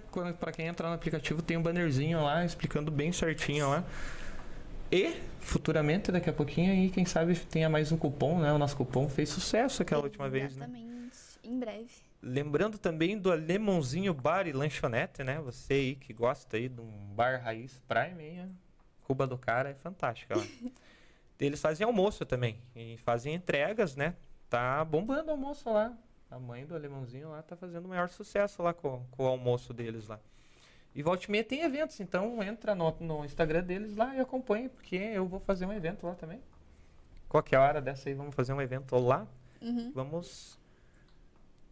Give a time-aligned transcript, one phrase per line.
[0.52, 3.84] quem entrar no aplicativo tem um bannerzinho lá explicando bem certinho lá.
[4.90, 8.52] E futuramente, daqui a pouquinho aí, quem sabe tenha mais um cupom, né?
[8.52, 10.66] O nosso cupom fez sucesso aquela última vez, né?
[10.66, 12.06] Exatamente, em breve.
[12.22, 15.40] Lembrando também do Alemãozinho Bar e Lanchonete, né?
[15.40, 18.48] Você aí que gosta aí de um bar raiz prime, aí,
[19.04, 20.34] Cuba do Cara é fantástica.
[21.38, 24.14] Eles fazem almoço também e fazem entregas, né?
[24.48, 25.96] Tá bombando o almoço lá.
[26.30, 29.72] A mãe do Alemãozinho lá tá fazendo o maior sucesso lá com, com o almoço
[29.72, 30.18] deles lá.
[30.96, 34.68] E volta e meia tem eventos, então entra no, no Instagram deles lá e acompanha,
[34.70, 36.40] porque eu vou fazer um evento lá também.
[37.28, 39.26] Qualquer hora dessa aí vamos fazer um evento lá.
[39.60, 39.92] Uhum.
[39.94, 40.58] Vamos.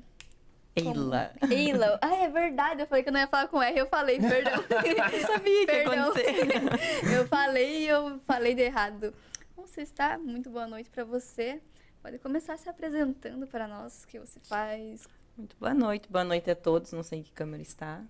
[0.74, 1.30] Eila.
[1.50, 1.98] Eila.
[2.00, 2.82] Ah, é verdade.
[2.82, 4.64] Eu falei que eu não ia falar com R, eu falei, perdão.
[5.12, 6.04] Eu sabia que ia Perdão.
[6.04, 7.14] acontecer.
[7.14, 9.12] Eu falei e eu falei de errado.
[9.60, 10.16] Como você está?
[10.16, 11.60] Muito boa noite para você.
[12.02, 15.06] Pode começar se apresentando para nós, o que você faz.
[15.36, 16.10] Muito boa noite.
[16.10, 16.92] Boa noite a todos.
[16.92, 18.02] Não sei em que câmera está.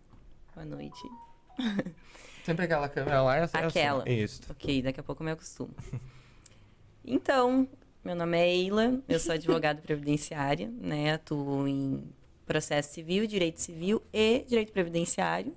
[0.55, 1.03] Boa noite.
[2.47, 3.37] Sempre aquela câmera lá.
[3.37, 4.03] Essa, Aquela.
[4.03, 4.11] Essa.
[4.11, 4.43] Isso.
[4.49, 5.75] Ok, daqui a pouco eu me acostumo.
[7.05, 7.69] Então,
[8.05, 11.15] meu nome é Eila, eu sou advogada previdenciária, né?
[11.15, 12.15] Atuo em
[12.47, 15.56] processo civil, direito civil e direito previdenciário.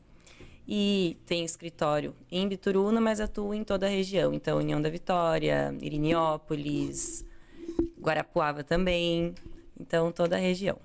[0.68, 4.34] E tenho escritório em Bituruna, mas atuo em toda a região.
[4.34, 7.26] Então, União da Vitória, Iriniópolis,
[8.00, 9.36] Guarapuava também.
[9.80, 10.78] Então, toda a região.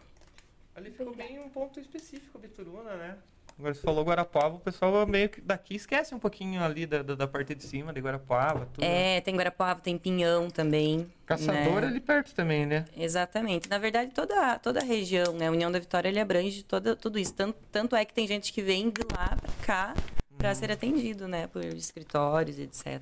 [0.75, 3.19] Ali ficou bem um ponto específico, Bituruna, né?
[3.59, 7.17] Agora você falou Guarapuava, o pessoal meio que daqui esquece um pouquinho ali da, da,
[7.17, 8.85] da parte de cima de Guarapuava, tudo.
[8.85, 11.11] É, tem Guarapuava, tem Pinhão também.
[11.27, 11.89] Caçador né?
[11.89, 12.85] ali perto também, né?
[12.97, 13.69] Exatamente.
[13.69, 15.49] Na verdade, toda, toda a região, né?
[15.49, 17.35] A União da Vitória, ele abrange toda, tudo isso.
[17.35, 19.95] Tanto, tanto é que tem gente que vem de lá pra cá
[20.39, 21.49] para ser atendido, né?
[21.49, 23.01] Por escritórios, etc.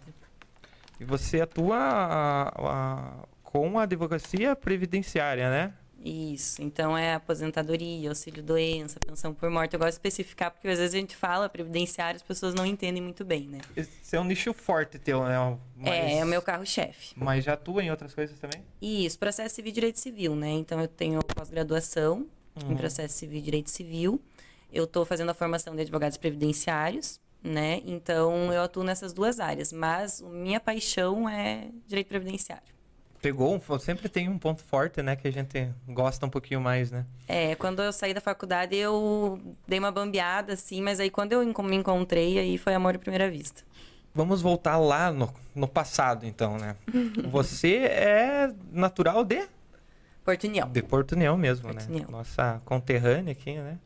[0.98, 3.12] E você atua a- a-
[3.42, 5.74] com a advocacia previdenciária, né?
[6.06, 6.62] Isso.
[6.62, 9.74] Então é aposentadoria, auxílio doença, pensão por morte.
[9.74, 13.02] Eu gosto de especificar porque às vezes a gente fala previdenciário, as pessoas não entendem
[13.02, 13.58] muito bem, né?
[13.76, 15.58] Esse é um nicho forte teu, né?
[15.76, 15.88] Mas...
[15.88, 17.12] É, é o meu carro-chefe.
[17.16, 18.62] Mas já atua em outras coisas também?
[18.80, 20.50] Isso, processo civil e direito civil, né?
[20.50, 22.24] Então eu tenho pós-graduação
[22.62, 22.72] uhum.
[22.72, 24.22] em processo civil e direito civil.
[24.72, 27.82] Eu estou fazendo a formação de advogados previdenciários, né?
[27.84, 32.75] Então eu atuo nessas duas áreas, mas minha paixão é direito previdenciário
[33.26, 37.04] pegou, sempre tem um ponto forte, né, que a gente gosta um pouquinho mais, né?
[37.26, 41.44] É, quando eu saí da faculdade eu dei uma bambeada, assim, mas aí quando eu
[41.44, 43.62] me encontrei, aí foi amor à primeira vista.
[44.14, 46.76] Vamos voltar lá no, no passado, então, né?
[47.28, 49.44] Você é natural de?
[50.24, 50.70] Porto União.
[50.70, 51.86] De Porto União mesmo, Porto né?
[51.88, 52.08] União.
[52.08, 53.78] Nossa conterrânea aqui, né?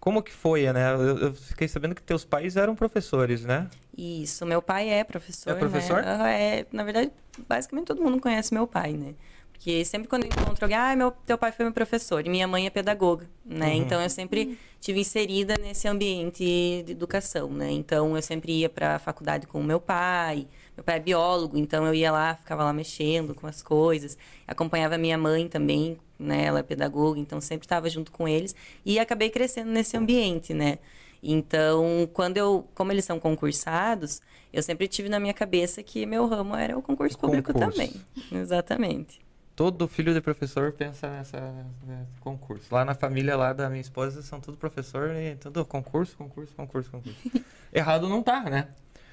[0.00, 0.94] Como que foi, né?
[0.94, 3.68] Eu, eu, fiquei sabendo que teus pais eram professores, né?
[3.96, 5.50] Isso, meu pai é professor.
[5.50, 6.02] É professor?
[6.02, 6.60] Né?
[6.60, 7.10] É, na verdade,
[7.48, 9.14] basicamente todo mundo conhece meu pai, né?
[9.52, 12.46] Porque sempre quando eu encontro alguém, ah, meu, teu pai foi meu professor e minha
[12.46, 13.68] mãe é pedagoga, né?
[13.68, 13.82] Uhum.
[13.82, 16.44] Então eu sempre tive inserida nesse ambiente
[16.84, 17.70] de educação, né?
[17.72, 20.46] Então eu sempre ia para a faculdade com o meu pai.
[20.76, 24.18] Meu pai é biólogo, então eu ia lá, ficava lá mexendo com as coisas.
[24.46, 26.44] Acompanhava minha mãe também né?
[26.44, 28.54] Ela é pedagoga, então sempre estava junto com eles
[28.84, 30.78] e acabei crescendo nesse ambiente, né?
[31.22, 34.20] Então, quando eu, como eles são concursados,
[34.56, 37.78] eu sempre tive na minha cabeça que meu ramo era o concurso público concurso.
[37.78, 37.92] também.
[38.32, 39.20] Exatamente.
[39.54, 41.38] Todo filho de professor pensa nessa,
[41.86, 42.74] nesse concurso.
[42.74, 46.90] Lá na família lá da minha esposa são tudo professor e tudo concurso, concurso, concurso,
[46.90, 47.18] concurso.
[47.70, 48.68] Errado não tá, né?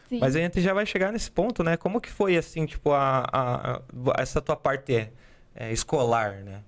[0.08, 0.20] Sim.
[0.20, 1.76] Mas a gente já vai chegar nesse ponto, né?
[1.76, 5.12] Como que foi assim, tipo, a, a, a essa tua parte é,
[5.54, 6.62] é, escolar, né?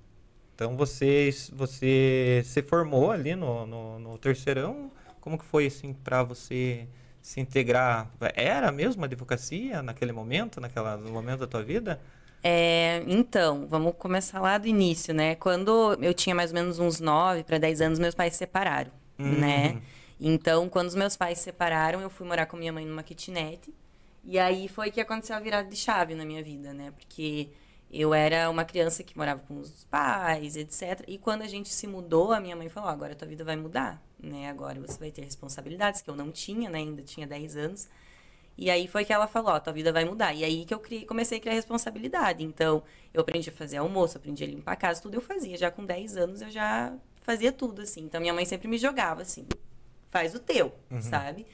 [0.54, 4.92] Então você você se formou ali no, no, no terceirão.
[5.22, 6.90] Como que foi assim para você
[7.26, 8.08] se integrar?
[8.36, 12.00] Era mesmo a advocacia naquele momento, naquela no momento da tua vida?
[12.44, 15.34] É, então, vamos começar lá do início, né?
[15.34, 18.92] Quando eu tinha mais ou menos uns 9 para 10 anos, meus pais se separaram,
[19.18, 19.40] uhum.
[19.40, 19.82] né?
[20.22, 23.74] Então, quando os meus pais se separaram, eu fui morar com minha mãe numa kitnet.
[24.24, 26.94] E aí foi que aconteceu a virada de chave na minha vida, né?
[26.96, 27.50] Porque
[27.96, 31.04] eu era uma criança que morava com os pais, etc.
[31.08, 33.56] E quando a gente se mudou, a minha mãe falou: agora a tua vida vai
[33.56, 34.50] mudar, né?
[34.50, 36.80] Agora você vai ter responsabilidades que eu não tinha, né?
[36.80, 37.88] Ainda tinha 10 anos.
[38.58, 40.34] E aí foi que ela falou: ó, tua vida vai mudar.
[40.34, 42.44] E aí que eu criei, comecei a criar responsabilidade.
[42.44, 42.84] Então,
[43.14, 45.58] eu aprendi a fazer almoço, aprendi a limpar a casa, tudo eu fazia.
[45.58, 48.02] Já com 10 anos eu já fazia tudo, assim.
[48.02, 49.46] Então, minha mãe sempre me jogava assim:
[50.10, 51.02] faz o teu, uhum.
[51.02, 51.46] sabe?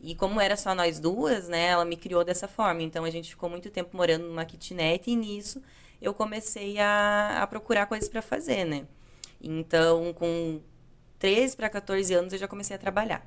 [0.00, 2.82] E como era só nós duas, né, ela me criou dessa forma.
[2.82, 5.62] Então a gente ficou muito tempo morando numa kitnet e nisso
[6.00, 8.84] eu comecei a, a procurar coisas para fazer, né?
[9.40, 10.60] Então, com
[11.18, 13.24] 13 para 14 anos eu já comecei a trabalhar.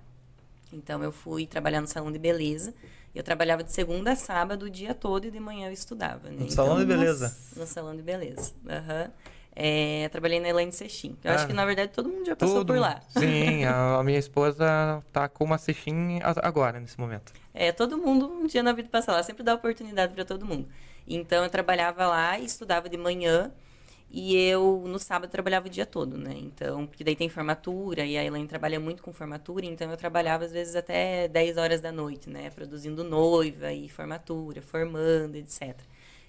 [0.71, 2.73] Então eu fui trabalhar no salão de beleza.
[3.13, 6.29] Eu trabalhava de segunda a sábado o dia todo e de manhã eu estudava.
[6.29, 6.37] Né?
[6.37, 7.37] No então, salão de beleza?
[7.55, 8.51] No salão de beleza.
[8.63, 9.11] Uhum.
[9.55, 11.15] É, trabalhei na Elaine Sechim.
[11.23, 12.99] Eu ah, acho que, na verdade, todo mundo já passou por lá.
[13.09, 17.31] Sim, a, a, minha esposa tá com uma Sechim agora, nesse momento.
[17.53, 19.21] É, todo mundo, um dia na vida passa lá.
[19.21, 20.67] Sempre dá oportunidade para todo mundo.
[21.07, 23.51] Então, eu trabalhava lá e estudava de manhã.
[24.15, 26.35] E eu, no sábado, trabalhava o dia todo, né?
[26.37, 30.45] Então, porque daí tem formatura, e a Elaine trabalha muito com formatura, então eu trabalhava
[30.45, 32.51] às vezes até 10 horas da noite, né?
[32.51, 35.75] Produzindo noiva e formatura, formando, etc.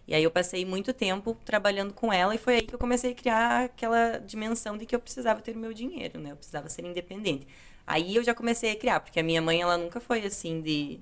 [0.06, 3.12] E aí eu passei muito tempo trabalhando com ela e foi aí que eu comecei
[3.12, 6.32] a criar aquela dimensão de que eu precisava ter o meu dinheiro, né?
[6.32, 7.47] Eu precisava ser independente.
[7.87, 11.00] Aí eu já comecei a criar, porque a minha mãe, ela nunca foi assim de,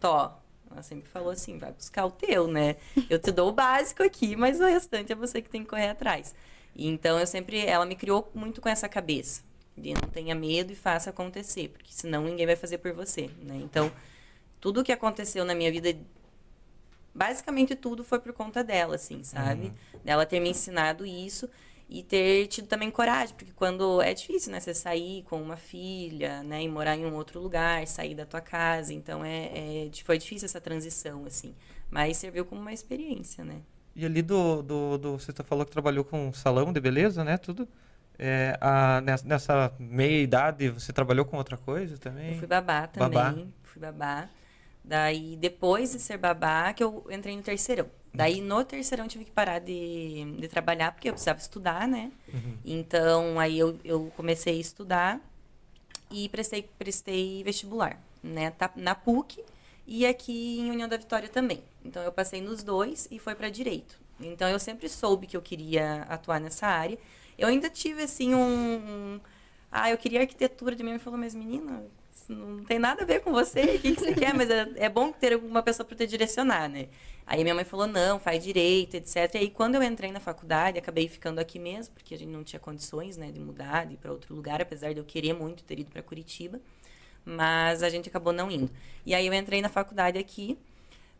[0.00, 2.76] tó, ela sempre falou assim, vai buscar o teu, né?
[3.08, 5.88] Eu te dou o básico aqui, mas o restante é você que tem que correr
[5.88, 6.34] atrás.
[6.76, 9.42] E então eu sempre, ela me criou muito com essa cabeça,
[9.76, 13.56] de não tenha medo e faça acontecer, porque senão ninguém vai fazer por você, né?
[13.56, 13.90] Então,
[14.60, 15.96] tudo que aconteceu na minha vida
[17.12, 19.66] basicamente tudo foi por conta dela, assim, sabe?
[19.66, 20.00] Uhum.
[20.04, 21.48] Dela ter me ensinado isso
[21.90, 26.40] e ter tido também coragem, porque quando é difícil, né, você sair com uma filha,
[26.44, 30.16] né, e morar em um outro lugar, sair da tua casa, então é, é foi
[30.16, 31.52] difícil essa transição, assim,
[31.90, 33.60] mas serviu como uma experiência, né?
[33.96, 37.68] E ali do, do, do você falou que trabalhou com salão de beleza, né, tudo?
[38.16, 42.34] É, a, nessa meia idade você trabalhou com outra coisa também?
[42.34, 43.46] Eu fui babá também, babá.
[43.64, 44.28] fui babá.
[44.82, 47.86] Daí, depois de ser babá, que eu entrei no terceirão.
[48.12, 52.10] Daí, no terceirão, tive que parar de, de trabalhar, porque eu precisava estudar, né?
[52.32, 52.56] Uhum.
[52.64, 55.20] Então, aí eu, eu comecei a estudar
[56.10, 58.50] e prestei, prestei vestibular, né?
[58.50, 59.44] Tá, na PUC
[59.86, 61.62] e aqui em União da Vitória também.
[61.84, 63.98] Então, eu passei nos dois e foi para direito.
[64.18, 66.98] Então, eu sempre soube que eu queria atuar nessa área.
[67.38, 68.76] Eu ainda tive, assim, um...
[68.76, 69.20] um
[69.70, 70.74] ah, eu queria arquitetura.
[70.74, 71.84] De mim, me falou, mas menina,
[72.28, 74.34] não tem nada a ver com você, o que, que você quer?
[74.34, 76.88] Mas é, é bom ter uma pessoa para te direcionar, né?
[77.26, 79.34] Aí minha mãe falou, não, faz direito, etc.
[79.34, 82.42] E aí quando eu entrei na faculdade, acabei ficando aqui mesmo, porque a gente não
[82.42, 85.62] tinha condições, né, de mudar, de ir para outro lugar, apesar de eu querer muito
[85.62, 86.60] ter ido para Curitiba.
[87.24, 88.70] Mas a gente acabou não indo.
[89.06, 90.58] E aí eu entrei na faculdade aqui,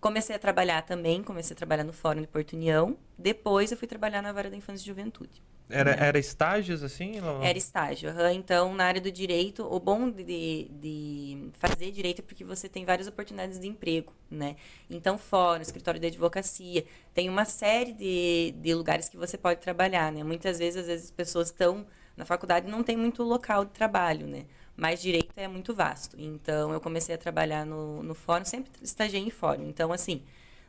[0.00, 2.96] comecei a trabalhar também, comecei a trabalhar no Fórum de Porto União.
[3.16, 5.42] Depois eu fui trabalhar na Vara da Infância e Juventude.
[5.70, 7.20] Era, era estágios assim?
[7.20, 7.42] Ou...
[7.42, 8.10] Era estágio.
[8.10, 8.30] uhum.
[8.30, 12.84] Então, na área do direito, o bom de, de fazer direito é porque você tem
[12.84, 14.56] várias oportunidades de emprego, né?
[14.88, 16.84] Então, fora, escritório de advocacia,
[17.14, 20.24] tem uma série de, de lugares que você pode trabalhar, né?
[20.24, 21.86] Muitas vezes, às vezes, as pessoas estão
[22.16, 24.46] na faculdade e não tem muito local de trabalho, né?
[24.76, 26.16] Mas direito é muito vasto.
[26.18, 29.68] Então, eu comecei a trabalhar no, no fórum, sempre estagiei em fórum.
[29.68, 30.22] Então, assim,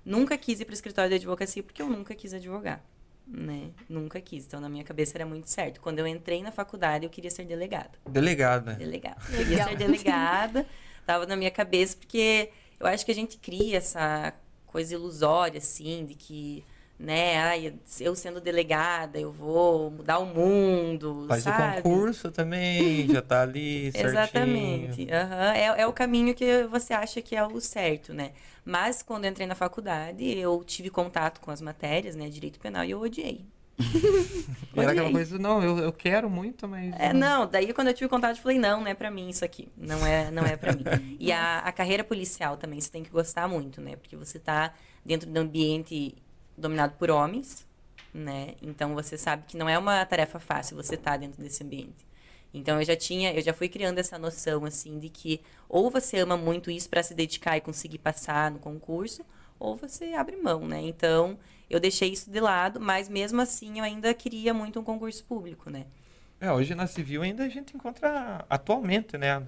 [0.05, 2.83] nunca quis ir para o escritório de advocacia porque eu nunca quis advogar
[3.31, 3.69] né?
[3.87, 4.45] Nunca quis.
[4.45, 5.79] Então, na minha cabeça era muito certo.
[5.79, 7.91] Quando eu entrei na faculdade, eu queria ser delegada.
[8.09, 8.73] Delegada.
[8.73, 9.17] Delegada.
[9.31, 10.65] Eu queria ser delegada.
[11.05, 14.33] Tava na minha cabeça, porque eu acho que a gente cria essa
[14.67, 16.63] coisa ilusória, assim, de que,
[16.97, 21.79] né, ai, eu sendo delegada, eu vou mudar o mundo, Faz sabe?
[21.79, 24.09] o concurso também, já tá ali certinho.
[24.11, 25.11] Exatamente.
[25.11, 25.53] Aham.
[25.53, 28.31] É, é o caminho que você acha que é o certo, né?
[28.63, 32.29] Mas quando entrei na faculdade, eu tive contato com as matérias, né?
[32.29, 33.45] Direito penal, e eu odiei.
[34.75, 36.93] Era aquela coisa, não, eu, eu quero muito, mas...
[36.99, 39.43] É, não, daí quando eu tive contato, eu falei, não, não é pra mim isso
[39.43, 39.67] aqui.
[39.75, 40.83] Não é, não é pra mim.
[41.19, 43.95] E a, a carreira policial também, você tem que gostar muito, né?
[43.95, 46.15] Porque você tá dentro de um ambiente
[46.57, 47.65] dominado por homens,
[48.13, 48.53] né?
[48.61, 52.10] Então você sabe que não é uma tarefa fácil você estar dentro desse ambiente.
[52.53, 56.17] Então eu já tinha, eu já fui criando essa noção assim de que ou você
[56.19, 59.23] ama muito isso para se dedicar e conseguir passar no concurso,
[59.59, 60.81] ou você abre mão, né?
[60.81, 61.37] Então
[61.69, 65.69] eu deixei isso de lado, mas mesmo assim eu ainda queria muito um concurso público,
[65.69, 65.85] né?
[66.39, 69.45] É, hoje na civil ainda a gente encontra atualmente, né?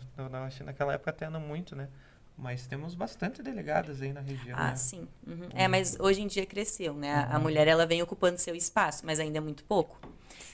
[0.63, 1.89] Naquela época até não muito, né?
[2.37, 4.57] Mas temos bastante delegadas aí na região.
[4.57, 4.75] Ah, né?
[4.75, 5.07] sim.
[5.25, 5.49] Uhum.
[5.55, 7.11] É, mas hoje em dia cresceu, né?
[7.13, 7.43] A- A Uhum.
[7.43, 9.99] mulher ela vem ocupando seu espaço, mas ainda é muito pouco.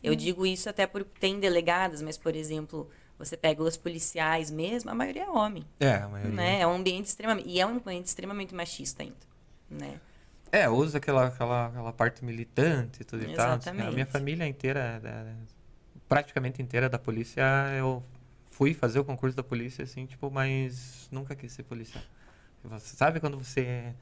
[0.03, 4.89] Eu digo isso até porque tem delegadas, mas por exemplo, você pega os policiais mesmo,
[4.89, 6.35] a maioria é homem, É, a maioria.
[6.35, 6.59] né?
[6.61, 9.17] É um ambiente extremamente e é um ambiente extremamente machista ainda,
[9.69, 9.99] né?
[10.51, 13.51] É, usa aquela, aquela, aquela parte militante e tudo e tal.
[13.51, 13.93] A Exatamente.
[13.93, 15.35] minha família inteira, da-
[16.07, 17.43] praticamente inteira da polícia,
[17.77, 18.03] eu
[18.49, 22.03] fui fazer o concurso da polícia, assim, tipo, mas nunca quis ser policial.
[22.63, 23.93] Você sabe quando você...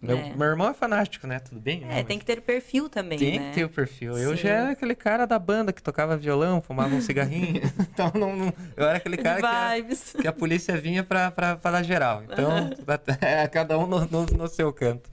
[0.00, 0.32] Meu, É.
[0.34, 1.38] meu irmão é fanático, né?
[1.40, 1.84] Tudo bem?
[1.90, 3.48] É, tem que ter perfil também, Tem né?
[3.50, 4.16] que ter o perfil.
[4.16, 4.42] Eu Sim.
[4.44, 7.60] já era aquele cara da banda que tocava violão, fumava um cigarrinho.
[7.92, 11.54] então, não, não- eu era aquele cara que, a- que a polícia vinha pra, pra,
[11.56, 12.22] dar geral.
[12.24, 12.50] Então,
[13.20, 15.10] é cada um no, no, no seu canto.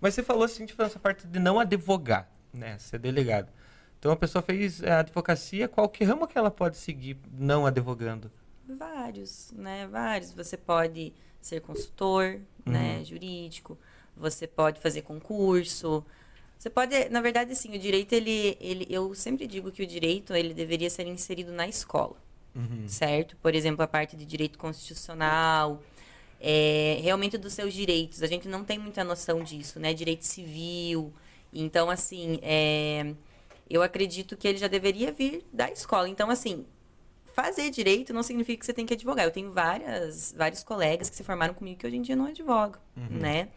[0.00, 2.78] Mas você falou assim, tipo, essa parte de não advogar, né?
[2.78, 3.48] Ser delegado.
[3.98, 8.32] Então, a pessoa fez a advocacia, qual que ramo que ela pode seguir não advogando?
[8.66, 9.86] Vários, né?
[9.86, 10.32] Vários.
[10.32, 12.96] Você pode ser consultor, né?
[12.98, 13.04] Uhum.
[13.04, 13.78] Jurídico.
[14.16, 16.04] Você pode fazer concurso.
[16.58, 20.32] Você pode, na verdade, assim, o direito ele, ele, eu sempre digo que o direito
[20.34, 22.16] ele deveria ser inserido na escola,
[22.54, 22.86] Uhum.
[22.86, 23.36] certo?
[23.38, 25.82] Por exemplo, a parte de direito constitucional,
[26.40, 28.22] é, realmente dos seus direitos.
[28.22, 29.92] A gente não tem muita noção disso, né?
[29.94, 31.12] Direito civil.
[31.52, 33.12] Então, assim, é,
[33.68, 36.08] eu acredito que ele já deveria vir da escola.
[36.08, 36.64] Então, assim,
[37.34, 39.24] fazer direito não significa que você tem que advogar.
[39.24, 42.80] Eu tenho várias, vários colegas que se formaram comigo que hoje em dia não advogam,
[42.96, 43.18] Uhum.
[43.18, 43.48] né?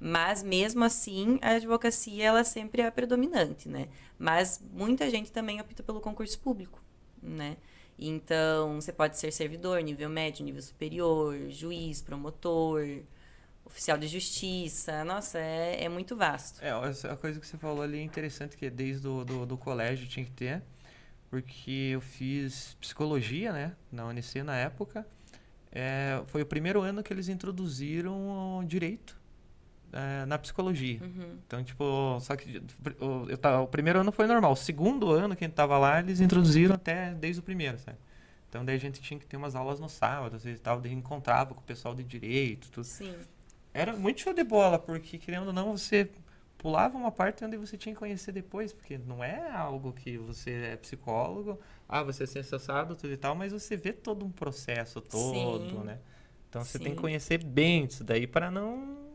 [0.00, 3.88] Mas mesmo assim, a advocacia ela sempre é a predominante, né?
[4.18, 6.80] Mas muita gente também opta pelo concurso público,
[7.22, 7.56] né?
[7.98, 12.86] Então, você pode ser servidor, nível médio, nível superior, juiz, promotor,
[13.64, 15.04] oficial de justiça.
[15.04, 16.62] Nossa, é, é muito vasto.
[16.62, 20.06] É, essa coisa que você falou ali é interessante, que desde do, do, do colégio
[20.06, 20.62] tinha que ter,
[21.28, 25.04] porque eu fiz psicologia, né, na UNC na época.
[25.72, 29.17] É, foi o primeiro ano que eles introduziram o direito
[29.92, 31.00] é, na psicologia.
[31.02, 31.38] Uhum.
[31.46, 32.62] Então, tipo, só que
[33.00, 34.52] o, eu tava- o primeiro ano foi normal.
[34.52, 37.98] O segundo ano que a gente tava lá, eles introduziram até desde o primeiro, sabe?
[38.48, 40.92] Então, daí a gente tinha que ter umas aulas no sábado, às vezes tal, daí
[40.92, 42.84] encontrava com o pessoal de direito, tudo.
[42.84, 43.14] Sim.
[43.74, 46.10] Era muito show de bola, porque querendo ou não, você
[46.56, 50.50] pulava uma parte onde você tinha que conhecer depois, porque não é algo que você
[50.72, 55.00] é psicólogo, ah, você é sensacionado, tudo e tal, mas você vê todo um processo
[55.00, 55.84] todo, Sim.
[55.84, 55.98] né?
[56.48, 57.02] Então você tem que Sim.
[57.02, 59.07] conhecer bem isso daí para não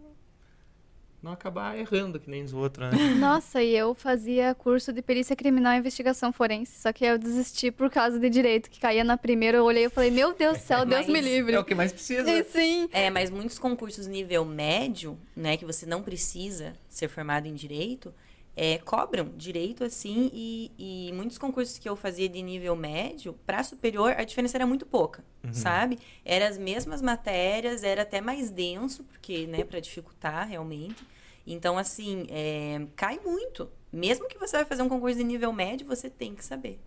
[1.23, 2.97] não acabar errando que nem os outros, né?
[3.15, 7.71] Nossa, e eu fazia curso de perícia criminal e investigação forense, só que eu desisti
[7.71, 10.63] por causa de direito, que caía na primeira, eu olhei e falei, meu Deus do
[10.63, 11.55] céu, Deus me livre.
[11.55, 12.29] É o que mais precisa.
[12.29, 12.89] E sim.
[12.91, 18.13] É, mas muitos concursos nível médio, né, que você não precisa ser formado em direito,
[18.55, 23.63] é, cobram direito assim e, e, muitos concursos que eu fazia de nível médio para
[23.63, 25.53] superior a diferença era muito pouca uhum.
[25.53, 25.99] sabe?
[26.23, 31.03] Eram as mesmas matérias era até mais denso porque né para dificultar realmente.
[31.45, 33.69] Então assim é, cai muito.
[33.91, 36.79] Mesmo que você vai fazer um concurso de nível médio você tem que saber.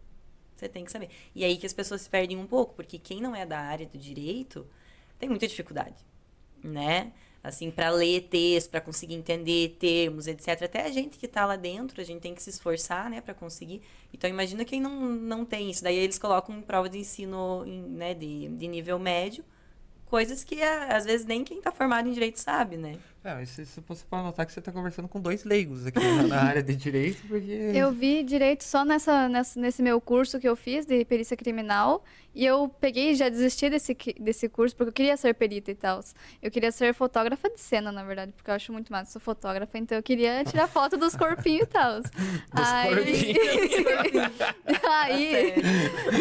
[0.54, 1.10] Você tem que saber.
[1.34, 3.86] E aí que as pessoas se perdem um pouco porque quem não é da área
[3.86, 4.66] do direito
[5.18, 5.96] tem muita dificuldade
[6.62, 7.12] né
[7.46, 10.62] assim, para ler texto, para conseguir entender termos, etc.
[10.62, 13.34] Até a gente que está lá dentro, a gente tem que se esforçar, né, para
[13.34, 13.82] conseguir.
[14.12, 15.82] Então, imagina quem não, não tem isso.
[15.82, 19.44] Daí eles colocam prova de ensino, né, de, de nível médio,
[20.06, 22.98] coisas que às vezes nem quem está formado em direito sabe, né?
[23.26, 26.42] É, isso, isso você pode notar que você está conversando com dois leigos aqui na
[26.42, 27.50] área de direito, porque...
[27.74, 32.04] Eu vi direito só nessa, nessa, nesse meu curso que eu fiz de perícia criminal,
[32.32, 35.74] e eu peguei e já desisti desse, desse curso, porque eu queria ser perita e
[35.74, 36.00] tal.
[36.40, 39.76] Eu queria ser fotógrafa de cena, na verdade, porque eu acho muito massa, sou fotógrafa,
[39.76, 42.02] então eu queria tirar foto dos corpinhos e tal.
[42.52, 43.34] aí...
[45.00, 45.54] aí...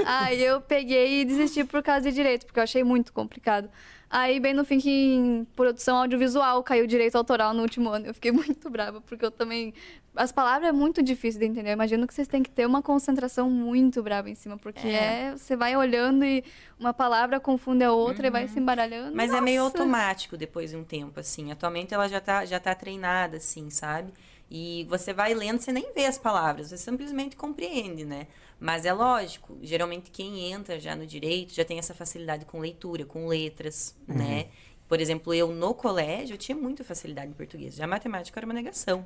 [0.07, 3.69] aí eu peguei e desisti por causa de direito, porque eu achei muito complicado.
[4.17, 8.05] Aí, bem no fim, que em produção audiovisual caiu direito autoral no último ano.
[8.05, 9.73] Eu fiquei muito brava, porque eu também.
[10.15, 11.71] As palavras é muito difícil de entender.
[11.71, 15.31] Eu imagino que vocês têm que ter uma concentração muito brava em cima, porque é.
[15.31, 16.45] é você vai olhando e
[16.79, 18.27] uma palavra confunde a outra uhum.
[18.27, 18.47] e vai uhum.
[18.47, 19.13] se embaralhando.
[19.13, 19.41] Mas Nossa.
[19.41, 21.51] é meio automático depois de um tempo, assim.
[21.51, 24.13] Atualmente ela já tá, já tá treinada, assim, sabe?
[24.49, 28.27] E você vai lendo, você nem vê as palavras, você simplesmente compreende, né?
[28.59, 33.05] Mas é lógico, geralmente quem entra já no direito já tem essa facilidade com leitura,
[33.05, 34.15] com letras, uhum.
[34.15, 34.47] né?
[34.87, 37.75] Por exemplo, eu no colégio eu tinha muita facilidade em português.
[37.75, 39.05] Já matemática era uma negação,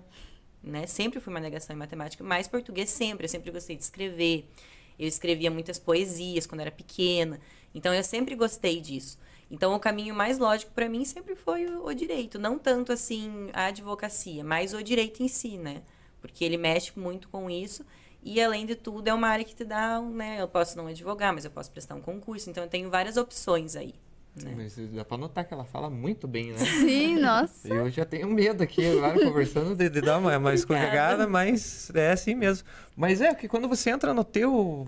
[0.61, 0.85] né?
[0.85, 3.25] Sempre fui uma negação em matemática, mas português sempre.
[3.25, 4.47] Eu sempre gostei de escrever.
[4.97, 7.39] Eu escrevia muitas poesias quando era pequena.
[7.73, 9.17] Então eu sempre gostei disso.
[9.49, 13.49] Então o caminho mais lógico para mim sempre foi o, o, direito, não tanto assim
[13.53, 15.81] a advocacia, mas o direito em si, né?
[16.21, 17.83] Porque ele mexe muito com isso
[18.23, 20.41] e, além de tudo, é uma área que te dá, né?
[20.41, 22.49] Eu posso não advogar, mas eu posso prestar um concurso.
[22.49, 23.95] Então, eu tenho várias opções aí.
[24.35, 24.53] Né?
[24.55, 26.57] Mas dá pra notar que ela fala muito bem, né?
[26.63, 27.67] Sim, nossa.
[27.67, 32.11] Eu já tenho medo aqui, agora conversando, de, de dar uma, uma escorregada, mas é
[32.11, 32.67] assim mesmo.
[32.95, 34.87] Mas é que quando você entra no teu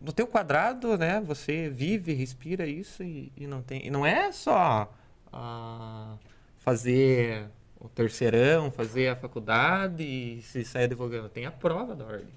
[0.00, 1.20] no teu quadrado, né?
[1.26, 3.86] Você vive, respira isso e, e não tem.
[3.86, 4.92] E não é só
[5.32, 6.16] ah,
[6.58, 7.46] fazer
[7.78, 11.28] o terceirão, fazer a faculdade e se sair advogando.
[11.28, 12.28] Tem a prova da ordem.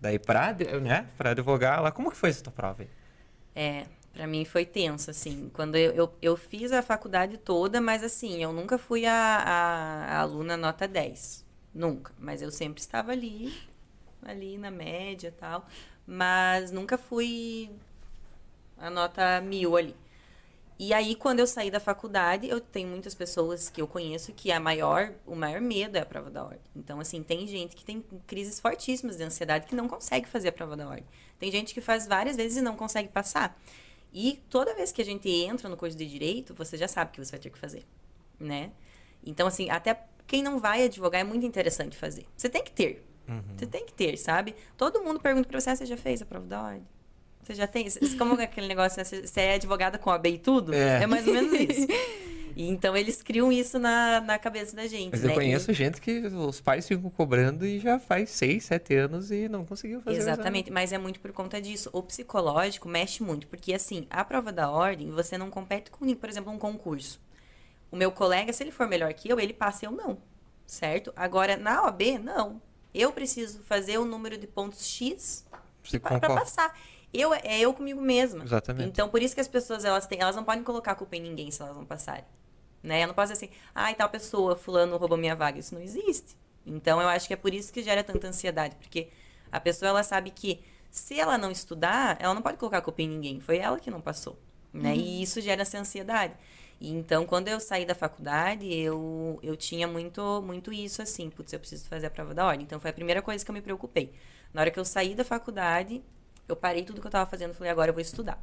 [0.00, 2.88] Daí pra, né, pra advogar lá, como que foi essa tua prova aí?
[3.54, 5.50] É, pra mim foi tenso, assim.
[5.52, 10.04] Quando eu, eu, eu fiz a faculdade toda, mas assim, eu nunca fui a, a,
[10.16, 11.44] a aluna nota 10.
[11.74, 12.12] Nunca.
[12.18, 13.52] Mas eu sempre estava ali,
[14.22, 15.66] ali na média tal.
[16.06, 17.70] Mas nunca fui
[18.78, 19.94] a nota mil ali.
[20.78, 24.52] E aí, quando eu saí da faculdade, eu tenho muitas pessoas que eu conheço que
[24.52, 26.60] a maior, o maior medo é a prova da ordem.
[26.76, 30.52] Então, assim, tem gente que tem crises fortíssimas de ansiedade que não consegue fazer a
[30.52, 31.04] prova da ordem.
[31.36, 33.60] Tem gente que faz várias vezes e não consegue passar.
[34.12, 37.24] E toda vez que a gente entra no curso de direito, você já sabe que
[37.24, 37.84] você vai ter que fazer,
[38.38, 38.70] né?
[39.26, 42.24] Então, assim, até quem não vai advogar é muito interessante fazer.
[42.36, 43.04] Você tem que ter.
[43.28, 43.42] Uhum.
[43.56, 44.54] Você tem que ter, sabe?
[44.76, 46.86] Todo mundo pergunta pra você, ah, você já fez a prova da ordem?
[47.48, 47.88] Você já tem?
[48.18, 49.04] Como é aquele negócio, né?
[49.04, 50.74] você é advogada com a B e tudo?
[50.74, 51.86] É, é mais ou menos isso.
[52.54, 55.12] E, então eles criam isso na, na cabeça da gente.
[55.12, 55.30] Mas né?
[55.30, 55.74] eu conheço e...
[55.74, 60.02] gente que os pais ficam cobrando e já faz seis, sete anos e não conseguiu
[60.02, 61.88] fazer Exatamente, mas é muito por conta disso.
[61.90, 66.28] O psicológico mexe muito, porque assim, a prova da ordem, você não compete com, por
[66.28, 67.18] exemplo, um concurso.
[67.90, 70.18] O meu colega, se ele for melhor que eu, ele passa eu não.
[70.66, 71.14] Certo?
[71.16, 72.60] Agora, na OAB, não.
[72.92, 75.46] Eu preciso fazer o número de pontos X
[76.02, 76.76] para passar
[77.12, 78.44] eu é eu comigo mesma.
[78.44, 78.88] Exatamente.
[78.88, 81.20] Então, por isso que as pessoas elas têm, elas não podem colocar a culpa em
[81.20, 82.24] ninguém se elas não passarem.
[82.82, 83.02] Né?
[83.02, 85.58] Eu não posso dizer assim, ai, ah, tal pessoa, fulano roubou minha vaga.
[85.58, 86.36] Isso não existe.
[86.64, 89.08] Então, eu acho que é por isso que gera tanta ansiedade, porque
[89.50, 93.02] a pessoa ela sabe que se ela não estudar, ela não pode colocar a culpa
[93.02, 93.40] em ninguém.
[93.40, 94.38] Foi ela que não passou,
[94.72, 94.90] né?
[94.90, 94.96] Uhum.
[94.96, 96.34] E isso gera essa ansiedade.
[96.80, 101.52] E então, quando eu saí da faculdade, eu, eu tinha muito, muito isso, assim, putz,
[101.52, 102.64] eu preciso fazer a prova da ordem.
[102.64, 104.12] Então, foi a primeira coisa que eu me preocupei.
[104.52, 106.02] Na hora que eu saí da faculdade,
[106.48, 108.42] eu parei tudo que eu estava fazendo, falei, agora eu vou estudar.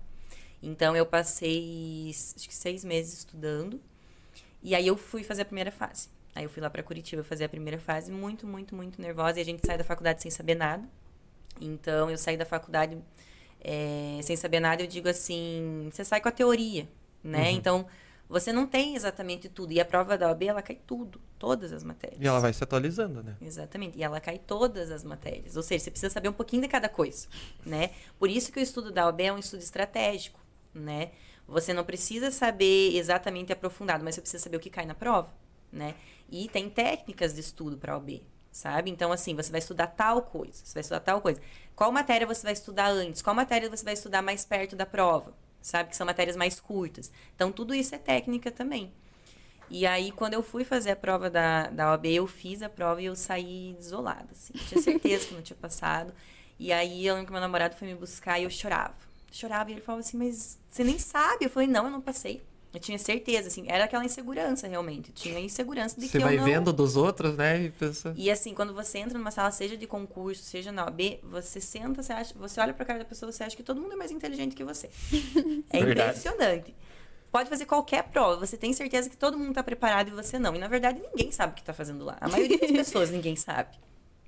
[0.61, 3.81] Então eu passei acho que seis meses estudando.
[4.63, 6.09] E aí eu fui fazer a primeira fase.
[6.33, 9.39] Aí eu fui lá para Curitiba fazer a primeira fase, muito, muito, muito nervosa.
[9.39, 10.87] E a gente sai da faculdade sem saber nada.
[11.61, 12.97] Então eu saí da faculdade
[13.61, 14.83] é, sem saber nada.
[14.83, 16.87] Eu digo assim, você sai com a teoria,
[17.23, 17.49] né?
[17.49, 17.55] Uhum.
[17.55, 17.87] Então
[18.27, 19.71] você não tem exatamente tudo.
[19.71, 22.19] E a prova da OAB, ela cai tudo, todas as matérias.
[22.19, 23.35] E ela vai se atualizando, né?
[23.41, 23.97] Exatamente.
[23.97, 25.55] E ela cai todas as matérias.
[25.55, 27.27] Ou seja, você precisa saber um pouquinho de cada coisa,
[27.65, 27.91] né?
[28.17, 30.39] Por isso que o estudo da OAB é um estudo estratégico,
[30.73, 31.11] né?
[31.47, 35.31] Você não precisa saber exatamente aprofundado, mas você precisa saber o que cai na prova,
[35.71, 35.93] né?
[36.29, 38.89] E tem técnicas de estudo para a OAB, sabe?
[38.89, 41.39] Então, assim, você vai estudar tal coisa, você vai estudar tal coisa.
[41.75, 43.21] Qual matéria você vai estudar antes?
[43.21, 45.35] Qual matéria você vai estudar mais perto da prova?
[45.65, 45.89] Sabe?
[45.89, 47.11] Que são matérias mais curtas.
[47.35, 48.93] Então, tudo isso é técnica também.
[49.67, 53.01] E aí, quando eu fui fazer a prova da, da OAB, eu fiz a prova
[53.01, 54.53] e eu saí desolada, assim.
[54.53, 56.13] Tinha certeza que não tinha passado.
[56.59, 58.93] E aí, eu lembro que meu namorado foi me buscar e eu chorava.
[59.31, 61.45] Chorava e ele falava assim, mas você nem sabe?
[61.45, 62.43] Eu falei, não, eu não passei.
[62.75, 65.09] Eu tinha certeza, assim, era aquela insegurança realmente.
[65.09, 66.43] Eu tinha insegurança de Você que eu vai não...
[66.43, 67.63] vendo dos outros, né?
[67.63, 68.13] E pensa.
[68.17, 72.03] E assim, quando você entra numa sala, seja de concurso, seja na OAB, você senta,
[72.03, 74.11] você, acha, você olha pra cara da pessoa, você acha que todo mundo é mais
[74.11, 74.89] inteligente que você.
[75.69, 76.09] É Verdade.
[76.09, 76.75] impressionante.
[77.31, 80.53] Pode fazer qualquer prova, você tem certeza que todo mundo tá preparado e você não.
[80.53, 82.17] E na verdade, ninguém sabe o que tá fazendo lá.
[82.19, 83.77] A maioria das pessoas ninguém sabe.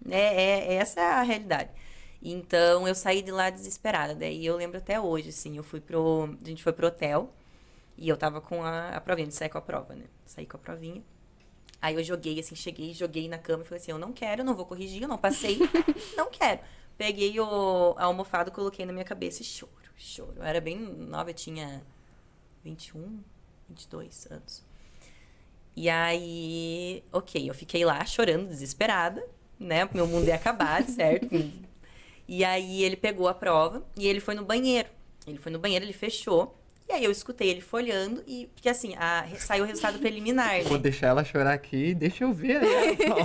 [0.09, 1.69] É, é, essa é a realidade.
[2.21, 4.15] Então, eu saí de lá desesperada.
[4.15, 6.29] Daí eu lembro até hoje, assim, eu fui pro.
[6.41, 7.33] A gente foi pro hotel
[7.97, 10.05] e eu tava com a, a provinha, de sair com a prova, né?
[10.25, 11.03] Saí com a provinha.
[11.81, 14.45] Aí eu joguei, assim, cheguei, joguei na cama e falei assim, eu não quero, eu
[14.45, 15.59] não vou corrigir, eu não passei,
[16.15, 16.59] não quero.
[16.97, 20.33] Peguei o, a almofada, coloquei na minha cabeça e choro, choro.
[20.37, 21.83] Eu era bem nova, eu tinha
[22.63, 23.19] 21,
[23.69, 24.65] 22 anos.
[25.75, 29.23] E aí, ok, eu fiquei lá chorando, desesperada,
[29.59, 29.87] né?
[29.93, 31.27] Meu mundo ia acabar, certo?
[32.29, 34.89] E aí ele pegou a prova e ele foi no banheiro.
[35.25, 36.61] Ele foi no banheiro, ele fechou.
[36.89, 40.73] E aí eu escutei ele folhando e porque assim, a, saiu o resultado preliminar, Vou
[40.77, 40.83] né?
[40.83, 42.61] deixar ela chorar aqui, deixa eu ver.
[42.61, 42.67] Né?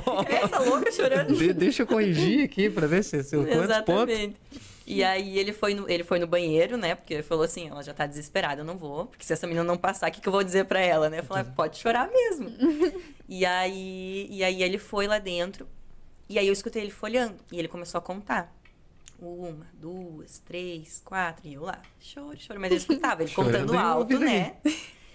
[0.42, 1.33] Essa louca chorando.
[1.37, 3.53] De- deixa eu corrigir aqui pra ver se, se pontos.
[3.55, 4.37] Exatamente.
[4.85, 6.96] E aí ele foi, no, ele foi no banheiro, né?
[6.96, 9.07] Porque ele falou assim, ela já tá desesperada, eu não vou.
[9.07, 11.20] Porque se essa menina não passar, o que, que eu vou dizer pra ela, né?
[11.20, 12.51] Eu falei, "Ah, pode chorar mesmo.
[13.29, 15.68] e, aí, e aí ele foi lá dentro.
[16.29, 17.37] E aí eu escutei ele folhando.
[17.53, 18.53] E ele começou a contar.
[19.25, 21.47] Uma, duas, três, quatro.
[21.47, 22.59] E eu lá, choro, choro.
[22.59, 24.57] Mas eu escutava ele contando alto, né?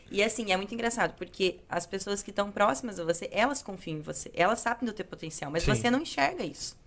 [0.09, 3.97] E assim, é muito engraçado, porque as pessoas que estão próximas a você, elas confiam
[3.97, 4.31] em você.
[4.33, 5.75] Elas sabem do teu potencial, mas Sim.
[5.75, 6.77] você não enxerga isso.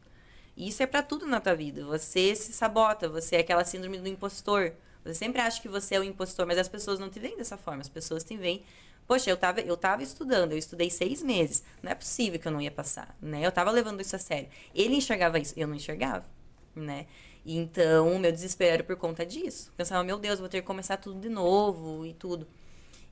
[0.56, 1.84] E isso é pra tudo na tua vida.
[1.84, 4.72] Você se sabota, você é aquela síndrome do impostor.
[5.04, 7.58] Você sempre acha que você é o impostor, mas as pessoas não te veem dessa
[7.58, 7.82] forma.
[7.82, 8.62] As pessoas te veem.
[9.06, 11.62] Poxa, eu tava, eu tava estudando, eu estudei seis meses.
[11.82, 13.44] Não é possível que eu não ia passar, né?
[13.44, 14.48] Eu tava levando isso a sério.
[14.74, 16.24] Ele enxergava isso, eu não enxergava,
[16.74, 17.06] né?
[17.44, 19.72] Então, o meu desespero por conta disso.
[19.76, 22.46] Pensava, meu Deus, vou ter que começar tudo de novo e tudo.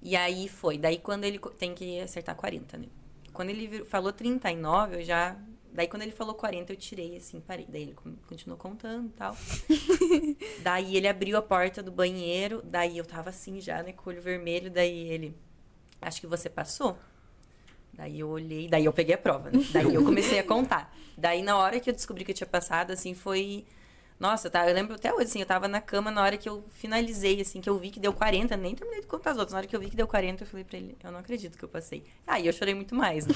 [0.03, 0.79] E aí foi.
[0.79, 2.87] Daí quando ele tem que acertar 40, né?
[3.33, 5.37] Quando ele falou 39, eu já.
[5.73, 7.67] Daí quando ele falou 40, eu tirei assim, parei.
[7.69, 9.37] Daí ele con- continuou contando e tal.
[10.63, 14.13] daí ele abriu a porta do banheiro, daí eu tava assim já, né, com o
[14.13, 15.37] olho vermelho, daí ele.
[16.01, 16.97] Acho que você passou?
[17.93, 19.59] Daí eu olhei, daí eu peguei a prova, né?
[19.73, 20.95] Daí eu comecei a contar.
[21.17, 23.65] Daí na hora que eu descobri que eu tinha passado, assim, foi.
[24.21, 26.65] Nossa, tá, eu lembro até hoje, assim, eu tava na cama na hora que eu
[26.71, 29.53] finalizei, assim, que eu vi que deu 40, nem terminei de contar as outras.
[29.53, 31.57] Na hora que eu vi que deu 40, eu falei pra ele, eu não acredito
[31.57, 32.03] que eu passei.
[32.27, 33.35] Aí eu chorei muito mais, né?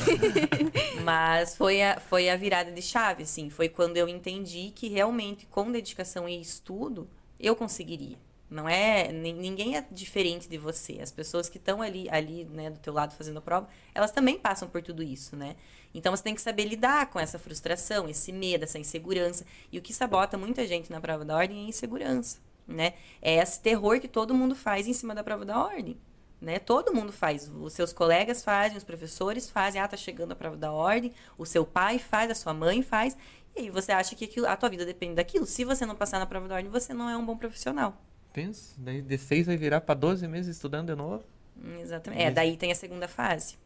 [1.05, 3.49] Mas foi a, foi a virada de chave, assim.
[3.49, 8.17] Foi quando eu entendi que realmente, com dedicação e estudo, eu conseguiria.
[8.53, 9.11] Não é.
[9.11, 10.99] nin- Ninguém é diferente de você.
[11.01, 14.39] As pessoas que estão ali, ali, né, do teu lado fazendo a prova, elas também
[14.39, 15.57] passam por tudo isso, né?
[15.95, 19.45] Então você tem que saber lidar com essa frustração, esse medo, essa insegurança.
[19.71, 22.93] E o que sabota muita gente na prova da ordem é a insegurança, né?
[23.23, 25.97] É esse terror que todo mundo faz em cima da prova da ordem.
[26.41, 26.59] Né?
[26.59, 27.49] Todo mundo faz.
[27.49, 29.81] Os seus colegas fazem, os professores fazem.
[29.81, 31.13] Ah, tá chegando a prova da ordem.
[31.39, 33.17] O seu pai faz, a sua mãe faz.
[33.55, 35.47] E aí você acha que aquilo, a tua vida depende daquilo.
[35.47, 37.97] Se você não passar na prova da ordem, você não é um bom profissional.
[38.33, 41.25] Pensa, daí de 6 vai virar pra 12 meses estudando de novo.
[41.57, 42.23] Hum, Exatamente.
[42.23, 43.57] É, daí tem a segunda fase.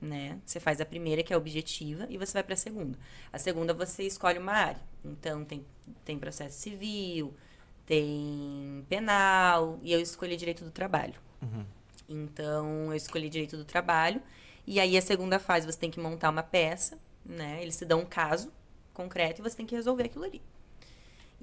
[0.00, 0.38] Né?
[0.44, 2.98] Você faz a primeira, que é objetiva, e você vai para a segunda.
[3.32, 4.80] A segunda, você escolhe uma área.
[5.04, 5.64] Então, tem,
[6.04, 7.32] tem processo civil,
[7.86, 11.14] tem penal, e eu escolhi direito do trabalho.
[12.08, 14.20] Então, eu escolhi direito do trabalho.
[14.66, 17.62] E aí, a segunda fase, você tem que montar uma peça, né?
[17.62, 18.52] Eles te dão um caso
[18.92, 20.42] concreto e você tem que resolver aquilo ali.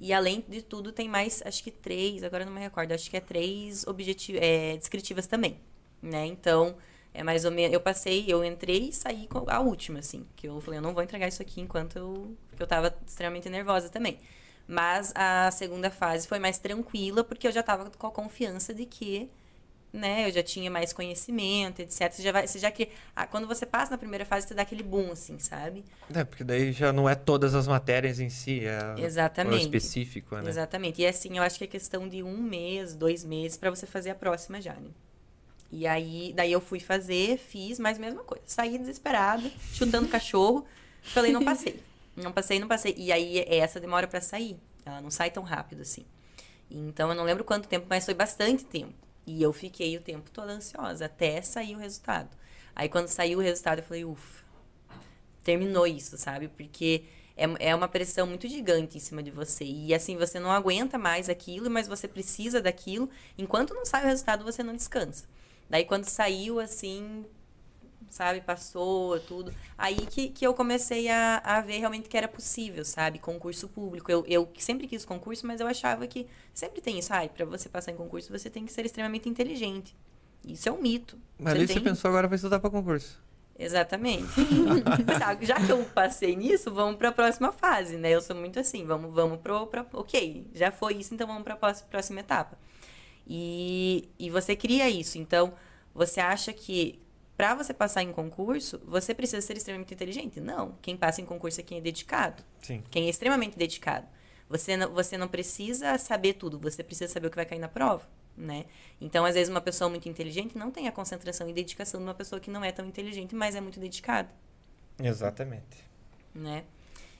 [0.00, 3.18] E além de tudo, tem mais, acho que três, agora não me recordo, acho que
[3.18, 5.60] é três objeti é, descritivas também,
[6.00, 6.24] né?
[6.26, 6.74] Então,
[7.12, 10.48] é mais ou menos, eu passei, eu entrei e saí com a última, assim, que
[10.48, 13.90] eu falei, eu não vou entregar isso aqui enquanto eu, porque eu tava extremamente nervosa
[13.90, 14.18] também.
[14.66, 18.86] Mas a segunda fase foi mais tranquila, porque eu já tava com a confiança de
[18.86, 19.28] que,
[19.92, 22.12] né, eu já tinha mais conhecimento, etc.
[22.12, 24.62] Você já vai, você já cria, ah, quando você passa na primeira fase, você dá
[24.62, 25.84] aquele boom, assim, sabe?
[26.14, 29.62] É, porque daí já não é todas as matérias em si, é o Exatamente.
[29.62, 30.48] específico, né?
[30.48, 31.02] Exatamente.
[31.02, 34.10] E assim, eu acho que é questão de um mês, dois meses para você fazer
[34.10, 34.90] a próxima já, né?
[35.72, 38.42] E aí, daí eu fui fazer, fiz, mas mesma coisa.
[38.44, 40.64] Saí desesperada, chutando cachorro.
[41.02, 41.80] Falei, não passei.
[42.16, 42.94] Não passei, não passei.
[42.96, 44.58] E aí, essa demora para sair.
[44.84, 46.04] Ela não sai tão rápido assim.
[46.68, 48.94] Então, eu não lembro quanto tempo, mas foi bastante tempo.
[49.26, 52.28] E eu fiquei o tempo todo ansiosa, até sair o resultado.
[52.74, 54.44] Aí, quando saiu o resultado, eu falei, ufa.
[55.44, 56.48] terminou isso, sabe?
[56.48, 57.04] Porque
[57.36, 59.64] é, é uma pressão muito gigante em cima de você.
[59.64, 63.08] E assim, você não aguenta mais aquilo, mas você precisa daquilo.
[63.38, 65.24] Enquanto não sai o resultado, você não descansa.
[65.68, 67.24] Daí quando saiu, assim,
[68.08, 69.52] sabe, passou tudo.
[69.76, 73.18] Aí que, que eu comecei a, a ver realmente que era possível, sabe?
[73.18, 74.10] Concurso público.
[74.10, 77.12] Eu, eu sempre quis concurso, mas eu achava que sempre tem isso.
[77.12, 79.94] Ai, pra você passar em concurso, você tem que ser extremamente inteligente.
[80.44, 81.18] Isso é um mito.
[81.38, 81.76] Mas você tem...
[81.76, 83.20] você pensou agora vai estudar para concurso.
[83.58, 84.26] Exatamente.
[85.42, 88.10] já que eu passei nisso, vamos para a próxima fase, né?
[88.10, 91.54] Eu sou muito assim, vamos, vamos pro, pra, ok, já foi isso, então vamos para
[91.54, 92.56] a próxima etapa.
[93.28, 95.18] E, e você cria isso.
[95.18, 95.52] Então,
[95.94, 96.98] você acha que
[97.40, 100.38] para você passar em concurso, você precisa ser extremamente inteligente?
[100.42, 100.74] Não.
[100.82, 102.42] Quem passa em concurso é quem é dedicado.
[102.60, 102.82] Sim.
[102.90, 104.06] Quem é extremamente dedicado.
[104.46, 107.68] Você não, você não precisa saber tudo, você precisa saber o que vai cair na
[107.68, 108.66] prova né?
[109.00, 112.14] Então, às vezes, uma pessoa muito inteligente não tem a concentração e dedicação de uma
[112.14, 114.28] pessoa que não é tão inteligente, mas é muito dedicada.
[114.98, 115.84] Exatamente.
[116.34, 116.64] Né?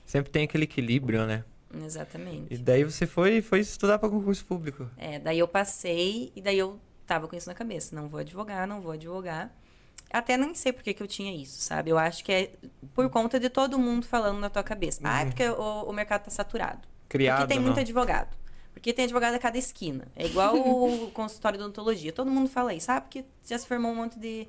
[0.05, 1.43] Sempre tem aquele equilíbrio, né?
[1.83, 2.53] Exatamente.
[2.53, 4.87] E daí você foi, foi estudar para concurso público.
[4.97, 7.95] É, daí eu passei e daí eu tava com isso na cabeça.
[7.95, 9.51] Não vou advogar, não vou advogar.
[10.11, 11.89] Até nem sei por que, que eu tinha isso, sabe?
[11.89, 12.51] Eu acho que é
[12.93, 15.01] por conta de todo mundo falando na tua cabeça.
[15.01, 15.07] Uhum.
[15.09, 16.87] Ah, é porque o, o mercado tá saturado.
[17.07, 17.65] Criado, porque tem não.
[17.65, 18.35] muito advogado.
[18.73, 20.07] Porque tem advogado a cada esquina.
[20.15, 22.11] É igual o consultório de odontologia.
[22.11, 22.91] Todo mundo fala isso.
[22.91, 24.47] Ah, porque já se formou um monte de,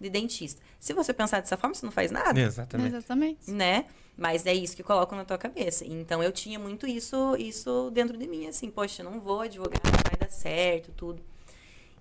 [0.00, 0.62] de dentista.
[0.78, 2.38] Se você pensar dessa forma, você não faz nada.
[2.38, 2.96] Exatamente.
[2.96, 3.50] Exatamente.
[3.50, 3.86] Né?
[4.16, 5.84] Mas é isso que colocam na tua cabeça.
[5.84, 8.46] Então, eu tinha muito isso, isso dentro de mim.
[8.46, 11.22] Assim, poxa, não vou advogar, não vai dar certo, tudo.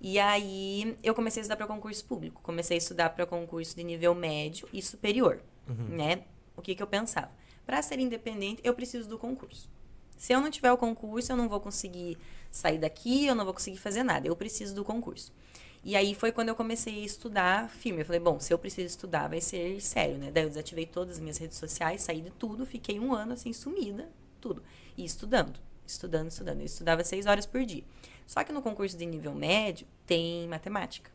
[0.04, 2.42] E aí, eu comecei a estudar para concurso público.
[2.42, 5.40] Comecei a estudar para concurso de nível médio e superior.
[5.70, 5.96] Uhum.
[5.96, 6.24] Né?
[6.58, 7.30] O que, que eu pensava?
[7.68, 9.70] Para ser independente, eu preciso do concurso.
[10.18, 12.18] Se eu não tiver o concurso, eu não vou conseguir
[12.50, 14.28] sair daqui, eu não vou conseguir fazer nada.
[14.28, 15.32] Eu preciso do concurso.
[15.84, 18.02] E aí foi quando eu comecei a estudar filme.
[18.02, 20.32] Eu falei, bom, se eu preciso estudar, vai ser sério, né?
[20.32, 23.54] Daí eu desativei todas as minhas redes sociais, saí de tudo, fiquei um ano assim,
[23.54, 24.10] sumida,
[24.40, 24.64] tudo.
[24.98, 25.60] E estudando,
[25.92, 26.60] estudando, estudando.
[26.60, 27.84] Eu estudava seis horas por dia.
[28.26, 31.12] Só que no concurso de nível médio tem matemática.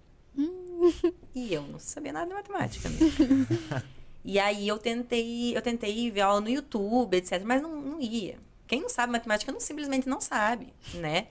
[1.34, 3.46] e eu não sabia nada de matemática mesmo.
[4.24, 8.38] e aí eu tentei, eu tentei ver aula no YouTube, etc, mas não, não ia.
[8.66, 11.28] Quem não sabe matemática não simplesmente não sabe, né?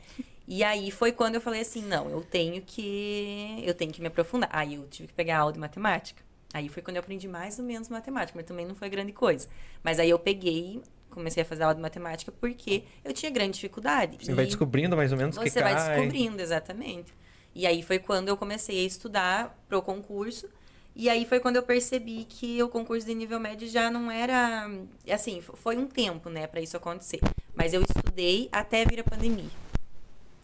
[0.48, 4.08] E aí foi quando eu falei assim, não, eu tenho que eu tenho que me
[4.08, 4.50] aprofundar.
[4.52, 6.24] Aí eu tive que pegar aula de matemática.
[6.54, 9.48] Aí foi quando eu aprendi mais ou menos matemática, mas também não foi grande coisa.
[9.84, 10.82] Mas aí eu peguei,
[11.16, 14.18] comecei a fazer aula de matemática porque eu tinha grande dificuldade.
[14.22, 15.74] Você vai descobrindo mais ou menos o que Você cai.
[15.74, 17.14] vai descobrindo, exatamente.
[17.56, 20.48] E aí foi quando eu comecei a estudar pro concurso.
[20.96, 24.70] E aí foi quando eu percebi que o concurso de nível médio já não era.
[25.12, 27.20] Assim, foi um tempo, né, para isso acontecer.
[27.54, 29.50] Mas eu estudei até vir a pandemia.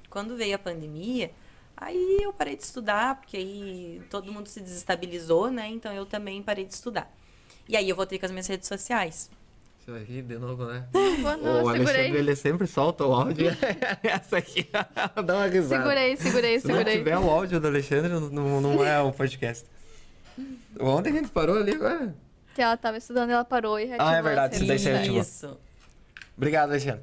[0.10, 1.32] Quando veio a pandemia,
[1.78, 5.68] aí eu parei de estudar, porque aí todo mundo se desestabilizou, né?
[5.68, 7.10] Então eu também parei de estudar.
[7.68, 9.30] E aí eu voltei com as minhas redes sociais.
[9.92, 10.86] Você vai rir de novo, né?
[10.94, 12.22] Não, o Alexandre, segurei.
[12.22, 13.48] ele sempre solta o áudio.
[14.02, 14.70] Essa aqui
[15.26, 15.84] dá uma risada.
[15.84, 16.98] Segurei, segurei, Se não segurei.
[16.98, 19.66] tiver o áudio do Alexandre, não, não é o podcast.
[20.80, 22.16] Onde a gente parou ali agora?
[22.56, 24.94] Que ela tava estudando e ela parou e reativou Ah, é verdade, isso daí você
[24.94, 25.20] reativou.
[25.22, 25.58] Isso.
[26.38, 27.02] Obrigado, Alexandre.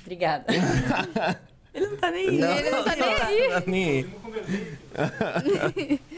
[0.00, 0.46] Obrigada.
[1.74, 2.58] Ele não tá nem aí.
[2.58, 3.62] Ele não tá nem aí.
[3.66, 4.06] Nem-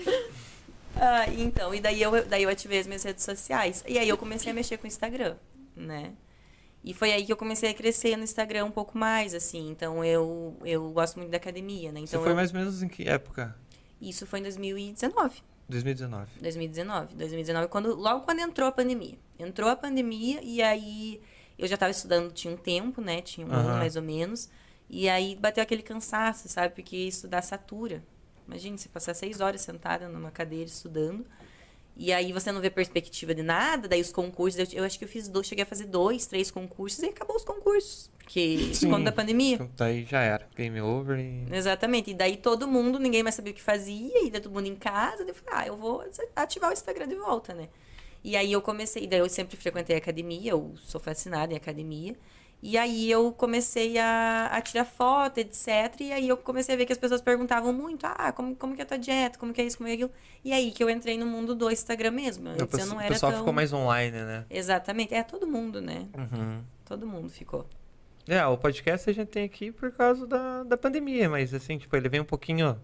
[0.95, 3.83] Ah, então, e daí eu, daí eu ativei as minhas redes sociais.
[3.89, 5.35] E aí eu comecei a mexer com o Instagram,
[5.83, 6.13] né?
[6.85, 9.71] E foi aí que eu comecei a crescer no Instagram um pouco mais, assim.
[9.71, 12.01] Então eu, eu gosto muito da academia, né?
[12.01, 13.55] Você Então foi eu- mais ou menos em que época?
[14.01, 15.43] isso foi em 2019.
[15.69, 16.29] 2019.
[16.41, 17.15] 2019.
[17.15, 19.17] 2019, quando, logo quando entrou a pandemia.
[19.39, 21.21] Entrou a pandemia e aí
[21.59, 23.23] eu já estava estudando, tinha um tempo, né?
[23.23, 23.79] Tinha um ano Aham.
[23.79, 24.51] mais ou menos.
[24.91, 26.75] E aí bateu aquele cansaço, sabe?
[26.75, 28.03] Porque estudar satura.
[28.47, 31.25] Imagina, você passar seis horas sentada numa cadeira estudando.
[31.97, 35.05] E aí você não vê perspectiva de nada, daí os concursos, eu, eu acho que
[35.05, 38.11] eu fiz dois, cheguei a fazer dois, três concursos e acabou os concursos.
[38.19, 38.89] Porque Sim.
[38.89, 39.57] conta da pandemia.
[39.57, 40.49] Então, daí já era.
[40.57, 41.47] Game over e...
[41.55, 42.11] Exatamente.
[42.11, 44.77] E daí todo mundo, ninguém mais sabia o que fazia, e daí todo mundo em
[44.77, 46.03] casa, eu falei, ah, eu vou
[46.35, 47.69] ativar o Instagram de volta, né?
[48.25, 52.17] E aí eu comecei, daí eu sempre frequentei a academia, eu sou fascinada em academia.
[52.63, 55.67] E aí eu comecei a, a tirar foto, etc.
[56.01, 58.81] E aí eu comecei a ver que as pessoas perguntavam muito, ah, como, como que
[58.81, 60.13] é a tua dieta, como que é isso, como é aquilo.
[60.45, 62.47] E aí que eu entrei no mundo do Instagram mesmo.
[62.47, 63.41] O Antes eu pesso- não o era pessoal tão...
[63.41, 64.45] ficou mais online, né?
[64.49, 65.13] Exatamente.
[65.13, 66.07] É, todo mundo, né?
[66.17, 66.63] Uhum.
[66.85, 67.67] Todo mundo ficou.
[68.29, 71.97] É, o podcast a gente tem aqui por causa da, da pandemia, mas assim, tipo,
[71.97, 72.81] ele vem um pouquinho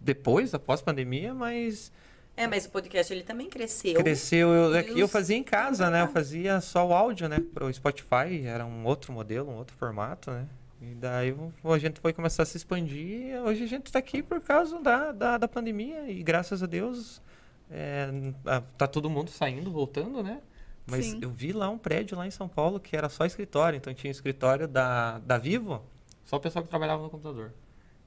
[0.00, 1.90] depois, após pandemia, mas
[2.36, 3.94] É, mas o podcast ele também cresceu.
[3.94, 4.48] cresceu.
[4.52, 6.00] Eu, é e eu fazia em casa, né?
[6.00, 6.08] Eu Ah.
[6.08, 7.38] fazia só o áudio, né?
[7.54, 10.46] Pro Spotify, era um outro modelo, um outro formato, né?
[10.82, 13.40] E daí a gente foi começar a se expandir.
[13.42, 17.22] Hoje a gente tá aqui por causa da, da, da pandemia e graças a Deus
[17.70, 18.10] é,
[18.44, 20.40] a- tá todo mundo saindo, voltando, né?
[20.86, 21.20] Mas Sim.
[21.22, 23.76] eu vi lá um prédio lá em São Paulo que era só escritório.
[23.76, 25.82] Então tinha escritório da, da Vivo,
[26.24, 27.52] só o pessoal que trabalhava no computador.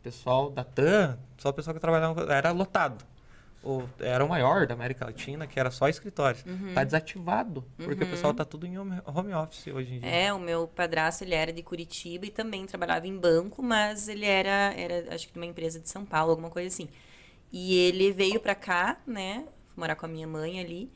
[0.03, 2.37] Pessoal da TAM, só o pessoal que trabalhava no computador.
[2.37, 3.03] Era lotado.
[3.63, 6.45] O, era o maior da América Latina, que era só escritórios.
[6.45, 6.73] Uhum.
[6.73, 10.09] Tá desativado, porque o pessoal tá tudo em home office hoje em dia.
[10.09, 14.25] É, o meu padrasto, ele era de Curitiba e também trabalhava em banco, mas ele
[14.25, 16.87] era, era acho que de uma empresa de São Paulo, alguma coisa assim.
[17.51, 20.91] E ele veio pra cá, né, morar com a minha mãe ali,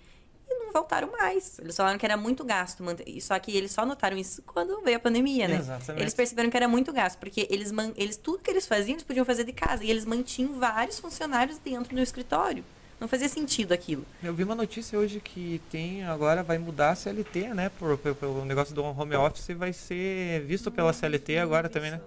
[0.51, 1.59] e não voltaram mais.
[1.59, 2.83] Eles falaram que era muito gasto,
[3.21, 5.57] só que eles só notaram isso quando veio a pandemia, né?
[5.57, 6.01] Exatamente.
[6.01, 9.25] Eles perceberam que era muito gasto, porque eles, eles tudo que eles faziam, eles podiam
[9.25, 12.63] fazer de casa, e eles mantinham vários funcionários dentro do escritório.
[12.99, 14.05] Não fazia sentido aquilo.
[14.21, 17.69] Eu vi uma notícia hoje que tem agora vai mudar a CLT, né?
[17.69, 22.01] Por, pelo negócio do home office vai ser visto pela CLT agora também, né?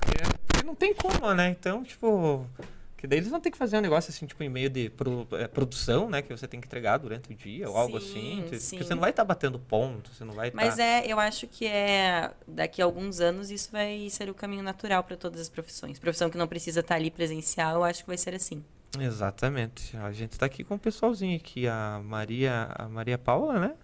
[0.00, 1.50] Porque não tem como, né?
[1.50, 2.44] Então, tipo.
[3.00, 5.26] Que daí eles vão ter que fazer um negócio assim, tipo, em meio de pro-
[5.32, 6.20] é, produção, né?
[6.20, 8.58] Que você tem que entregar durante o dia ou algo Sim, assim.
[8.58, 8.76] sim.
[8.76, 10.56] Porque você não vai estar batendo ponto, você não vai estar.
[10.62, 14.62] Mas é, eu acho que é daqui a alguns anos isso vai ser o caminho
[14.62, 15.98] natural para todas as profissões.
[15.98, 18.62] Profissão que não precisa estar ali presencial, eu acho que vai ser assim.
[19.00, 19.96] Exatamente.
[19.96, 23.74] A gente tá aqui com o pessoalzinho aqui, a Maria, a Maria Paula, né?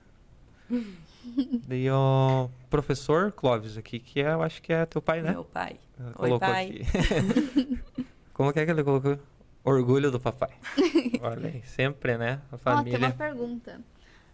[1.70, 5.30] e o professor Clóvis aqui, que é, eu acho que é teu pai, né?
[5.30, 5.80] Meu pai.
[5.98, 6.80] Ela Oi, colocou pai.
[8.36, 9.18] Como que é que ele colocou?
[9.64, 10.50] Orgulho do papai.
[11.22, 12.42] Olha aí, sempre, né?
[12.52, 12.98] A Ó, tem família.
[12.98, 13.80] uma pergunta.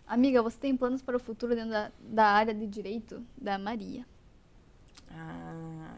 [0.06, 3.22] Amiga, você tem planos para o futuro dentro da, da área de direito?
[3.40, 4.04] Da Maria.
[5.10, 5.94] Ah.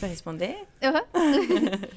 [0.00, 0.66] Vai responder?
[0.82, 1.02] Aham.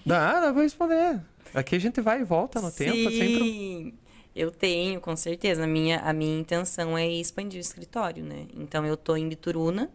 [0.06, 1.22] Dá, dá pra responder.
[1.54, 3.42] Aqui a gente vai e volta no tempo, sempre.
[3.42, 3.94] um- Sim,
[4.36, 5.64] eu tenho, com certeza.
[5.64, 8.48] A minha, a minha intenção é expandir o escritório, né?
[8.54, 9.90] Então, eu tô em Bituruna,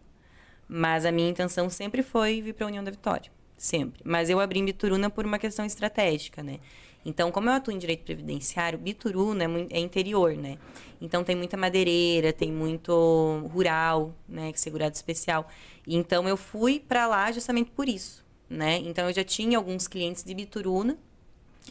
[0.67, 3.31] mas a minha intenção sempre foi vir para a União da Vitória.
[3.57, 4.01] Sempre.
[4.03, 6.59] Mas eu abri em Bituruna por uma questão estratégica, né?
[7.05, 10.57] Então, como eu atuo em direito previdenciário, Bituruna é, é interior, né?
[10.99, 14.51] Então, tem muita madeireira, tem muito rural, né?
[14.51, 15.47] Que é segurado especial.
[15.87, 18.77] Então, eu fui para lá justamente por isso, né?
[18.77, 20.97] Então, eu já tinha alguns clientes de Bituruna,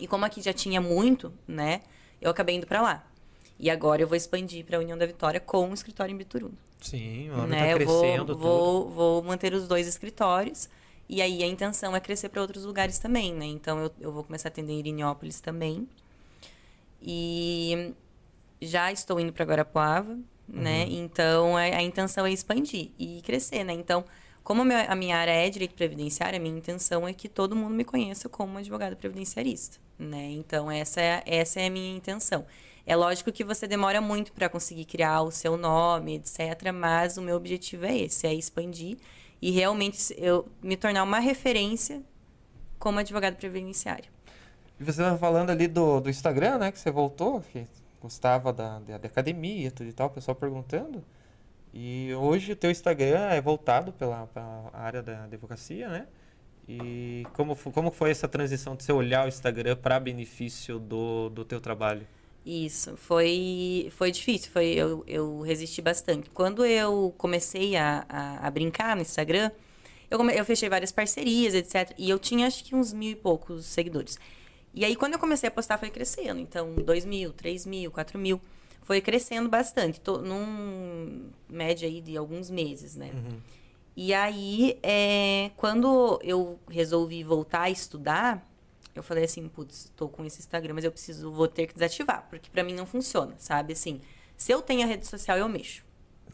[0.01, 1.83] e como aqui já tinha muito, né?
[2.21, 3.07] Eu acabei indo para lá.
[3.59, 6.55] E agora eu vou expandir para a União da Vitória com o escritório em Bituruna.
[6.81, 7.59] Sim, o Né?
[7.59, 10.69] tá Eu vou, crescendo vou, vou manter os dois escritórios.
[11.09, 13.45] E aí a intenção é crescer para outros lugares também, né?
[13.47, 15.87] Então eu, eu vou começar a atender em Irinópolis também.
[17.03, 17.93] E
[18.61, 20.87] já estou indo para Guarapuava, né?
[20.89, 23.75] Então a, a intenção é expandir e crescer, né?
[23.75, 24.05] Então,
[24.43, 27.55] como a minha, a minha área é direito previdenciário, a minha intenção é que todo
[27.55, 30.31] mundo me conheça como advogado previdenciarista, né?
[30.31, 32.47] Então essa é, essa é a minha intenção.
[32.87, 36.71] É lógico que você demora muito para conseguir criar o seu nome, etc.
[36.73, 38.99] Mas o meu objetivo é esse, é expandir
[39.45, 42.03] e realmente eu me tornar uma referência
[42.79, 44.07] como advogado previdenciário.
[44.81, 46.73] E você tava falando ali do, do Instagram, né?
[46.73, 47.67] Que você voltou, que
[48.01, 51.05] gostava da, da, da academia, tudo e tal, o pessoal perguntando.
[51.75, 56.07] E hoje o teu Instagram é voltado pela, pela área da advocacia, né?
[56.67, 61.45] E como, como foi essa transição de você olhar o Instagram para benefício do, do
[61.45, 62.07] teu trabalho?
[62.45, 66.29] Isso, foi, foi difícil, foi, eu, eu resisti bastante.
[66.29, 69.51] Quando eu comecei a, a, a brincar no Instagram,
[70.11, 71.95] eu, come- eu fechei várias parcerias, etc.
[71.97, 74.19] E eu tinha acho que uns mil e poucos seguidores.
[74.75, 76.39] E aí, quando eu comecei a postar, foi crescendo.
[76.39, 78.39] Então, dois mil, três mil, quatro mil.
[78.83, 83.11] Foi crescendo bastante, tô num média aí de alguns meses, né?
[83.97, 88.47] E aí, é, quando eu resolvi voltar a estudar,
[88.95, 92.27] eu falei assim, putz, tô com esse Instagram, mas eu preciso, vou ter que desativar,
[92.31, 93.73] porque pra mim não funciona, sabe?
[93.73, 94.01] Assim,
[94.37, 95.85] se eu tenho a rede social, eu mexo.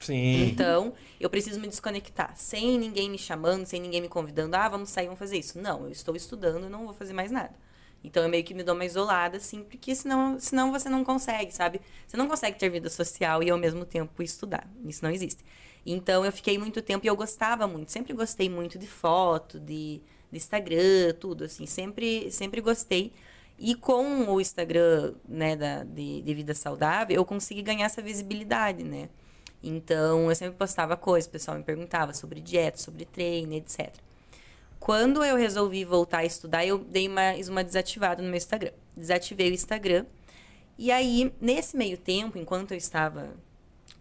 [0.01, 0.45] Sim.
[0.45, 4.91] Então, eu preciso me desconectar, sem ninguém me chamando, sem ninguém me convidando, ah, vamos
[4.91, 5.59] sair, vamos fazer isso.
[5.59, 7.55] Não, eu estou estudando, não vou fazer mais nada.
[8.03, 11.53] Então, eu meio que me dou uma isolada, assim, porque senão, senão você não consegue,
[11.53, 11.81] sabe?
[12.07, 14.67] Você não consegue ter vida social e ao mesmo tempo estudar.
[14.87, 15.45] Isso não existe.
[15.85, 17.93] Então, eu fiquei muito tempo e eu gostava muito.
[17.93, 21.67] Sempre gostei muito de foto, de, de Instagram, tudo, assim.
[21.67, 23.13] Sempre, sempre gostei.
[23.59, 28.83] E com o Instagram, né, da, de, de vida saudável, eu consegui ganhar essa visibilidade,
[28.83, 29.11] né?
[29.63, 33.95] Então, eu sempre postava coisas, o pessoal me perguntava sobre dieta, sobre treino, etc.
[34.79, 38.73] Quando eu resolvi voltar a estudar, eu dei mais uma desativada no meu Instagram.
[38.97, 40.07] Desativei o Instagram.
[40.79, 43.35] E aí, nesse meio tempo, enquanto eu estava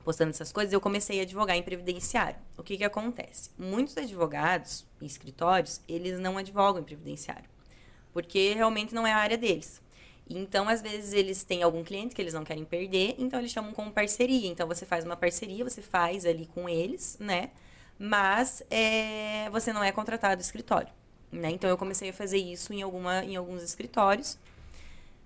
[0.05, 2.39] postando essas coisas, eu comecei a advogar em previdenciário.
[2.57, 3.51] O que que acontece?
[3.57, 7.49] Muitos advogados e escritórios, eles não advogam em previdenciário,
[8.13, 9.81] porque realmente não é a área deles.
[10.29, 13.73] Então, às vezes, eles têm algum cliente que eles não querem perder, então eles chamam
[13.73, 14.47] como parceria.
[14.47, 17.49] Então, você faz uma parceria, você faz ali com eles, né?
[17.97, 20.89] Mas é, você não é contratado do escritório,
[21.31, 21.49] né?
[21.49, 24.37] Então, eu comecei a fazer isso em, alguma, em alguns escritórios.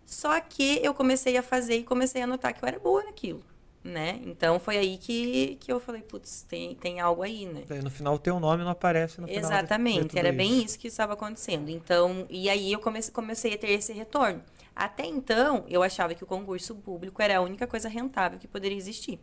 [0.06, 3.44] Só que eu comecei a fazer e comecei a notar que eu era boa naquilo,
[3.84, 4.22] né?
[4.24, 7.64] Então foi aí que, que eu falei, putz, tem, tem algo aí, né?
[7.84, 9.44] No final o teu nome não aparece no final.
[9.44, 11.70] Exatamente, era bem isso que estava acontecendo.
[11.70, 14.42] Então, e aí eu comecei, comecei a ter esse retorno.
[14.76, 18.78] Até então, eu achava que o concurso público era a única coisa rentável que poderia
[18.78, 19.20] existir.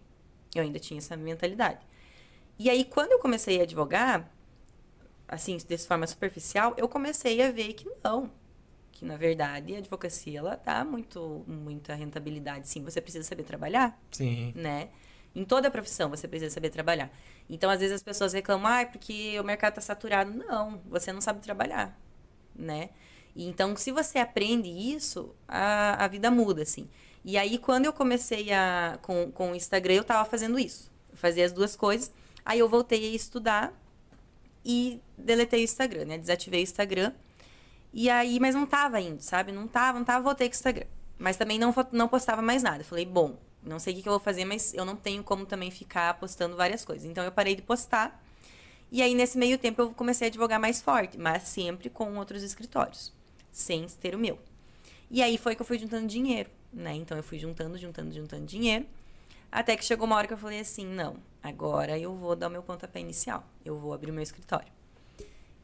[0.55, 1.81] Eu ainda tinha essa mentalidade.
[2.59, 4.31] E aí, quando eu comecei a advogar,
[5.27, 8.31] assim, de forma superficial, eu comecei a ver que não.
[9.01, 12.69] Que, na verdade, a advocacia, ela dá muito, muita rentabilidade.
[12.69, 14.53] Sim, você precisa saber trabalhar Sim.
[14.55, 14.91] né?
[15.35, 17.11] Em toda profissão você precisa saber trabalhar.
[17.49, 20.31] Então, às vezes as pessoas reclamam, ah, porque o mercado está saturado.
[20.31, 21.99] Não, você não sabe trabalhar,
[22.55, 22.91] né?
[23.35, 26.87] Então, se você aprende isso, a, a vida muda, assim.
[27.25, 30.93] E aí, quando eu comecei a, com, com o Instagram, eu estava fazendo isso.
[31.11, 32.13] Eu fazia as duas coisas.
[32.45, 33.73] Aí eu voltei a estudar
[34.63, 36.19] e deletei o Instagram, né?
[36.19, 37.15] Desativei o Instagram.
[37.93, 39.53] E aí, mas não tava indo, sabe?
[39.53, 40.87] Não tava, não tava, voltei com o Instagram.
[41.19, 42.85] Mas também não, não postava mais nada.
[42.85, 45.45] Falei, bom, não sei o que, que eu vou fazer, mas eu não tenho como
[45.45, 47.05] também ficar postando várias coisas.
[47.05, 48.23] Então eu parei de postar.
[48.91, 52.43] E aí, nesse meio tempo, eu comecei a advogar mais forte, mas sempre com outros
[52.43, 53.13] escritórios,
[53.53, 54.39] sem ter o meu.
[55.11, 56.95] E aí foi que eu fui juntando dinheiro, né?
[56.95, 58.87] Então eu fui juntando, juntando, juntando dinheiro.
[59.51, 62.51] Até que chegou uma hora que eu falei assim: não, agora eu vou dar o
[62.51, 63.45] meu pontapé inicial.
[63.65, 64.73] Eu vou abrir o meu escritório.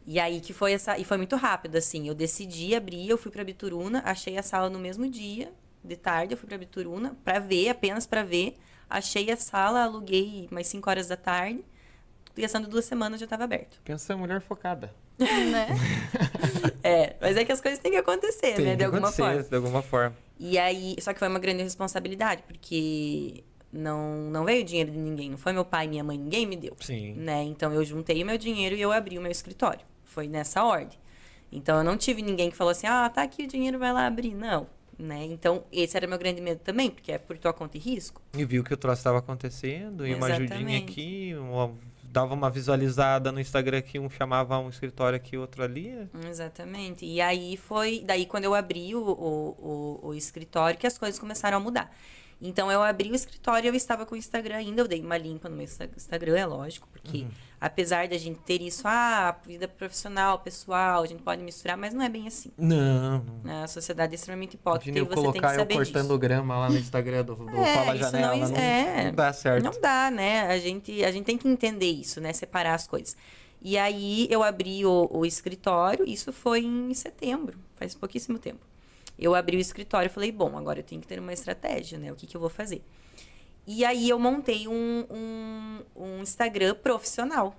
[0.07, 0.97] E aí que foi essa.
[0.97, 2.07] E foi muito rápido, assim.
[2.07, 5.53] Eu decidi abrir, eu fui pra Bituruna, achei a sala no mesmo dia,
[5.83, 8.57] de tarde, eu fui pra Bituruna pra ver, apenas pra ver.
[8.89, 11.65] Achei a sala, aluguei mais 5 horas da tarde.
[12.37, 13.81] Gastando duas semanas já tava aberto.
[13.83, 14.95] Pensa em mulher focada.
[15.19, 15.69] né?
[16.83, 18.57] É, mas é que as coisas têm que acontecer, né?
[18.57, 19.43] Tem De que alguma acontecer, forma.
[19.43, 20.17] De alguma forma.
[20.39, 23.43] E aí, só que foi uma grande responsabilidade, porque
[23.73, 26.77] não, não veio dinheiro de ninguém, não foi meu pai, minha mãe, ninguém me deu.
[26.81, 27.15] Sim.
[27.15, 27.43] Né?
[27.43, 29.85] Então eu juntei o meu dinheiro e eu abri o meu escritório.
[30.17, 30.99] Foi nessa ordem.
[31.53, 34.07] Então eu não tive ninguém que falou assim: "Ah, tá aqui o dinheiro, vai lá
[34.07, 34.35] abrir".
[34.35, 34.67] Não,
[34.99, 35.27] né?
[35.27, 38.23] Então esse era meu grande medo também, porque é por tua conta e risco.
[38.35, 40.91] E viu que o troço estava acontecendo, e uma ajudinha Exatamente.
[40.91, 41.71] aqui, uma-
[42.05, 46.09] dava uma visualizada no Instagram aqui, um chamava um escritório aqui, outro ali.
[46.27, 47.05] Exatamente.
[47.05, 51.21] E aí foi daí quando eu abri o, o, o, o escritório que as coisas
[51.21, 51.95] começaram a mudar.
[52.41, 55.19] Então eu abri o escritório e eu estava com o Instagram ainda, eu dei uma
[55.19, 57.31] limpa no meu Insta- Instagram, é lógico, porque Uhum.
[57.61, 62.03] Apesar da gente ter isso, ah, vida profissional, pessoal, a gente pode misturar, mas não
[62.03, 62.51] é bem assim.
[62.57, 63.63] Não, não.
[63.63, 66.19] A sociedade é extremamente hipócrita Imagina e você tem que colocar eu saber cortando disso.
[66.19, 68.37] grama lá no Instagram do, do É, Fala não Janela.
[68.37, 69.05] is- Não, é.
[69.05, 69.65] não dá certo.
[69.65, 70.43] Não dá, né?
[70.49, 72.33] A gente, a gente tem que entender isso, né?
[72.33, 73.17] Separar as coisas.
[73.63, 78.61] E aí eu abri o, o escritório, isso foi em setembro, faz pouquíssimo tempo.
[79.19, 82.13] Eu abri o escritório e falei, bom, agora eu tenho que ter uma estratégia, né?
[82.13, 82.85] O que, que eu vou fazer?
[83.67, 87.57] E aí eu montei um, um, um Instagram profissional.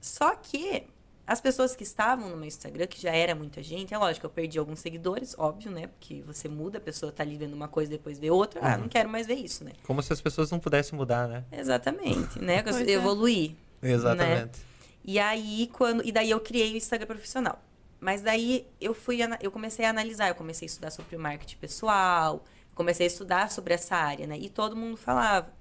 [0.00, 0.86] Só que
[1.26, 4.30] as pessoas que estavam no meu Instagram, que já era muita gente, é lógico, eu
[4.30, 5.86] perdi alguns seguidores, óbvio, né?
[5.86, 8.60] Porque você muda, a pessoa tá ali vendo uma coisa, depois vê outra.
[8.60, 9.72] Ah, não quero mais ver isso, né?
[9.84, 11.44] Como se as pessoas não pudessem mudar, né?
[11.52, 12.64] Exatamente, né?
[12.66, 12.90] É.
[12.90, 13.52] Evoluir.
[13.80, 14.60] Exatamente.
[15.04, 16.04] E aí, quando.
[16.04, 17.62] E daí eu criei o Instagram profissional.
[18.00, 21.58] Mas daí eu fui eu comecei a analisar, eu comecei a estudar sobre o marketing
[21.58, 22.42] pessoal,
[22.80, 24.38] comecei a estudar sobre essa área, né?
[24.38, 25.52] E todo mundo falava.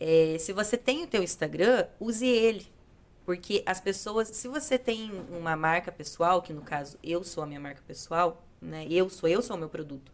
[0.00, 2.66] é, se você tem o teu Instagram, use ele.
[3.24, 7.46] Porque as pessoas, se você tem uma marca pessoal, que no caso eu sou a
[7.46, 8.84] minha marca pessoal, né?
[8.90, 10.10] Eu sou, eu sou o meu produto.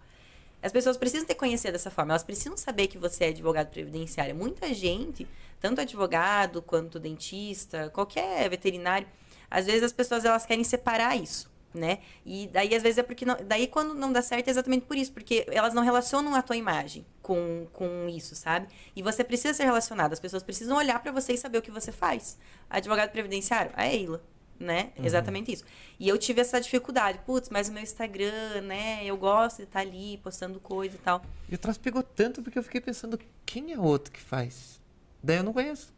[0.62, 4.34] As pessoas precisam te conhecer dessa forma, elas precisam saber que você é advogado previdenciário.
[4.34, 5.26] Muita gente,
[5.58, 9.08] tanto advogado quanto dentista, qualquer veterinário,
[9.50, 11.98] às vezes as pessoas elas querem separar isso, né?
[12.24, 14.96] E daí às vezes é porque não, daí quando não dá certo é exatamente por
[14.96, 18.68] isso, porque elas não relacionam a tua imagem com, com isso, sabe?
[18.96, 21.70] E você precisa ser relacionado, as pessoas precisam olhar pra você e saber o que
[21.70, 22.38] você faz.
[22.70, 24.22] Advogado previdenciário, a Eila,
[24.58, 24.92] né?
[24.96, 25.64] Exatamente isso.
[26.00, 29.04] E eu tive essa dificuldade, putz, mas o meu Instagram, né?
[29.04, 31.22] Eu gosto de estar ali postando coisa e tal.
[31.48, 34.80] E o troço pegou tanto porque eu fiquei pensando, quem é o outro que faz?
[35.22, 35.97] Daí eu não conheço.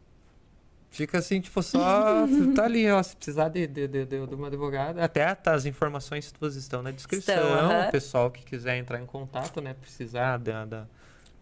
[0.91, 2.27] Fica assim, tipo, só.
[2.53, 3.01] tá ali, ó.
[3.01, 5.01] Se precisar de, de, de, de uma advogada.
[5.03, 7.33] Até tá, as informações todas estão na descrição.
[7.33, 7.87] Estão, aham.
[7.87, 9.73] O pessoal que quiser entrar em contato, né?
[9.73, 10.65] Precisar da.
[10.65, 10.87] da-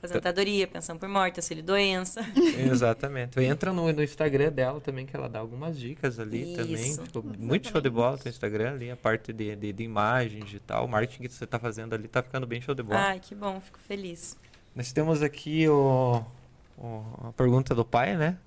[0.02, 2.22] Aposentadoria, pensão por morte, auxílio doença.
[2.72, 3.38] Exatamente.
[3.42, 6.76] Entra no, no Instagram dela também, que ela dá algumas dicas ali também.
[6.76, 7.04] Isso.
[7.04, 10.60] Ficou muito show de bola no Instagram ali, a parte de, de, de imagens e
[10.60, 10.86] tal.
[10.86, 12.98] O marketing que você tá fazendo ali tá ficando bem show de bola.
[12.98, 14.38] Ai, que bom, fico feliz.
[14.74, 16.24] Nós temos aqui o,
[16.78, 18.38] o- a pergunta do pai, né?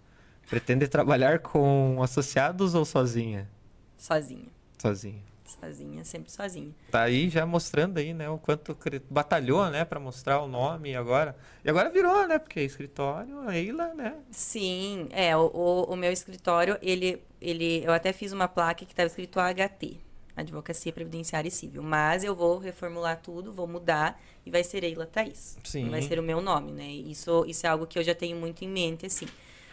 [0.49, 3.49] Pretende trabalhar com associados ou sozinha?
[3.97, 4.49] Sozinha.
[4.79, 5.23] Sozinha.
[5.61, 6.75] Sozinha, sempre sozinha.
[6.91, 8.29] Tá aí já mostrando aí, né?
[8.29, 8.77] O quanto
[9.09, 9.85] batalhou, né?
[9.85, 11.37] Pra mostrar o nome e agora...
[11.65, 12.39] E agora virou, né?
[12.39, 14.17] Porque é escritório, a Eila, né?
[14.31, 18.93] Sim, é, o, o, o meu escritório, ele, ele, eu até fiz uma placa que
[18.93, 20.01] estava escrito AHT,
[20.35, 21.83] Advocacia Previdenciária e Civil.
[21.83, 25.59] Mas eu vou reformular tudo, vou mudar e vai ser Eila Thaís.
[25.63, 25.91] Sim.
[25.91, 26.89] Vai ser o meu nome, né?
[26.89, 29.29] Isso, isso é algo que eu já tenho muito em mente, assim.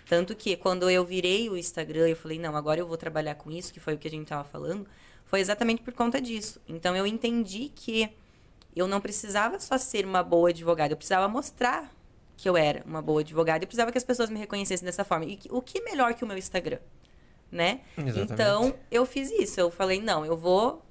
[0.09, 3.49] Tanto que quando eu virei o Instagram, eu falei, não, agora eu vou trabalhar com
[3.49, 4.85] isso, que foi o que a gente estava falando,
[5.23, 6.59] foi exatamente por conta disso.
[6.67, 8.09] Então eu entendi que
[8.75, 11.93] eu não precisava só ser uma boa advogada, eu precisava mostrar
[12.35, 15.25] que eu era uma boa advogada, eu precisava que as pessoas me reconhecessem dessa forma.
[15.25, 16.79] E o que melhor que o meu Instagram?
[17.51, 17.81] né?
[17.97, 18.33] Exatamente.
[18.33, 19.59] Então, eu fiz isso.
[19.59, 20.85] Eu falei, não, eu vou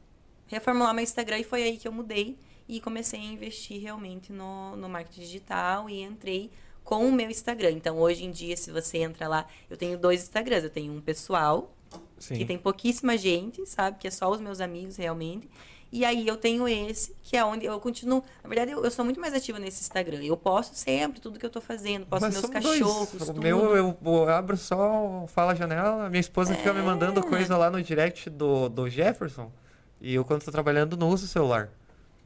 [0.46, 2.38] reformular meu Instagram e foi aí que eu mudei
[2.68, 6.50] e comecei a investir realmente no, no marketing digital e entrei
[6.88, 7.72] com o meu Instagram.
[7.72, 10.64] Então, hoje em dia, se você entra lá, eu tenho dois Instagrams.
[10.64, 11.70] Eu tenho um pessoal,
[12.18, 12.36] Sim.
[12.38, 13.98] que tem pouquíssima gente, sabe?
[13.98, 15.46] Que é só os meus amigos realmente.
[15.92, 18.22] E aí eu tenho esse, que é onde eu continuo.
[18.42, 20.22] Na verdade, eu, eu sou muito mais ativa nesse Instagram.
[20.24, 22.06] Eu posto sempre tudo que eu tô fazendo.
[22.06, 22.78] Posto Mas meus somos dois.
[22.80, 23.42] cachorros, O tudo.
[23.42, 26.82] meu, eu, eu abro só, fala a janela, minha esposa fica me É.
[26.82, 29.52] mandando coisa lá no direct do, do Jefferson.
[30.00, 31.68] E eu, quando tô trabalhando, não uso o celular.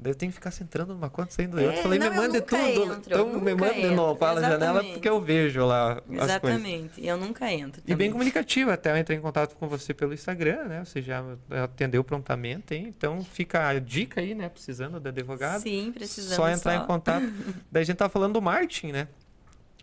[0.02, 1.78] Daí eu tenho que ficar se entrando numa conta, saindo É, outra.
[1.78, 2.58] Eu falei, não, me nunca tudo.
[2.66, 6.02] entro, então me nunca mande no entro, fala a janela, porque eu vejo lá.
[6.10, 7.06] Exatamente.
[7.06, 7.80] Eu nunca entro.
[7.80, 8.10] E bem também.
[8.12, 10.84] comunicativa, até eu entrei em contato com você pelo Instagram, né?
[10.84, 11.24] Você já
[11.64, 12.92] atendeu prontamente, hein?
[12.94, 14.48] então fica a dica aí, né?
[14.48, 15.62] Precisando de advogado.
[15.62, 17.24] Sim, precisamos só entrar em contato.
[17.70, 19.08] Daí a gente tá falando do marketing, né?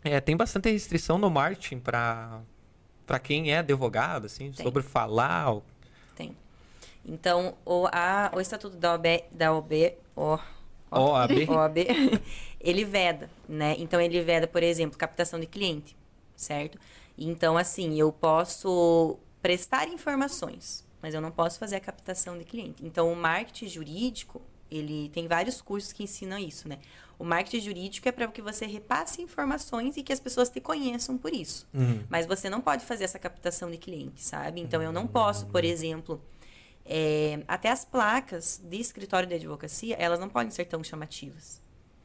[0.04, 2.42] É, tem bastante restrição no marketing para
[3.06, 4.64] para quem é advogado, assim, Tem.
[4.64, 5.58] sobre falar.
[7.06, 7.12] O-.
[7.12, 9.72] Então, o, a, o Estatuto da OAB, da OAB,
[10.16, 10.40] ó,
[10.92, 11.32] OAB.
[11.50, 11.78] OAB,
[12.60, 13.76] ele veda, né?
[13.78, 15.96] Então, ele veda, por exemplo, captação de cliente,
[16.36, 16.80] certo?
[17.18, 22.86] Então, assim, eu posso prestar informações, mas eu não posso fazer a captação de cliente.
[22.86, 26.80] Então, o marketing jurídico, ele tem vários cursos que ensinam isso, né?
[27.18, 31.18] O marketing jurídico é para que você repasse informações e que as pessoas te conheçam
[31.18, 31.68] por isso.
[31.74, 32.04] Uhum.
[32.10, 34.62] Mas você não pode fazer essa captação de cliente, sabe?
[34.62, 36.22] Então eu não posso, por exemplo,
[36.92, 41.62] é, até as placas de escritório de advocacia, elas não podem ser tão chamativas.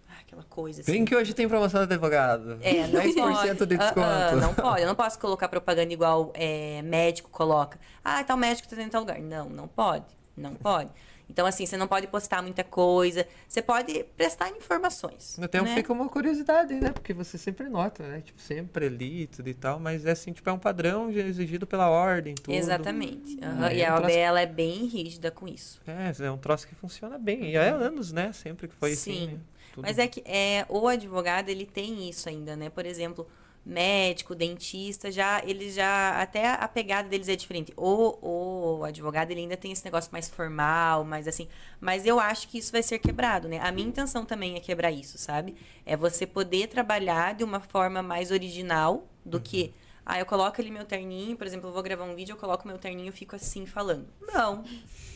[0.06, 0.92] Ah, aquela coisa assim.
[0.92, 2.58] Vem que hoje tem promoção de advogado.
[2.60, 3.66] É, não 10% pode.
[3.66, 4.00] de Ah, desconto.
[4.00, 4.82] ah, não pode.
[4.82, 7.78] Eu não posso colocar propaganda igual é, médico coloca.
[8.04, 9.18] Ah, tal médico tá dentro de tal lugar.
[9.20, 10.04] Não, não pode.
[10.36, 10.90] Não pode.
[11.34, 13.26] Então, assim, você não pode postar muita coisa.
[13.48, 15.36] Você pode prestar informações.
[15.42, 15.74] Até né?
[15.74, 16.92] fica uma curiosidade, né?
[16.92, 18.20] Porque você sempre nota, né?
[18.20, 21.66] Tipo, sempre ali e tudo e tal, mas é assim, tipo, é um padrão exigido
[21.66, 22.54] pela ordem, tudo.
[22.54, 23.36] Exatamente.
[23.42, 25.80] Aham, É, E a um troço- ela é bem rígida com isso.
[25.88, 27.50] É, é um troço que funciona bem.
[27.50, 28.32] E há anos, né?
[28.32, 29.12] Sempre que foi assim.
[29.12, 29.26] Sim.
[29.32, 29.40] né?
[29.78, 32.70] Mas é que é, o advogado, ele tem isso ainda, né?
[32.70, 33.26] Por exemplo,
[33.64, 37.72] médico, dentista, já eles já até a pegada deles é diferente.
[37.76, 41.48] O, o advogado, ele ainda tem esse negócio mais formal, mais assim,
[41.80, 43.58] mas eu acho que isso vai ser quebrado, né?
[43.60, 45.56] A minha intenção também é quebrar isso, sabe?
[45.86, 49.72] É você poder trabalhar de uma forma mais original do que
[50.06, 52.68] ah, eu coloco ali meu terninho, por exemplo, eu vou gravar um vídeo, eu coloco
[52.68, 54.06] meu terninho e fico assim falando.
[54.20, 54.62] Não.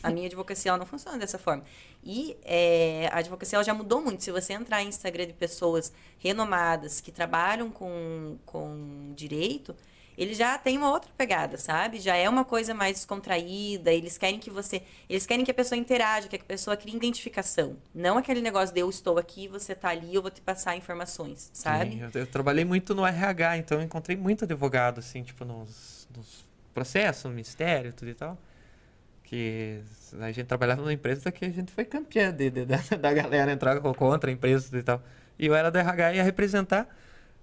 [0.01, 1.63] A minha advocacia não funciona dessa forma.
[2.03, 4.23] E é, a advocacia já mudou muito.
[4.23, 9.75] Se você entrar em Instagram de pessoas renomadas que trabalham com, com direito,
[10.19, 11.99] eles já têm uma outra pegada, sabe?
[11.99, 13.91] Já é uma coisa mais descontraída.
[13.91, 14.83] Eles querem que você.
[15.09, 17.77] Eles querem que a pessoa interaja, que a pessoa crie identificação.
[17.95, 21.49] Não aquele negócio de eu estou aqui, você está ali, eu vou te passar informações,
[21.53, 21.91] sabe?
[21.91, 26.07] Sim, eu, eu trabalhei muito no RH, então eu encontrei muito advogado, assim, tipo, nos,
[26.15, 26.43] nos
[26.73, 28.37] processos, no ministério, tudo e tal.
[29.23, 29.81] Que
[30.19, 33.51] a gente trabalhava numa empresa que a gente foi campeã de, de- da, da galera
[33.51, 35.01] entrar co- contra a empresa e tal.
[35.37, 36.87] E eu era do RH e ia representar.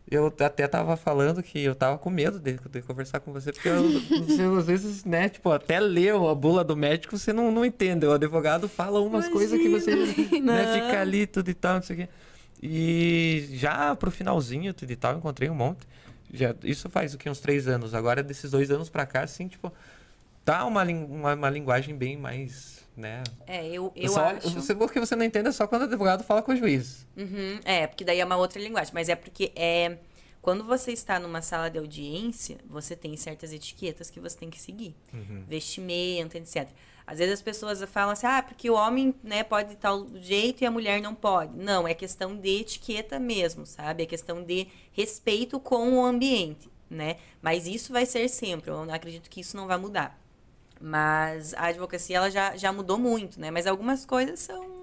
[0.09, 3.69] Eu até tava falando que eu tava com medo de, de conversar com você, porque
[3.69, 3.83] eu,
[4.25, 8.07] você, às vezes, né, tipo, até ler a bula do médico você não, não entende.
[8.07, 9.97] O advogado fala umas coisas que você
[10.41, 12.09] né, fica ali, tudo e tal, não sei o quê.
[12.63, 15.87] E já pro finalzinho, tudo e tal, eu encontrei um monte.
[16.33, 17.93] Já, isso faz o que, uns três anos.
[17.93, 19.73] Agora, desses dois anos pra cá, assim, tipo,
[20.45, 23.23] tá uma, uma, uma linguagem bem mais, né?
[23.47, 24.51] É, eu, eu só, acho.
[24.51, 27.07] Você, o que você não entende é só quando o advogado fala com o juiz.
[27.17, 28.93] Uhum, é, porque daí é uma outra linguagem.
[28.95, 29.99] Mas é porque é.
[30.41, 34.61] Quando você está numa sala de audiência, você tem certas etiquetas que você tem que
[34.61, 34.95] seguir.
[35.49, 36.69] Vestimenta, etc.
[37.05, 40.63] Às vezes as pessoas falam assim, ah, porque o homem né, pode de tal jeito
[40.63, 41.57] e a mulher não pode.
[41.57, 44.05] Não, é questão de etiqueta mesmo, sabe?
[44.05, 47.17] É questão de respeito com o ambiente, né?
[47.43, 48.71] Mas isso vai ser sempre.
[48.71, 50.17] Eu acredito que isso não vai mudar.
[50.81, 53.51] Mas a advocacia ela já, já mudou muito, né?
[53.51, 54.77] Mas algumas coisas são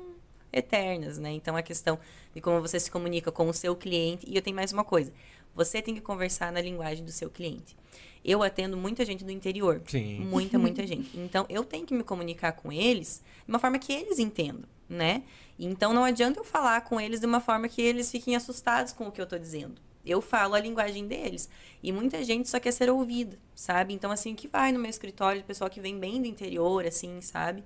[0.51, 1.31] eternas, né?
[1.31, 1.99] Então a questão
[2.33, 4.25] de como você se comunica com o seu cliente.
[4.29, 5.11] E eu tenho mais uma coisa:
[5.55, 7.75] você tem que conversar na linguagem do seu cliente.
[8.23, 9.81] Eu atendo muita gente do interior.
[9.87, 10.19] Sim.
[10.21, 11.17] Muita, muita gente.
[11.17, 15.23] Então eu tenho que me comunicar com eles de uma forma que eles entendam, né?
[15.59, 19.07] Então não adianta eu falar com eles de uma forma que eles fiquem assustados com
[19.07, 19.75] o que eu tô dizendo.
[20.05, 21.49] Eu falo a linguagem deles.
[21.81, 23.93] E muita gente só quer ser ouvida, sabe?
[23.93, 27.21] Então, assim, que vai no meu escritório, o pessoal que vem bem do interior, assim,
[27.21, 27.63] sabe?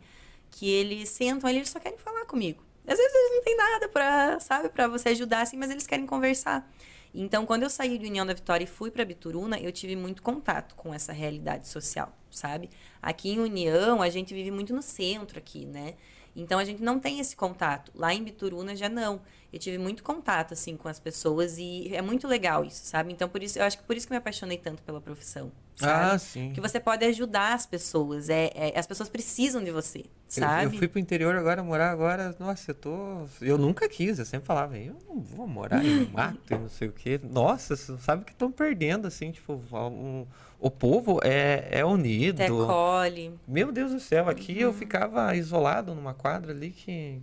[0.52, 2.64] que eles sentam ali, eles só querem falar comigo.
[2.88, 6.06] Às vezes eles não têm nada para, sabe, para você ajudar assim, mas eles querem
[6.06, 6.70] conversar.
[7.14, 10.22] Então, quando eu saí de União da Vitória e fui para Bituruna, eu tive muito
[10.22, 12.70] contato com essa realidade social, sabe?
[13.02, 15.96] Aqui em União, a gente vive muito no centro aqui, né?
[16.36, 17.92] Então a gente não tem esse contato.
[17.96, 19.22] Lá em Bituruna já não.
[19.52, 23.14] Eu tive muito contato assim com as pessoas e é muito legal isso, sabe?
[23.14, 25.52] Então por isso eu acho que por isso que me apaixonei tanto pela profissão.
[25.78, 26.16] Sabe?
[26.16, 26.52] Ah, sim.
[26.54, 28.30] Que você pode ajudar as pessoas.
[28.30, 30.66] É, é as pessoas precisam de você, sabe?
[30.66, 32.36] Eu, eu fui pro interior agora, morar agora.
[32.40, 33.26] Nossa, eu tô.
[33.40, 36.88] Eu nunca quis, eu sempre falava, eu não vou morar em mato e não sei
[36.88, 37.20] o quê.
[37.24, 40.26] Nossa, você sabe que estão perdendo, assim, tipo, um,
[40.60, 42.38] o povo é, é unido.
[42.38, 43.34] Decolhe.
[43.48, 44.62] Meu Deus do céu, aqui uhum.
[44.62, 47.22] eu ficava isolado numa quadra ali que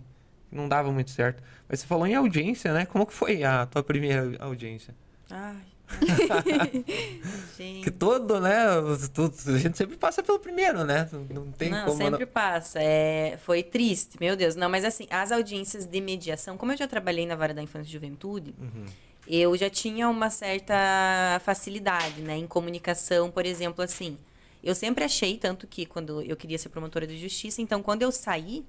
[0.55, 1.43] não dava muito certo.
[1.67, 2.85] Mas você falou em audiência, né?
[2.85, 4.95] Como que foi a tua primeira audiência?
[5.29, 5.57] Ai.
[7.83, 8.55] que todo, né?
[8.57, 11.07] A gente sempre passa pelo primeiro, né?
[11.29, 11.97] Não tem não, como.
[11.97, 12.31] Sempre não...
[12.31, 12.79] passa.
[12.81, 14.55] É, foi triste, meu Deus.
[14.55, 17.89] Não, mas assim, as audiências de mediação, como eu já trabalhei na vara da infância
[17.89, 18.85] e juventude, uhum
[19.27, 24.17] eu já tinha uma certa facilidade, né, em comunicação, por exemplo, assim.
[24.63, 28.11] Eu sempre achei, tanto que quando eu queria ser promotora de justiça, então quando eu
[28.11, 28.65] saí,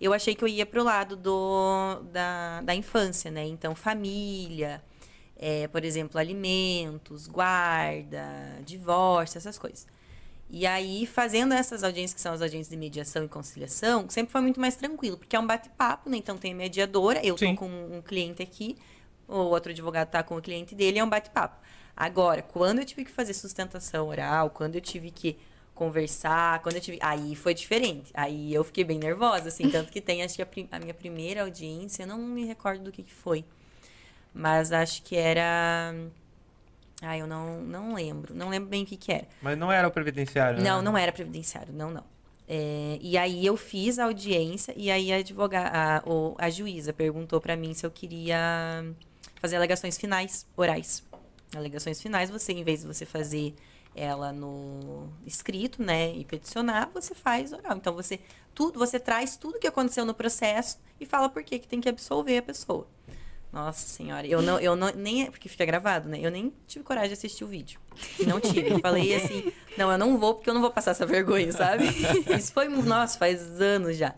[0.00, 3.44] eu achei que eu ia para o lado do, da, da infância, né?
[3.44, 4.82] Então, família,
[5.36, 9.86] é, por exemplo, alimentos, guarda, divórcio, essas coisas.
[10.50, 14.40] E aí, fazendo essas audiências, que são as audiências de mediação e conciliação, sempre foi
[14.40, 16.16] muito mais tranquilo, porque é um bate-papo, né?
[16.16, 18.76] Então, tem a mediadora, eu estou com um cliente aqui,
[19.26, 21.58] o outro advogado está com o cliente dele, é um bate-papo.
[21.94, 25.36] Agora, quando eu tive que fazer sustentação oral, quando eu tive que
[25.78, 26.98] conversar, quando eu tive.
[27.00, 28.10] Aí foi diferente.
[28.12, 29.70] Aí eu fiquei bem nervosa, assim.
[29.70, 30.68] Tanto que tem, acho que a, prim...
[30.72, 33.44] a minha primeira audiência, eu não me recordo do que, que foi.
[34.34, 35.94] Mas acho que era.
[37.00, 38.34] Ah, eu não, não lembro.
[38.34, 39.28] Não lembro bem o que, que era.
[39.40, 40.82] Mas não era o previdenciário, Não, né?
[40.82, 41.72] não era previdenciário.
[41.72, 42.04] Não, não.
[42.48, 46.02] É, e aí eu fiz a audiência e aí a advogada, a,
[46.38, 48.84] a juíza perguntou para mim se eu queria
[49.36, 51.04] fazer alegações finais orais.
[51.54, 53.54] Alegações finais, você, em vez de você fazer
[53.98, 57.76] ela no escrito, né, e peticionar, você faz oral.
[57.76, 58.20] Então você
[58.54, 61.88] tudo, você traz tudo que aconteceu no processo e fala por que que tem que
[61.88, 62.86] absolver a pessoa.
[63.52, 66.18] Nossa senhora, eu não, eu não nem porque fica gravado, né?
[66.20, 67.80] Eu nem tive coragem de assistir o vídeo.
[68.26, 68.70] Não tive.
[68.70, 71.84] Eu falei assim, não, eu não vou porque eu não vou passar essa vergonha, sabe?
[72.36, 74.14] Isso foi, nossa, faz anos já.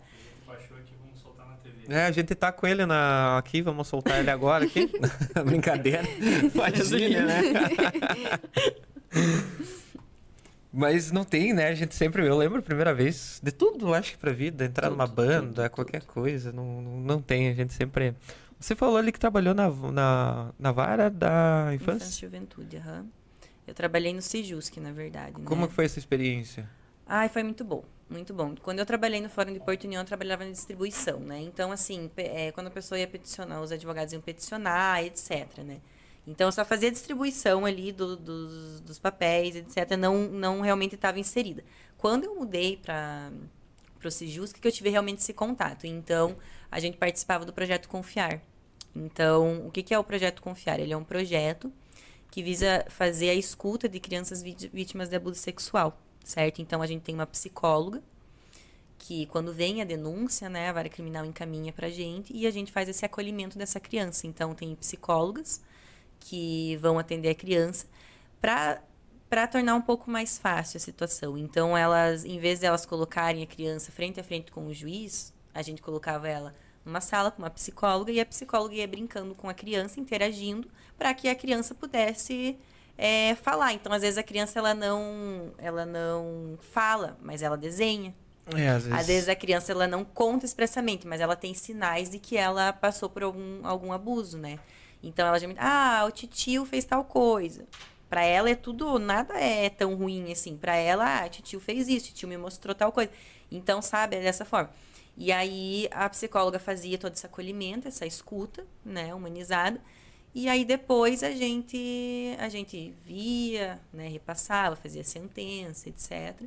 [1.87, 3.37] É, a gente tá com ele na...
[3.37, 4.89] aqui, vamos soltar ele agora aqui.
[5.45, 6.03] Brincadeira.
[6.55, 7.43] Imagina, né?
[10.73, 11.67] Mas não tem, né?
[11.67, 12.25] A gente sempre.
[12.25, 15.63] Eu lembro a primeira vez de tudo, acho que pra vida, entrar tudo, numa banda,
[15.63, 16.13] tudo, qualquer tudo.
[16.13, 16.51] coisa.
[16.53, 18.15] Não, não tem, a gente sempre.
[18.57, 22.05] Você falou ali que trabalhou na, na, na vara da infância?
[22.05, 22.99] Infância e juventude, aham.
[23.01, 23.09] Uhum.
[23.67, 25.33] Eu trabalhei no Sejusc, na verdade.
[25.43, 25.67] Como né?
[25.67, 26.69] foi essa experiência?
[27.05, 27.83] Ai, foi muito bom.
[28.09, 28.55] Muito bom.
[28.61, 31.39] Quando eu trabalhei no Fórum de Porto União, eu trabalhava na distribuição, né?
[31.41, 35.79] Então, assim, é, quando a pessoa ia peticionar, os advogados iam peticionar, etc, né?
[36.25, 39.97] Então, só fazia distribuição ali do, dos, dos papéis, etc.
[39.97, 41.63] Não, não realmente estava inserida.
[41.97, 43.31] Quando eu mudei para
[44.03, 45.85] o Sijus, que eu tive realmente esse contato.
[45.85, 46.37] Então,
[46.71, 48.41] a gente participava do projeto Confiar.
[48.95, 50.79] Então, o que, que é o projeto Confiar?
[50.79, 51.71] Ele é um projeto
[52.29, 56.61] que visa fazer a escuta de crianças vítimas de abuso sexual certo?
[56.61, 58.01] Então a gente tem uma psicóloga
[58.97, 62.51] que quando vem a denúncia, né, a vara criminal encaminha para a gente e a
[62.51, 64.27] gente faz esse acolhimento dessa criança.
[64.27, 65.61] Então tem psicólogas
[66.21, 67.85] que vão atender a criança
[68.39, 68.81] para
[69.29, 71.37] para tornar um pouco mais fácil a situação.
[71.37, 75.33] Então elas, em vez de elas colocarem a criança frente a frente com o juiz,
[75.53, 76.53] a gente colocava ela
[76.83, 80.67] numa sala com uma psicóloga e a psicóloga ia brincando com a criança, interagindo,
[80.97, 82.57] para que a criança pudesse
[82.97, 83.73] é, falar.
[83.73, 88.13] Então, às vezes a criança ela não, ela não fala, mas ela desenha.
[88.53, 88.99] É, às, vezes...
[88.99, 89.29] às, vezes...
[89.29, 93.23] a criança ela não conta expressamente, mas ela tem sinais de que ela passou por
[93.23, 94.59] algum, algum abuso, né?
[95.03, 97.65] Então ela já me ah, o titio fez tal coisa.
[98.09, 100.57] Para ela é tudo, nada é tão ruim assim.
[100.57, 103.11] Para ela, ah, titio fez isso, titio me mostrou tal coisa.
[103.51, 104.69] Então, sabe, é dessa forma.
[105.17, 109.79] E aí a psicóloga fazia todo esse acolhimento, essa escuta, né, humanizada.
[110.33, 116.41] E aí depois a gente a gente via, né, repassava, fazia sentença, etc.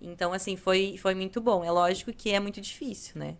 [0.00, 1.64] Então assim, foi foi muito bom.
[1.64, 3.36] É lógico que é muito difícil, né?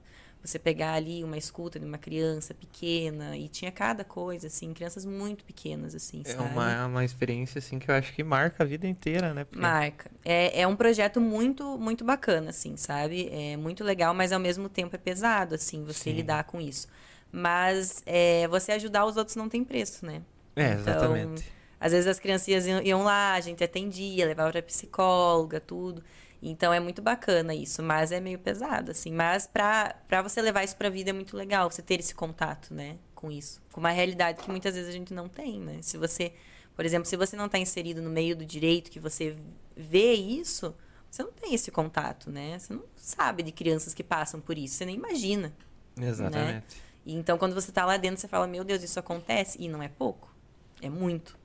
[0.49, 5.05] Você pegar ali uma escuta de uma criança pequena e tinha cada coisa assim, crianças
[5.05, 6.51] muito pequenas assim, é sabe?
[6.51, 9.45] uma uma experiência assim que eu acho que marca a vida inteira, né?
[9.45, 9.61] Porque...
[9.61, 10.11] Marca.
[10.25, 13.29] É, é um projeto muito muito bacana assim, sabe?
[13.31, 16.13] É muito legal, mas ao mesmo tempo é pesado assim você Sim.
[16.13, 16.89] lidar com isso.
[17.31, 20.23] Mas é, você ajudar os outros não tem preço, né?
[20.57, 21.43] É, então, exatamente.
[21.43, 26.03] Então, às vezes as criancinhas iam, iam lá, a gente atendia, levava para psicóloga, tudo.
[26.41, 29.13] Então é muito bacana isso, mas é meio pesado, assim.
[29.13, 32.97] Mas pra você levar isso pra vida é muito legal, você ter esse contato, né,
[33.15, 33.61] com isso.
[33.73, 35.79] Com uma realidade que muitas vezes a gente não tem, né?
[35.83, 36.33] Se você,
[36.77, 39.37] por exemplo, se você não está inserido no meio do direito, que você
[39.77, 40.75] vê isso,
[41.11, 42.59] você não tem esse contato, né?
[42.59, 45.53] Você não sabe de crianças que passam por isso, você nem imagina.
[46.01, 46.77] Exatamente.
[46.77, 46.83] Né?
[47.05, 49.61] Então, quando você está lá dentro, você fala, meu Deus, isso acontece.
[49.61, 50.33] E não é pouco,
[50.81, 51.37] é muito.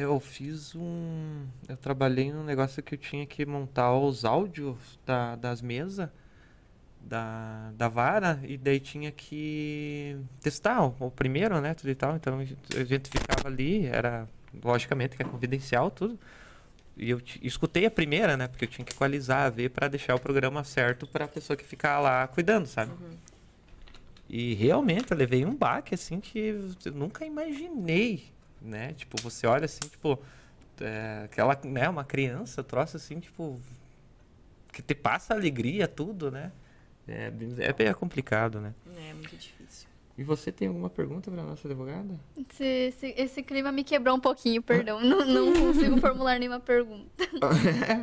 [0.00, 1.44] Eu fiz um.
[1.68, 6.08] Eu trabalhei num negócio que eu tinha que montar os áudios da, das mesas
[7.00, 11.74] da, da vara e daí tinha que testar o, o primeiro, né?
[11.74, 12.14] Tudo e tal.
[12.14, 14.28] Então a gente ficava ali, era
[14.62, 16.16] logicamente que é confidencial tudo.
[16.96, 18.46] E eu escutei a primeira, né?
[18.46, 21.64] Porque eu tinha que equalizar, ver para deixar o programa certo para a pessoa que
[21.64, 22.92] ficar lá cuidando, sabe?
[22.92, 23.16] Uhum.
[24.28, 26.38] E realmente eu levei um baque assim que
[26.84, 28.92] eu nunca imaginei né?
[28.94, 30.18] Tipo, você olha assim, tipo,
[30.80, 33.60] é, aquela, né, uma criança, troço assim, tipo,
[34.72, 36.52] que te passa alegria, tudo, né?
[37.06, 38.74] É, é bem complicado, né?
[38.96, 39.88] É, muito difícil.
[40.16, 42.18] E você tem alguma pergunta para nossa advogada?
[42.36, 45.00] Esse, esse, esse, clima me quebrou um pouquinho, perdão.
[45.00, 47.06] não, não consigo formular nenhuma pergunta.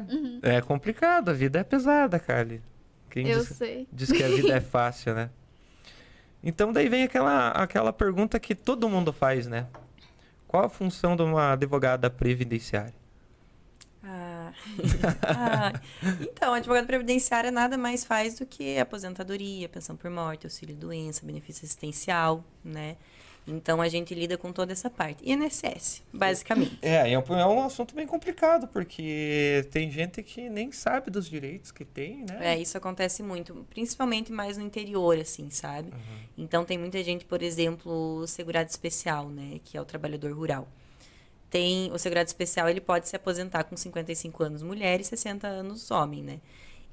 [0.10, 0.40] uhum.
[0.42, 2.62] É complicado, a vida é pesada, Kali.
[3.10, 3.86] Quem Eu diz, sei.
[3.92, 5.30] Diz que a vida é fácil, né?
[6.48, 9.66] Então daí vem aquela, aquela pergunta que todo mundo faz, né?
[10.56, 12.94] Qual a função de uma advogada previdenciária?
[14.02, 14.54] Ah.
[15.28, 15.82] ah.
[16.22, 21.26] Então, a advogada previdenciária nada mais faz do que aposentadoria, pensão por morte, auxílio doença,
[21.26, 22.96] benefício assistencial, né?
[23.48, 25.24] Então a gente lida com toda essa parte.
[25.24, 26.80] INSS, basicamente.
[26.82, 31.30] É, é um, é um assunto bem complicado, porque tem gente que nem sabe dos
[31.30, 32.54] direitos que tem, né?
[32.54, 35.90] É, isso acontece muito, principalmente mais no interior, assim, sabe?
[35.90, 36.18] Uhum.
[36.38, 39.60] Então tem muita gente, por exemplo, segurado especial, né?
[39.64, 40.68] Que é o trabalhador rural.
[41.48, 45.92] Tem o segurado especial, ele pode se aposentar com 55 anos mulher e 60 anos
[45.92, 46.40] homem, né?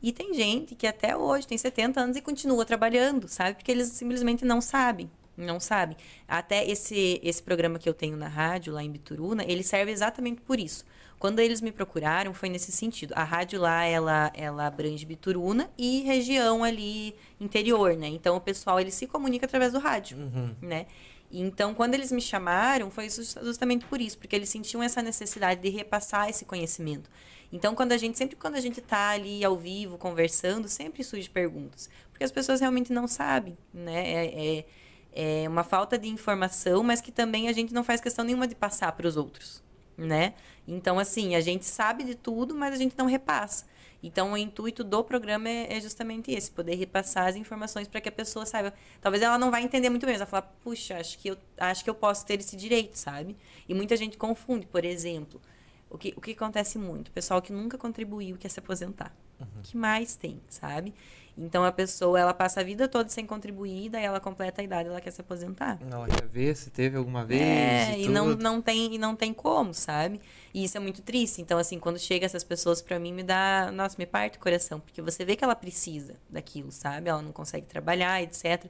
[0.03, 3.55] E tem gente que até hoje tem 70 anos e continua trabalhando, sabe?
[3.55, 5.97] Porque eles simplesmente não sabem não sabe.
[6.28, 10.41] Até esse, esse programa que eu tenho na rádio, lá em Bituruna, ele serve exatamente
[10.41, 10.85] por isso.
[11.18, 13.12] Quando eles me procuraram, foi nesse sentido.
[13.14, 18.09] A rádio lá, ela, ela abrange Bituruna e região ali interior, né?
[18.09, 20.55] Então, o pessoal, ele se comunica através do rádio, uhum.
[20.61, 20.87] né?
[21.30, 25.70] Então, quando eles me chamaram, foi justamente por isso, porque eles sentiam essa necessidade de
[25.70, 27.09] repassar esse conhecimento.
[27.53, 31.30] Então, quando a gente, sempre quando a gente está ali ao vivo, conversando, sempre surge
[31.30, 31.89] perguntas.
[32.11, 34.11] Porque as pessoas realmente não sabem, né?
[34.11, 34.64] É, é,
[35.12, 38.54] é uma falta de informação, mas que também a gente não faz questão nenhuma de
[38.54, 39.62] passar para os outros,
[39.96, 40.34] né?
[40.66, 43.66] Então, assim, a gente sabe de tudo, mas a gente não repassa.
[44.02, 48.08] Então, o intuito do programa é, é justamente esse, poder repassar as informações para que
[48.08, 48.74] a pessoa saiba.
[49.00, 51.90] Talvez ela não vai entender muito bem, ela falar, puxa, acho que eu acho que
[51.90, 53.36] eu posso ter esse direito, sabe?
[53.68, 55.40] E muita gente confunde, por exemplo,
[55.88, 57.08] o que, o que acontece muito?
[57.08, 59.14] O pessoal que nunca contribuiu quer se aposentar.
[59.38, 59.62] Uhum.
[59.62, 60.92] Que mais tem, sabe?
[61.37, 64.89] Então a pessoa ela passa a vida toda sem contribuir, daí ela completa a idade,
[64.89, 65.78] ela quer se aposentar.
[65.91, 67.41] Ela quer ver se teve alguma vez.
[67.41, 70.20] É, e, e não, não tem e não tem como, sabe?
[70.53, 71.41] E isso é muito triste.
[71.41, 74.78] Então assim, quando chega essas pessoas para mim me dá, nossa, me parte o coração,
[74.78, 77.09] porque você vê que ela precisa daquilo, sabe?
[77.09, 78.66] Ela não consegue trabalhar, etc.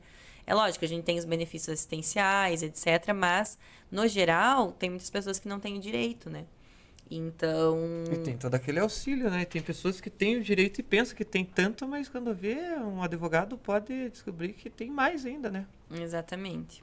[0.46, 3.58] É lógico, a gente tem os benefícios assistenciais, etc, mas
[3.90, 6.44] no geral, tem muitas pessoas que não têm o direito, né?
[7.16, 7.78] Então.
[8.10, 9.44] E tem todo aquele auxílio, né?
[9.44, 13.02] Tem pessoas que têm o direito e pensam que tem tanto, mas quando vê, um
[13.02, 15.66] advogado pode descobrir que tem mais ainda, né?
[15.90, 16.82] Exatamente.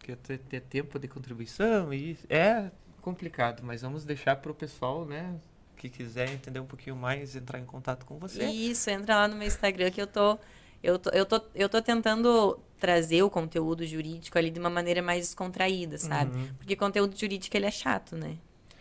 [0.00, 2.70] Que ter, ter tempo de contribuição e é
[3.00, 5.36] complicado, mas vamos deixar para o pessoal, né?
[5.76, 8.44] Que quiser entender um pouquinho mais, entrar em contato com você.
[8.46, 10.38] Isso, entra lá no meu Instagram que eu tô.
[10.82, 15.02] Eu tô, eu tô, eu tô tentando trazer o conteúdo jurídico ali de uma maneira
[15.02, 16.36] mais descontraída, sabe?
[16.36, 16.48] Uhum.
[16.56, 18.38] Porque conteúdo jurídico ele é chato, né?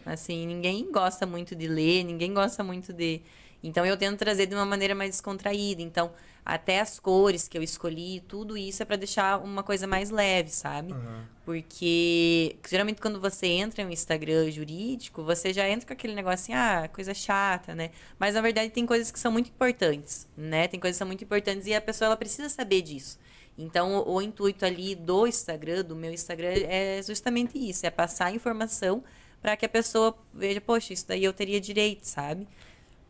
[0.08, 3.22] Assim, ninguém gosta muito de ler, ninguém gosta muito de.
[3.62, 5.82] Então eu tento trazer de uma maneira mais descontraída.
[5.82, 6.12] Então,
[6.46, 10.50] até as cores que eu escolhi, tudo isso é para deixar uma coisa mais leve,
[10.50, 10.94] sabe?
[10.94, 11.24] Uhum.
[11.44, 16.54] Porque geralmente quando você entra no Instagram jurídico, você já entra com aquele negócio assim,
[16.54, 17.90] ah, coisa chata, né?
[18.18, 20.70] Mas na verdade tem coisas que são muito importantes, né?
[20.70, 23.20] Tem coisas que são muito importantes e a pessoa ela precisa saber disso.
[23.58, 28.34] Então, o, o intuito ali do Instagram, do meu Instagram, é justamente isso: é passar
[28.34, 29.04] informação
[29.42, 32.48] para que a pessoa veja, poxa, isso daí eu teria direito, sabe?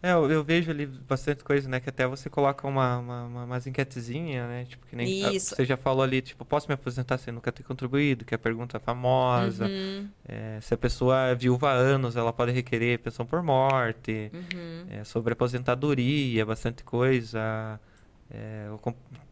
[0.01, 1.79] É, eu, eu, vejo ali bastante coisa, né?
[1.79, 4.65] Que até você coloca uma, uma, uma umas enquetezinhas, né?
[4.65, 7.63] Tipo, que nem a, você já falou ali, tipo, posso me aposentar sem nunca ter
[7.63, 8.23] contribuído?
[8.23, 9.65] Que é a pergunta famosa.
[9.65, 10.07] Uhum.
[10.27, 14.29] É, se a pessoa é viúva há anos, ela pode requerer pensão por morte.
[14.31, 14.85] Uhum.
[14.91, 17.79] É, sobre aposentadoria, bastante coisa.
[18.29, 18.67] É,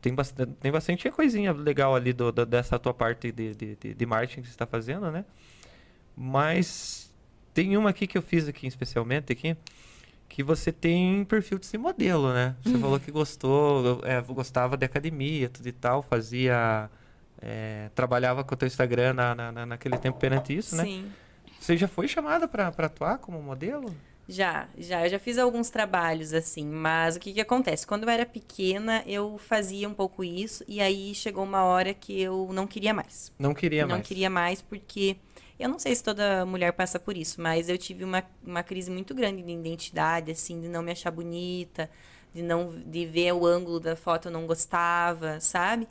[0.01, 3.93] tem, bastante, tem bastante coisinha legal ali do, do, dessa tua parte de, de, de,
[3.93, 5.25] de marketing que você está fazendo, né?
[6.16, 7.11] Mas
[7.53, 9.55] tem uma aqui que eu fiz aqui especialmente aqui,
[10.30, 12.55] que você tem perfil de ser modelo, né?
[12.63, 16.89] Você falou que gostou, é, gostava de academia, tudo e tal, fazia.
[17.41, 20.84] é, trabalhava com o teu Instagram na, na- na- naquele tempo perante isso, né?
[20.86, 21.11] Sim.
[21.59, 23.93] Você já foi chamada pra pra atuar como modelo?
[24.28, 25.05] Já, já.
[25.05, 27.86] Eu já fiz alguns trabalhos assim, mas o que que acontece?
[27.86, 32.20] Quando eu era pequena, eu fazia um pouco isso, e aí chegou uma hora que
[32.20, 33.32] eu não queria mais.
[33.38, 34.07] Não queria não mais.
[34.07, 35.18] queria mais porque
[35.60, 38.91] eu não sei se toda mulher passa por isso, mas eu tive uma, uma crise
[38.91, 41.89] muito grande de identidade, assim, de não me achar bonita,
[42.34, 45.88] de não de ver o ângulo da foto eu não gostava, sabe?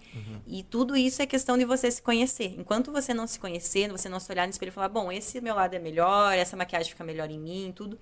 [0.47, 2.55] E tudo isso é questão de você se conhecer.
[2.59, 5.41] Enquanto você não se conhecer, você não se olhar no espelho e falar, bom, esse
[5.41, 7.99] meu lado é melhor, essa maquiagem fica melhor em mim, tudo,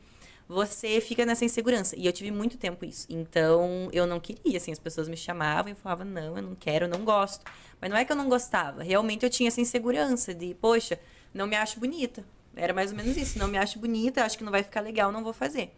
[0.48, 1.94] você fica nessa insegurança.
[1.96, 3.06] E eu tive muito tempo isso.
[3.08, 6.86] Então, eu não queria, assim, as pessoas me chamavam e falavam, não, eu não quero,
[6.86, 7.44] eu não gosto.
[7.80, 10.98] Mas não é que eu não gostava, realmente eu tinha essa insegurança de, poxa,
[11.32, 12.24] não me acho bonita.
[12.54, 15.10] Era mais ou menos isso, não me acho bonita, acho que não vai ficar legal,
[15.10, 15.72] não vou fazer.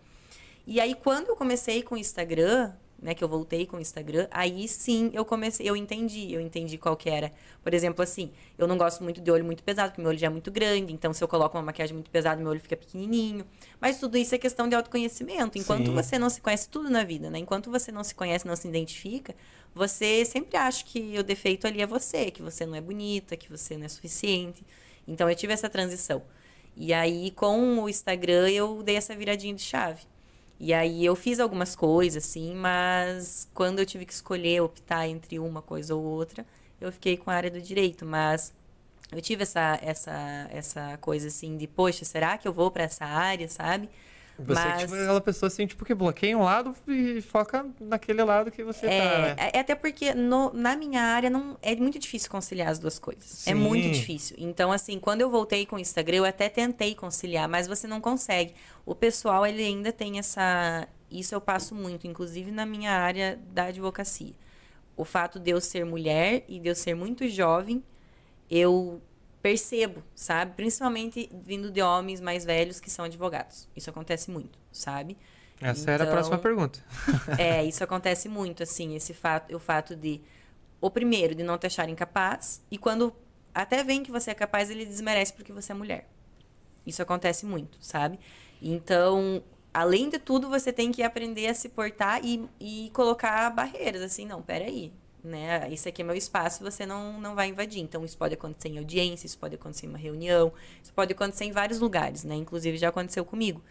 [0.66, 2.72] E aí, quando eu comecei com o Instagram,
[3.04, 6.78] né, que eu voltei com o Instagram, aí sim eu comecei, eu entendi, eu entendi
[6.78, 7.30] qual que era.
[7.62, 10.28] Por exemplo, assim, eu não gosto muito de olho muito pesado, porque meu olho já
[10.28, 13.44] é muito grande, então se eu coloco uma maquiagem muito pesada, meu olho fica pequenininho.
[13.78, 15.58] Mas tudo isso é questão de autoconhecimento.
[15.58, 15.92] Enquanto Sim.
[15.92, 17.38] você não se conhece tudo na vida, né?
[17.38, 19.34] Enquanto você não se conhece, não se identifica,
[19.74, 23.50] você sempre acha que o defeito ali é você, que você não é bonita, que
[23.50, 24.64] você não é suficiente.
[25.06, 26.22] Então eu tive essa transição.
[26.76, 30.02] E aí com o Instagram eu dei essa viradinha de chave.
[30.58, 35.38] E aí eu fiz algumas coisas assim, mas quando eu tive que escolher, optar entre
[35.38, 36.46] uma coisa ou outra,
[36.80, 38.52] eu fiquei com a área do direito, mas
[39.12, 43.04] eu tive essa essa essa coisa assim de, poxa, será que eu vou para essa
[43.04, 43.88] área, sabe?
[44.36, 48.50] Você Mas- tipo aquela pessoa assim, tipo, que bloqueia um lado e foca naquele lado
[48.50, 49.36] que você tá, né?
[49.38, 52.98] É, é até porque no- na minha área não é muito difícil conciliar as duas
[52.98, 53.46] coisas.
[53.46, 53.54] É Sim.
[53.54, 54.34] muito difícil.
[54.40, 58.00] Então, assim, quando eu voltei com o Instagram, eu até tentei conciliar, mas você não
[58.00, 58.54] consegue.
[58.84, 60.88] O pessoal, ele ainda tem essa.
[61.08, 64.32] Isso eu passo muito, inclusive na minha área da advocacia.
[64.96, 67.84] O fato de eu ser mulher e de eu ser muito jovem,
[68.50, 69.00] eu
[69.44, 70.54] percebo, sabe?
[70.56, 73.68] Principalmente vindo de homens mais velhos que são advogados.
[73.76, 75.18] Isso acontece muito, sabe?
[75.60, 76.82] Essa era a Então, próxima pergunta.
[77.38, 80.22] É, isso acontece muito, assim, esse fato, o fato de,
[80.80, 83.14] o primeiro, de não te acharem capaz, e quando
[83.54, 86.08] até vem que você é capaz, ele desmerece porque você é mulher.
[86.86, 88.18] Isso acontece muito, sabe?
[88.62, 89.42] Então,
[89.74, 94.24] além de tudo, você tem que aprender a se portar e, e colocar barreiras, assim,
[94.24, 94.90] não, peraí,
[95.24, 95.66] né?
[95.72, 97.80] Esse aqui é meu espaço, você não, não vai invadir.
[97.80, 100.52] Então, isso pode acontecer em audiência, isso pode acontecer em uma reunião,
[100.82, 102.34] isso pode acontecer em vários lugares, né?
[102.34, 103.62] Inclusive, já aconteceu comigo.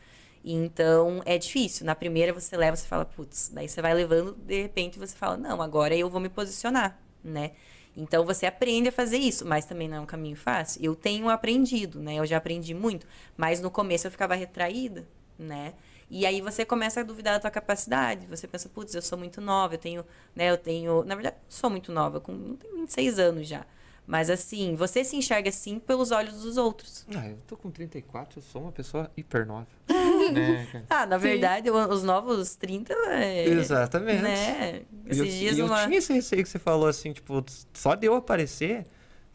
[0.43, 1.85] Então, é difícil.
[1.85, 5.37] Na primeira, você leva, você fala, putz, daí você vai levando, de repente você fala,
[5.37, 7.51] não, agora eu vou me posicionar, né?
[7.95, 10.83] Então, você aprende a fazer isso, mas também não é um caminho fácil.
[10.83, 12.15] Eu tenho aprendido, né?
[12.15, 13.05] Eu já aprendi muito,
[13.37, 15.75] mas no começo eu ficava retraída, né?
[16.15, 18.27] E aí você começa a duvidar da tua capacidade.
[18.27, 20.05] Você pensa, putz, eu sou muito nova, eu tenho,
[20.35, 23.65] né, eu tenho, na verdade, eu sou muito nova, com eu tenho 26 anos já.
[24.05, 27.03] Mas assim, você se enxerga assim pelos olhos dos outros.
[27.15, 29.65] Ah, eu tô com 34, eu sou uma pessoa hiper nova.
[30.33, 30.85] né?
[30.89, 34.21] Ah, na verdade, o- os novos 30 é, Exatamente.
[34.21, 34.81] Né?
[35.05, 35.85] E Esses eu, dias e eu uma.
[35.85, 37.43] tinha esse receio que você falou assim, tipo,
[37.73, 38.85] só de eu aparecer.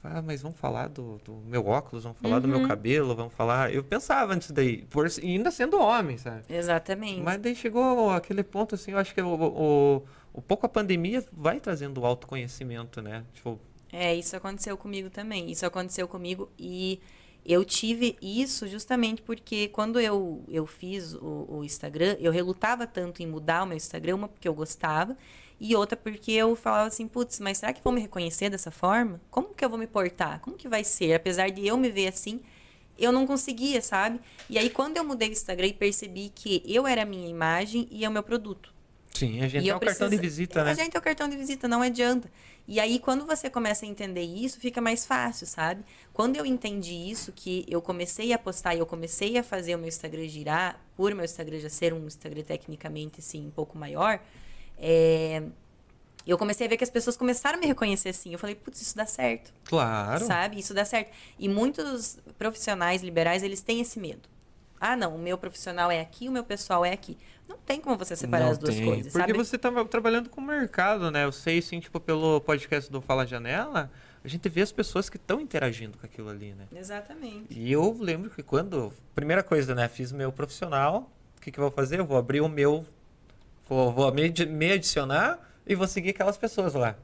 [0.02, 2.68] Ah, mas vamos falar do, do meu óculos, vamos falar do meu Uhum.
[2.68, 3.72] cabelo, vamos falar.
[3.74, 6.44] Eu pensava nisso daí, por, ainda sendo homem, sabe?
[6.48, 7.20] Exatamente.
[7.22, 11.24] Mas daí chegou aquele ponto assim, eu acho que o, o, o pouco a pandemia
[11.32, 13.24] vai trazendo o autoconhecimento, né?
[13.34, 13.58] Tipo,
[13.92, 15.50] É, isso aconteceu comigo também.
[15.50, 17.00] Isso aconteceu comigo e
[17.44, 23.22] eu tive isso justamente porque quando eu, eu fiz o, o Instagram, eu relutava tanto
[23.22, 25.16] em mudar o meu Instagram, uma porque eu gostava,
[25.60, 29.20] e outra porque eu falava assim, putz, mas será que vão me reconhecer dessa forma?
[29.30, 30.40] Como que eu vou me portar?
[30.40, 31.14] Como que vai ser?
[31.14, 32.40] Apesar de eu me ver assim,
[32.98, 34.20] eu não conseguia, sabe?
[34.48, 37.86] E aí quando eu mudei o Instagram e percebi que eu era a minha imagem
[37.90, 38.72] e é o meu produto.
[39.14, 40.74] sim, a gente E é eu um cartão de preciso- visita, A né?
[40.76, 42.30] gente é o cartão de visita, não adianta.
[42.70, 45.82] E aí, quando você começa a entender isso, fica mais fácil, sabe?
[46.12, 49.78] Quando eu entendi isso, que eu comecei a postar e eu comecei a fazer o
[49.78, 54.20] meu Instagram girar, por meu Instagram já ser um Instagram tecnicamente, assim, um pouco maior,
[54.78, 55.42] é,
[56.26, 58.32] eu comecei a ver que as pessoas começaram a me reconhecer assim.
[58.32, 60.24] Eu falei, putz, isso dá certo, Claro.
[60.26, 60.58] sabe?
[60.58, 61.10] Isso dá certo.
[61.38, 64.28] E muitos profissionais liberais, eles têm esse medo.
[64.80, 67.18] Ah, não, o meu profissional é aqui, o meu pessoal é aqui.
[67.48, 69.44] Não tem como você separar Não as duas tem, coisas, Porque sabe?
[69.44, 71.24] você tá trabalhando com o mercado, né?
[71.24, 73.90] Eu sei, assim, tipo, pelo podcast do Fala Janela,
[74.22, 76.66] a gente vê as pessoas que estão interagindo com aquilo ali, né?
[76.76, 77.58] Exatamente.
[77.58, 78.92] E eu lembro que quando.
[79.14, 79.88] Primeira coisa, né?
[79.88, 81.10] Fiz meu profissional.
[81.38, 81.98] O que, que eu vou fazer?
[81.98, 82.84] Eu vou abrir o meu.
[83.68, 86.96] Vou, vou me, me adicionar e vou seguir aquelas pessoas lá.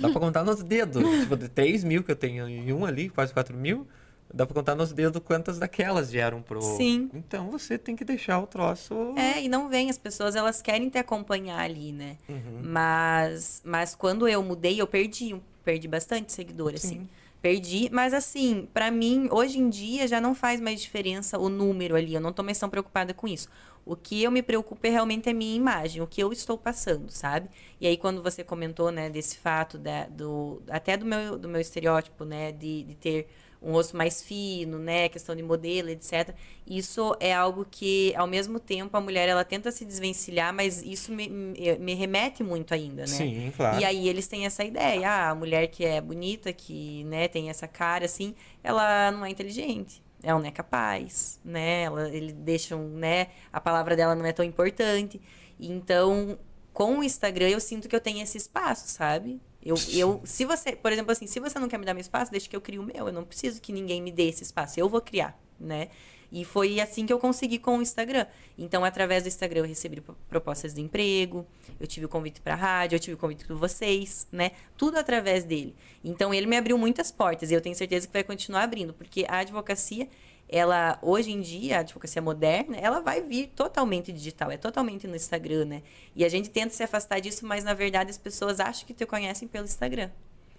[0.00, 1.02] Dá pra contar nos dedos.
[1.20, 3.86] tipo, de 3 mil que eu tenho em um ali, quase 4 mil.
[4.32, 6.60] Dá pra contar nos dedos quantas daquelas vieram pro.
[6.60, 7.10] Sim.
[7.14, 9.14] Então você tem que deixar o troço.
[9.16, 12.18] É, e não vem, as pessoas elas querem te acompanhar ali, né?
[12.28, 12.60] Uhum.
[12.62, 15.34] Mas, mas quando eu mudei, eu perdi,
[15.64, 17.00] perdi bastante seguidor, assim.
[17.00, 17.08] Sim.
[17.40, 21.94] Perdi, mas assim, pra mim, hoje em dia já não faz mais diferença o número
[21.94, 23.48] ali, eu não tô mais tão preocupada com isso.
[23.88, 27.10] O que eu me preocupo é realmente a minha imagem, o que eu estou passando,
[27.10, 27.48] sabe?
[27.80, 31.60] E aí quando você comentou, né, desse fato da, do até do meu do meu
[31.60, 33.28] estereótipo, né, de, de ter
[33.60, 36.34] um rosto mais fino, né, questão de modelo, etc.
[36.66, 41.10] Isso é algo que, ao mesmo tempo, a mulher ela tenta se desvencilhar, mas isso
[41.12, 43.06] me, me, me remete muito ainda, né?
[43.08, 43.80] Sim, claro.
[43.80, 47.50] E aí eles têm essa ideia, ah, a mulher que é bonita, que, né, tem
[47.50, 50.02] essa cara assim, ela não é inteligente.
[50.22, 51.82] Ela não é capaz, né?
[51.82, 53.28] Ela, eles deixam, né?
[53.52, 55.20] A palavra dela não é tão importante.
[55.58, 56.38] Então,
[56.72, 59.40] com o Instagram, eu sinto que eu tenho esse espaço, sabe?
[59.62, 62.30] Eu, eu, se você, por exemplo, assim, se você não quer me dar meu espaço,
[62.30, 63.08] deixa que eu crie o meu.
[63.08, 64.78] Eu não preciso que ninguém me dê esse espaço.
[64.78, 65.88] Eu vou criar, né?
[66.30, 68.26] E foi assim que eu consegui com o Instagram.
[68.56, 71.46] Então, através do Instagram, eu recebi propostas de emprego,
[71.80, 74.52] eu tive o convite para rádio, eu tive o convite de vocês, né?
[74.76, 75.74] Tudo através dele.
[76.04, 79.24] Então, ele me abriu muitas portas e eu tenho certeza que vai continuar abrindo, porque
[79.26, 80.08] a advocacia,
[80.48, 85.16] ela, hoje em dia, a advocacia moderna, ela vai vir totalmente digital, é totalmente no
[85.16, 85.82] Instagram, né?
[86.14, 89.06] E a gente tenta se afastar disso, mas na verdade as pessoas acham que te
[89.06, 90.10] conhecem pelo Instagram.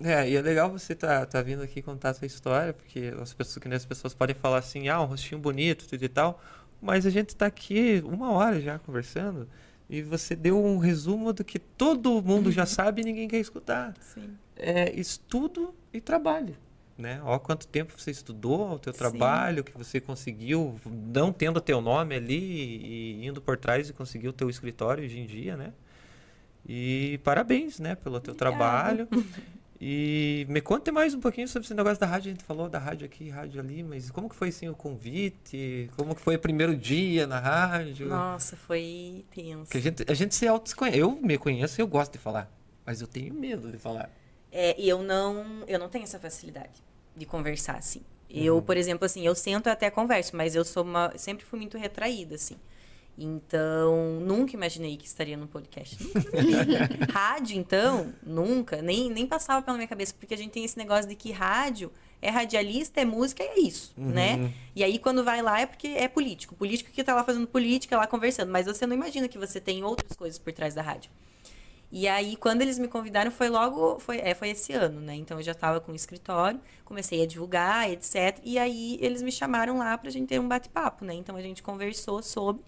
[0.02, 3.34] É, e é legal você tá, tá vindo aqui contar a sua história, porque as
[3.34, 6.42] pessoas, que as pessoas podem falar assim, ah, um rostinho bonito, tudo e tal,
[6.82, 9.48] mas a gente tá aqui uma hora já conversando
[9.90, 13.94] e você deu um resumo do que todo mundo já sabe e ninguém quer escutar.
[14.00, 14.38] Sim.
[14.56, 16.56] É estudo e trabalho.
[16.98, 17.22] Né?
[17.24, 19.00] Ó, quanto tempo você estudou o teu Sim.
[19.00, 24.32] trabalho, que você conseguiu, não tendo teu nome ali e indo por trás e conseguiu
[24.32, 25.74] o teu escritório hoje em dia, né?
[26.68, 28.58] E parabéns, né, pelo teu Obrigada.
[28.58, 29.08] trabalho.
[29.82, 32.32] E me conte mais um pouquinho sobre esse negócio da rádio.
[32.32, 35.90] A gente falou da rádio aqui, rádio ali, mas como que foi assim o convite?
[35.96, 38.08] Como que foi o primeiro dia na rádio?
[38.10, 39.76] Nossa, foi tenso.
[39.76, 40.98] A gente, a gente se auto-conhece.
[40.98, 42.52] Eu me conheço e eu gosto de falar,
[42.86, 44.10] mas eu tenho medo de falar.
[44.52, 46.84] É, eu não, eu não tenho essa facilidade
[47.16, 48.02] de conversar assim.
[48.30, 48.62] Eu, Uhum.
[48.62, 51.78] por exemplo, assim, eu sento e até converso, mas eu sou uma, sempre fui muito
[51.78, 52.58] retraída assim.
[53.22, 55.98] Então, nunca imaginei que estaria no podcast.
[57.12, 61.10] Rádio, então, nunca, nem, nem passava pela minha cabeça, porque a gente tem esse negócio
[61.10, 61.92] de que rádio
[62.22, 64.36] é radialista, é música, é isso, né?
[64.36, 64.54] Uhum.
[64.74, 66.56] E aí, quando vai lá, é porque é político.
[66.56, 68.52] Político que tá lá fazendo política, lá conversando.
[68.52, 71.12] Mas você não imagina que você tem outras coisas por trás da rádio.
[71.92, 75.16] E aí, quando eles me convidaram, foi logo, foi, é, foi esse ano, né?
[75.16, 78.40] Então eu já estava com o escritório, comecei a divulgar, etc.
[78.44, 81.16] E aí eles me chamaram lá pra gente ter um bate-papo, né?
[81.16, 82.62] Então a gente conversou sobre.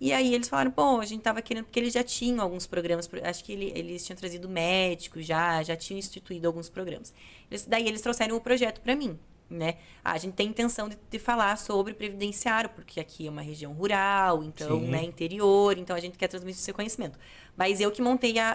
[0.00, 3.08] E aí eles falaram, pô, a gente tava querendo, porque eles já tinham alguns programas,
[3.24, 7.14] acho que ele- eles tinham trazido médicos já, já tinham instituído alguns programas.
[7.50, 9.18] Eles- daí eles trouxeram o projeto para mim,
[9.48, 9.76] né?
[10.04, 13.72] Ah, a gente tem intenção de, de falar sobre previdenciário, porque aqui é uma região
[13.72, 14.86] rural, então, Sim.
[14.88, 17.18] né, interior, então a gente quer transmitir esse conhecimento.
[17.56, 18.54] Mas eu que montei a,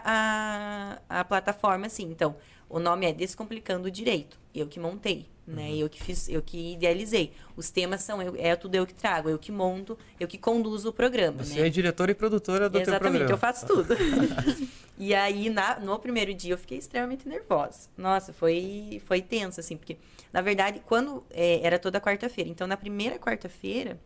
[1.10, 2.36] a, a plataforma, assim, então,
[2.72, 5.74] o nome é Descomplicando o Direito, eu que montei, né?
[5.76, 7.34] Eu que fiz, eu que idealizei.
[7.58, 10.90] Os temas são, eu, é tudo eu que trago, eu que monto, eu que conduzo
[10.90, 11.68] o programa, Você né?
[11.68, 13.32] é diretora e produtora do teu Exatamente, programa.
[13.34, 13.94] eu faço tudo.
[14.98, 17.90] e aí, na- no primeiro dia, eu fiquei extremamente nervosa.
[17.98, 19.98] Nossa, foi, foi tenso, assim, porque,
[20.32, 22.50] na verdade, quando é, era toda quarta-feira.
[22.50, 24.00] Então, na primeira quarta-feira,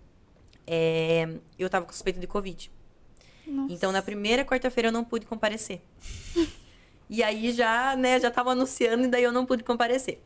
[0.66, 1.28] é,
[1.60, 2.72] eu tava com suspeita de Covid.
[3.46, 3.72] Nossa.
[3.74, 5.82] Então, na primeira quarta-feira, eu não pude comparecer.
[7.10, 10.22] e aí, já, né, já tava anunciando, e daí eu não pude comparecer.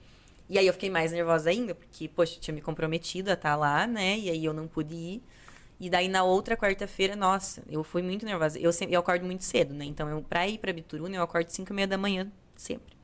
[0.50, 3.56] E aí, eu fiquei mais nervosa ainda, porque, poxa, eu tinha me comprometido a estar
[3.56, 5.24] lá, né, e aí eu não pude ir.
[5.80, 8.60] E daí, na outra quarta-feira, nossa, eu fui muito nervosa.
[8.60, 9.86] Eu, sempre, eu acordo muito cedo, né?
[9.86, 12.99] Então, eu, pra ir pra Bituruna, eu acordo 5 e meia da manhã, sempre.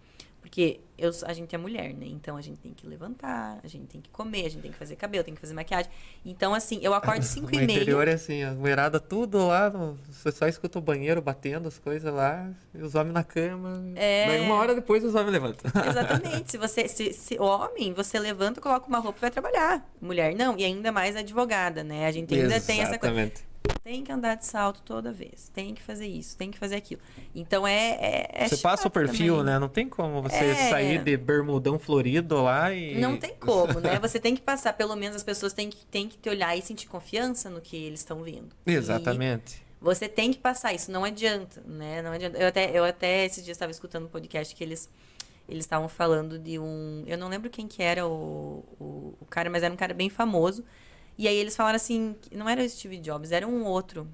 [0.46, 2.06] Porque eu, a gente é mulher, né?
[2.06, 4.78] Então, a gente tem que levantar, a gente tem que comer, a gente tem que
[4.78, 5.90] fazer cabelo, tem que fazer maquiagem.
[6.24, 7.76] Então, assim, eu acordo 5 e No meia.
[7.78, 9.70] interior é assim, a mulherada tudo lá,
[10.08, 13.84] você só escuta o banheiro batendo as coisas lá, e os homens na cama.
[13.96, 14.28] É.
[14.28, 15.72] Daí uma hora depois os homens levantam.
[15.90, 16.52] Exatamente.
[16.52, 19.84] Se você, se, se homem, você levanta, coloca uma roupa e vai trabalhar.
[20.00, 22.06] Mulher não, e ainda mais advogada, né?
[22.06, 23.32] A gente ainda tem essa coisa.
[23.84, 25.50] Tem que andar de salto toda vez.
[25.54, 27.02] Tem que fazer isso, tem que fazer aquilo.
[27.34, 27.92] Então é.
[27.92, 29.54] é, é Você passa o perfil, também.
[29.54, 29.60] né?
[29.60, 30.70] Não tem como você É.
[30.70, 32.96] sair de bermudão florido lá e.
[33.00, 34.00] Não tem como, né?
[34.06, 36.62] Você tem que passar, pelo menos as pessoas têm que, têm que te olhar e
[36.62, 38.50] sentir confiança no que eles estão vendo.
[38.66, 39.64] E Exatamente.
[39.82, 42.02] você tem que passar isso, não adianta, né?
[42.02, 42.38] Não adianta.
[42.38, 44.90] Eu até, eu até esses dias estava escutando um podcast que eles
[45.48, 49.48] eles estavam falando de um, eu não lembro quem que era o, o, o cara,
[49.48, 50.64] mas era um cara bem famoso.
[51.18, 54.08] E aí eles falaram assim, não era o Steve Jobs, era um outro.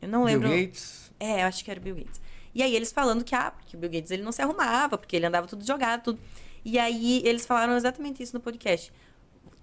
[0.00, 0.48] Eu não Bill lembro.
[0.48, 1.12] Gates.
[1.20, 2.20] É, eu acho que era o Bill Gates.
[2.54, 5.14] E aí eles falando que, ah, porque o Bill Gates ele não se arrumava, porque
[5.14, 6.20] ele andava tudo jogado, tudo.
[6.64, 8.92] E aí eles falaram exatamente isso no podcast.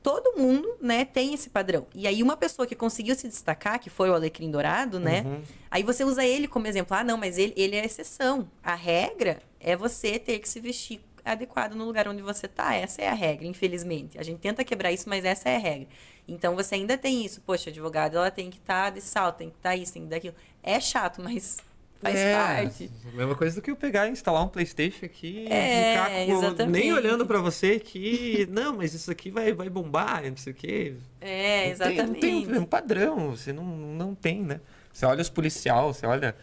[0.05, 1.87] todo mundo, né, tem esse padrão.
[1.95, 5.23] E aí uma pessoa que conseguiu se destacar, que foi o Alecrim Dourado, né?
[5.25, 5.41] Uhum.
[5.71, 6.95] Aí você usa ele como exemplo.
[6.95, 8.47] Ah, não, mas ele, ele é a exceção.
[8.63, 11.01] A regra é você ter que se vestir
[11.31, 12.73] adequado no lugar onde você tá.
[12.75, 14.17] Essa é a regra, infelizmente.
[14.19, 15.87] A gente tenta quebrar isso, mas essa é a regra.
[16.27, 17.41] Então você ainda tem isso.
[17.41, 20.09] Poxa, a advogada ela tem que estar de salto, tem que estar isso, tem que
[20.09, 20.35] dar aquilo.
[20.63, 21.57] É chato, mas
[22.01, 22.91] faz É, parte.
[23.13, 26.65] Mesma coisa do que eu pegar e instalar um Playstation aqui É, e ficar com-
[26.65, 28.47] nem olhando pra você aqui.
[28.51, 30.95] Não, mas isso aqui vai, vai bombar, não sei o quê.
[31.21, 32.07] É, Não tem- exatamente.
[32.45, 34.59] Não tem, um padrão, você não, não tem, né?
[34.91, 36.35] Você olha os policial, você olha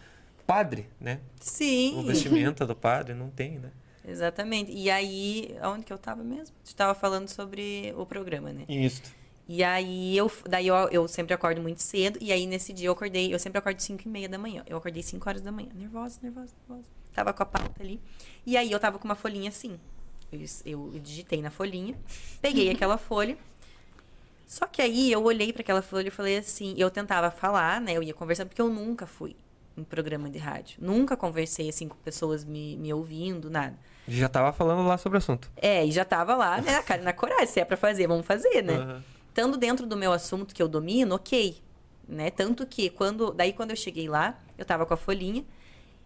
[0.45, 1.19] padre, né?
[1.39, 3.69] O Sim, vestimenta do padre, não tem, né?
[4.05, 4.71] Exatamente.
[4.71, 6.55] E aí, onde que eu tava mesmo?
[6.55, 8.65] A gente tava falando sobre o programa, né?
[8.67, 9.01] Isso.
[9.47, 12.17] E aí, eu, daí eu, eu sempre acordo muito cedo.
[12.21, 13.33] E aí, nesse dia, eu acordei...
[13.33, 14.63] Eu sempre acordo 5 e meia da manhã.
[14.65, 15.69] Eu acordei 5 horas da manhã.
[15.75, 16.89] Nervosa, nervosa, nervosa.
[17.13, 17.99] Tava com a pauta ali.
[18.45, 19.77] E aí, eu tava com uma folhinha assim.
[20.31, 21.97] Eu, eu digitei na folhinha.
[22.41, 23.37] Peguei aquela folha.
[24.47, 26.73] Só que aí, eu olhei para aquela folha e falei assim...
[26.77, 27.93] Eu tentava falar, né?
[27.93, 29.35] Eu ia conversando, porque eu nunca fui
[29.77, 30.77] em programa de rádio.
[30.81, 33.77] Nunca conversei, assim, com pessoas me, me ouvindo, nada.
[34.07, 35.49] Já tava falando lá sobre o assunto.
[35.55, 36.75] É, e já tava lá, né?
[36.75, 37.47] A cara na coragem.
[37.47, 39.01] Se é pra fazer, vamos fazer, né?
[39.29, 41.57] Estando dentro do meu assunto que eu domino, ok.
[42.07, 42.29] Né?
[42.29, 43.31] Tanto que quando.
[43.31, 45.43] Daí quando eu cheguei lá, eu tava com a folhinha.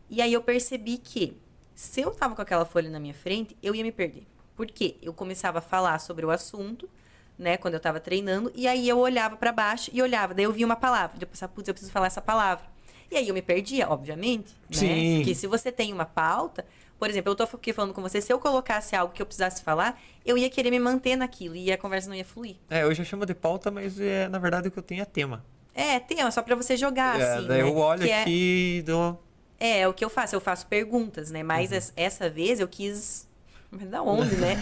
[0.09, 1.36] E aí eu percebi que
[1.74, 4.26] se eu tava com aquela folha na minha frente, eu ia me perder.
[4.55, 4.95] Por quê?
[5.01, 6.89] Eu começava a falar sobre o assunto,
[7.38, 7.57] né?
[7.57, 10.34] Quando eu tava treinando, e aí eu olhava para baixo e olhava.
[10.34, 11.18] Daí eu via uma palavra.
[11.20, 12.76] Eu pensava, putz, eu preciso falar essa palavra.
[13.10, 14.51] E aí eu me perdia, obviamente.
[14.70, 14.78] Né?
[14.78, 15.18] Sim.
[15.18, 16.66] Porque se você tem uma pauta,
[16.99, 19.64] por exemplo, eu tô aqui falando com você, se eu colocasse algo que eu precisasse
[19.64, 22.55] falar, eu ia querer me manter naquilo e a conversa não ia fluir.
[22.70, 25.05] É, eu já chamo de pauta, mas é, na verdade o que eu tenho é
[25.05, 25.45] tema.
[25.74, 27.47] É, tema, só pra você jogar, É, assim.
[27.47, 27.70] daí né?
[27.70, 29.24] eu olho Que é- aqui e dou.
[29.60, 31.43] É, é o que eu faço, eu faço perguntas, né?
[31.43, 33.28] Mas es- essa vez eu quis.
[33.72, 34.55] Mas da onde, né?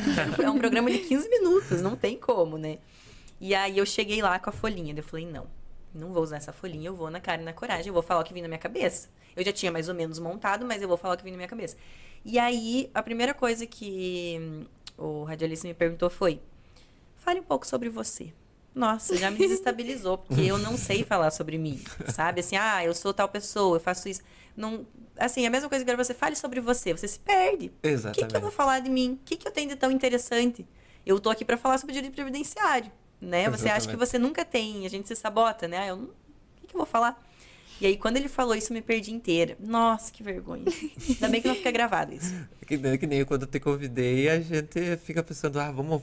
[0.43, 2.77] É um programa de 15 minutos, não tem como, né?
[3.39, 5.47] E aí eu cheguei lá com a folhinha, eu falei, não,
[5.95, 8.21] não vou usar essa folhinha, eu vou na cara e na coragem, eu vou falar
[8.21, 9.09] o que vem na minha cabeça.
[9.35, 11.37] Eu já tinha mais ou menos montado, mas eu vou falar o que vem na
[11.37, 11.75] minha cabeça.
[12.23, 14.65] E aí, a primeira coisa que hum,
[14.97, 16.41] o radialista me perguntou foi:
[17.17, 18.33] fale um pouco sobre você.
[18.73, 22.41] Nossa, já me desestabilizou, porque eu não sei falar sobre mim, sabe?
[22.41, 24.21] Assim, ah, eu sou tal pessoa, eu faço isso.
[24.55, 24.85] Não,
[25.17, 27.67] assim, a mesma coisa que eu quero você fale sobre você, você se perde.
[27.67, 28.31] O que, Exatamente.
[28.31, 29.13] que eu vou falar de mim?
[29.13, 30.67] O que, que eu tenho de tão interessante?
[31.05, 32.91] Eu tô aqui para falar sobre direito previdenciário,
[33.25, 33.49] né?
[33.49, 33.97] Você acha que Exatamente.
[34.09, 35.79] você nunca tem, a gente se sabota, né?
[35.79, 36.09] Ah, Eu não, o
[36.61, 37.21] que, que eu vou falar?
[37.81, 39.57] E aí, quando ele falou isso, eu me perdi inteira.
[39.59, 40.63] Nossa, que vergonha.
[41.09, 42.33] Ainda bem que não fica gravado isso.
[42.65, 46.01] Que, nem- que nem quando eu te convidei, a gente fica pensando, ah, vamos.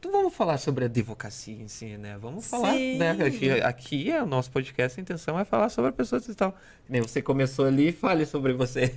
[0.00, 2.16] Então vamos falar sobre a advocacia em si, né?
[2.18, 2.96] Vamos falar, Sim.
[2.96, 3.10] né?
[3.22, 6.56] Aqui, aqui é o nosso podcast, a intenção é falar sobre pessoas e tal.
[6.88, 8.94] Nem você começou ali, fale sobre você.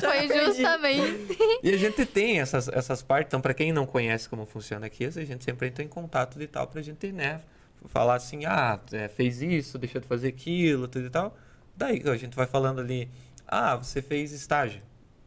[0.00, 1.36] Foi justamente.
[1.62, 5.04] e a gente tem essas, essas partes, então para quem não conhece como funciona aqui,
[5.04, 7.42] a gente sempre entra em contato e tal pra gente, né?
[7.88, 11.36] Falar assim, ah, é, fez isso, deixou de fazer aquilo, tudo e tal.
[11.76, 13.10] Daí a gente vai falando ali,
[13.46, 14.80] ah, você fez estágio.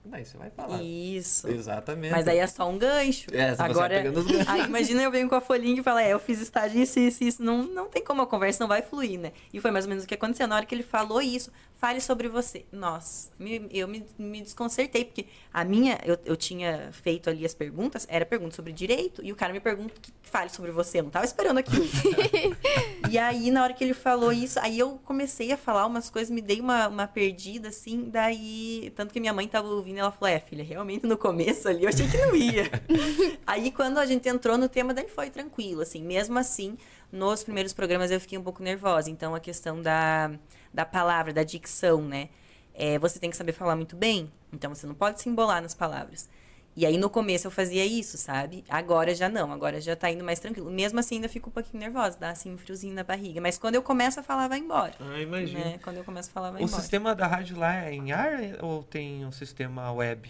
[0.06, 0.82] Daí você vai falar.
[0.84, 1.48] Isso.
[1.48, 2.12] Exatamente.
[2.12, 3.28] Mas aí é só um gancho.
[3.34, 4.48] É, você vai Agora, pegando os ganchos.
[4.52, 7.24] aí imagina eu venho com a folhinha e falo, é, eu fiz estágio isso, isso,
[7.24, 7.44] isso.
[7.44, 9.32] Não, não tem como a conversa não vai fluir, né?
[9.54, 10.48] E foi mais ou menos o que aconteceu.
[10.48, 12.66] Na hora que ele falou isso, fale sobre você.
[12.72, 17.54] Nossa, me- eu me, me desconcertei, porque a minha, eu, eu tinha feito ali as
[17.54, 21.00] perguntas, era pergunta sobre direito, e o cara me pergunta que fale sobre você.
[21.00, 21.86] Eu não tava esperando aquilo.
[23.10, 26.30] e aí, na hora que ele falou isso, aí eu comecei a falar umas coisas,
[26.30, 28.92] me dei uma, uma perdida, assim, daí.
[28.96, 31.90] Tanto que minha mãe tava ouvindo, ela falou: É, filha, realmente no começo ali eu
[31.90, 32.70] achei que não ia.
[33.46, 36.02] aí, quando a gente entrou no tema, daí foi tranquilo, assim.
[36.04, 36.78] Mesmo assim,
[37.12, 39.10] nos primeiros programas eu fiquei um pouco nervosa.
[39.10, 40.32] Então, a questão da,
[40.74, 42.30] da palavra, da dicção, né?
[42.74, 45.76] É, você tem que saber falar muito bem, então você não pode se embolar nas
[45.76, 46.28] palavras.
[46.76, 48.64] E aí no começo eu fazia isso, sabe?
[48.68, 50.72] Agora já não, agora já tá indo mais tranquilo.
[50.72, 53.40] Mesmo assim ainda fico um pouquinho nervosa, dá assim um friozinho na barriga.
[53.40, 54.94] Mas quando eu começo a falar, vai embora.
[55.00, 55.64] Ah, imagina.
[55.66, 55.80] Né?
[55.84, 56.82] Quando eu começo a falar, vai O embora.
[56.82, 60.28] sistema da rádio lá é em ar ou tem um sistema web?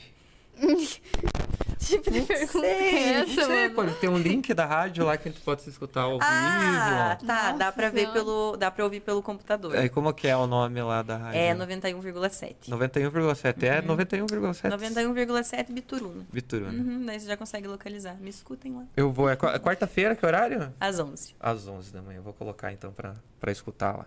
[1.86, 3.76] tipo de pergunta é sei, essa, Não sei, mano?
[3.76, 7.18] pode ter um link da rádio lá que a gente pode se escutar ao Ah,
[7.20, 7.28] vivo.
[7.28, 7.52] tá.
[7.52, 8.58] dá Nossa pra ver pelo.
[8.58, 9.76] Dá pra ouvir pelo computador.
[9.76, 11.40] É, como que é o nome lá da rádio?
[11.40, 12.56] É 91,7.
[12.70, 13.64] 91,7.
[13.64, 14.70] É 91,7.
[14.72, 16.26] 91,7 Bituruna.
[16.32, 16.72] Bituruna.
[16.72, 18.16] Uhum, daí você já consegue localizar.
[18.20, 18.84] Me escutem lá.
[18.96, 19.30] Eu vou.
[19.30, 20.72] É é quarta-feira, que horário?
[20.80, 21.36] Às 11.
[21.40, 22.18] Às 11 da manhã.
[22.20, 24.06] Eu vou colocar então pra, pra escutar lá.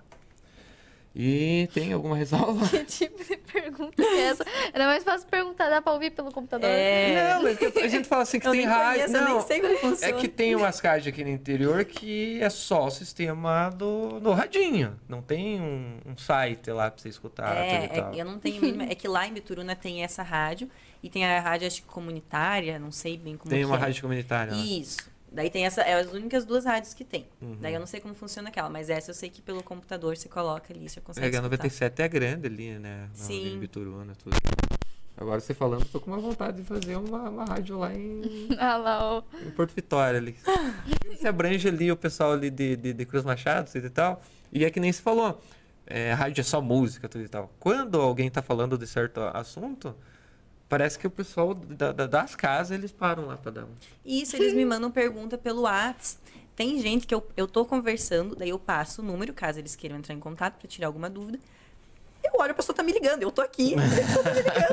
[1.18, 2.66] E tem alguma ressalva?
[2.68, 4.44] Que tipo de pergunta é essa?
[4.74, 6.68] Era mais fácil perguntar, dá pra ouvir pelo computador?
[6.68, 7.32] É.
[7.34, 9.04] Não, mas que a gente fala assim que eu tem rádio.
[9.04, 10.14] conheço, eu Não, nem sei como funciona.
[10.14, 14.32] É que tem umas rádios aqui no interior que é só o sistema do, do
[14.32, 15.00] radinho.
[15.08, 18.12] Não tem um, um site lá pra você escutar É, tal.
[18.12, 18.60] é, eu não tenho.
[18.60, 20.70] mínima- É que lá em Bituruna tem essa rádio
[21.02, 23.80] e tem a rádio acho que comunitária, não sei bem como Tem que uma é.
[23.80, 24.60] rádio comunitária lá.
[24.62, 25.15] Isso.
[25.30, 27.26] Daí tem essa, é as únicas duas rádios que tem.
[27.42, 27.58] Uhum.
[27.60, 30.28] Daí eu não sei como funciona aquela, mas essa eu sei que pelo computador você
[30.28, 31.50] coloca ali, você consegue É, a escutar.
[31.50, 33.08] 97 é grande ali, né?
[33.12, 33.50] Sim.
[33.50, 33.58] Sim.
[33.58, 34.36] Bituruna, tudo.
[35.18, 38.76] Agora você falando, tô com uma vontade de fazer uma, uma rádio lá em, Ah
[38.76, 39.22] lá, ó.
[39.46, 40.36] em Porto Vitória ali.
[41.16, 44.20] Você abrange ali o pessoal ali de, de, de Cruz Machado e tal.
[44.52, 45.40] E é que nem se falou.
[45.86, 47.50] É, rádio é só música, tudo e tal.
[47.58, 49.94] Quando alguém tá falando de certo assunto,
[50.68, 53.68] parece que o pessoal da- da- das casas, eles param lá pra dar um.
[54.04, 56.18] Isso, eles me mandam pergunta pelo Whats.
[56.54, 59.96] Tem gente que eu, eu tô conversando, daí eu passo o número, caso eles queiram
[59.98, 61.38] entrar em contato para tirar alguma dúvida.
[62.32, 64.24] Eu olho, a pessoa tá me ligando, eu tô aqui, a pessoa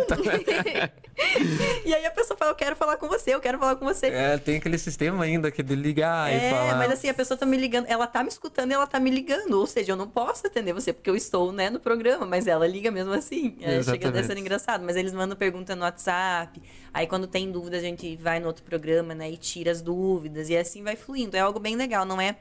[0.05, 0.91] tá me ligando.
[1.85, 4.07] e aí a pessoa fala, eu quero falar com você, eu quero falar com você.
[4.07, 6.75] É, tem aquele sistema ainda que de ligar e É, falar.
[6.77, 9.09] mas assim, a pessoa tá me ligando, ela tá me escutando e ela tá me
[9.09, 9.53] ligando.
[9.53, 12.67] Ou seja, eu não posso atender você porque eu estou, né, no programa, mas ela
[12.67, 13.55] liga mesmo assim.
[13.61, 14.27] É, chega a Exatamente.
[14.27, 14.83] ser engraçado.
[14.83, 16.61] Mas eles mandam pergunta no WhatsApp.
[16.93, 20.49] Aí quando tem dúvida, a gente vai no outro programa, né, e tira as dúvidas.
[20.49, 21.37] E assim vai fluindo.
[21.37, 22.35] É algo bem legal, não é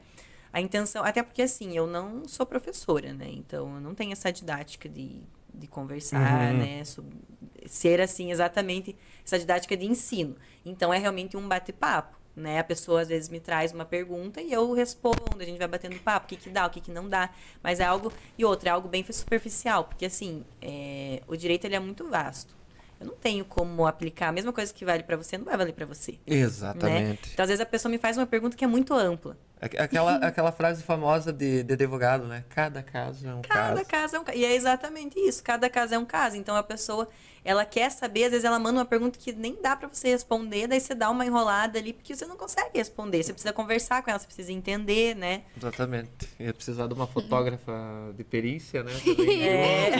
[0.53, 1.03] a intenção.
[1.03, 3.27] Até porque assim, eu não sou professora, né?
[3.29, 5.19] Então eu não tenho essa didática de,
[5.53, 6.57] de conversar, Uhum.
[6.59, 6.83] né?
[6.85, 7.17] sobre-
[7.65, 10.35] ser assim, exatamente essa didática de ensino.
[10.65, 12.59] Então é realmente um bate-papo, né?
[12.59, 15.97] A pessoa às vezes me traz uma pergunta e eu respondo, a gente vai batendo
[15.99, 17.29] papo, o que, que dá, o que, que não dá.
[17.63, 18.11] Mas é algo.
[18.37, 22.55] E outra, é algo bem superficial, porque assim, é, o direito ele é muito vasto.
[22.99, 25.73] Eu não tenho como aplicar a mesma coisa que vale para você, não vai valer
[25.73, 26.17] para você.
[26.25, 27.31] Exatamente.
[27.33, 29.37] Então, às vezes, a pessoa me faz uma pergunta que é muito ampla.
[29.63, 32.43] Aque- Aquela, aquela frase famosa de, de advogado, né?
[32.49, 33.85] Cada caso é um Cada caso.
[33.87, 34.37] caso é um caso.
[34.37, 35.41] E é exatamente isso.
[35.43, 36.35] Cada caso é um caso.
[36.35, 37.07] Então a pessoa,
[37.45, 40.67] ela quer saber, às vezes ela manda uma pergunta que nem dá pra você responder,
[40.67, 43.23] daí você dá uma enrolada ali, porque você não consegue responder.
[43.23, 45.43] Você precisa conversar com ela, você precisa entender, né?
[45.57, 46.09] Exatamente.
[46.39, 47.71] Ia precisar de uma fotógrafa
[48.17, 48.91] de perícia, né?
[49.15, 49.91] Também, É.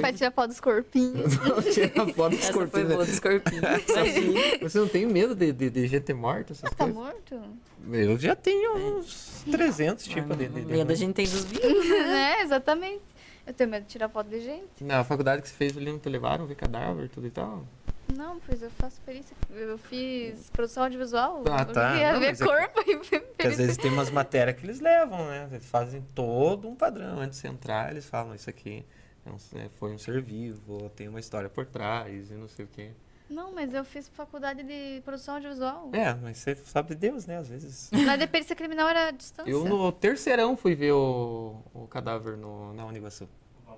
[0.00, 1.32] Pra tirar foto dos corpinhos.
[1.72, 2.94] Tirar foto dos Essa foi corpinhos, né?
[2.94, 3.62] boa dos corpinhos.
[4.62, 6.94] Você não tem medo de, de, de gente morta, essas Tá coisas?
[6.94, 7.40] morto?
[7.90, 11.88] Eu já tenho uns 300 tipos de, de, de- Medo a gente tem dos vivos.
[11.88, 13.02] né, exatamente.
[13.46, 14.84] Eu tenho medo de tirar foto de gente.
[14.84, 17.64] Na faculdade que você fez ali, não te levaram ver cadáver, tudo e tal?
[18.16, 19.34] Não, pois eu faço perícia.
[19.50, 21.42] Eu fiz produção audiovisual.
[21.50, 21.94] Ah, tá.
[21.94, 23.56] Eu ia Não, ver mas é que- corpo e ver Porque às perícia.
[23.56, 25.48] vezes tem umas matérias que eles levam, né?
[25.50, 27.18] Eles fazem todo um padrão.
[27.18, 28.84] Antes de entrar, eles falam, isso aqui
[29.26, 32.64] é um- é, foi um ser vivo, tem uma história por trás e não sei
[32.64, 32.90] o quê.
[33.32, 35.88] Não, mas eu fiz faculdade de produção audiovisual.
[35.92, 37.38] É, mas você sabe de Deus, né?
[37.38, 37.90] Às vezes.
[38.04, 39.50] Na de perícia criminal era a distância.
[39.50, 43.24] Eu no terceirão fui ver o, o cadáver no, na Uniguaçu.
[43.66, 43.74] O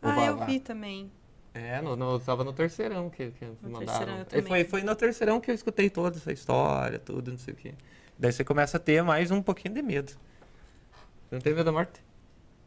[0.00, 1.12] Ah, eu vi também.
[1.52, 4.24] É, no, no, eu tava no terceirão que, que No mandaram.
[4.24, 7.54] terceirão E foi, foi no terceirão que eu escutei toda essa história, tudo, não sei
[7.54, 7.74] o quê.
[8.18, 10.10] Daí você começa a ter mais um pouquinho de medo.
[10.10, 12.02] Você não tem medo da morte?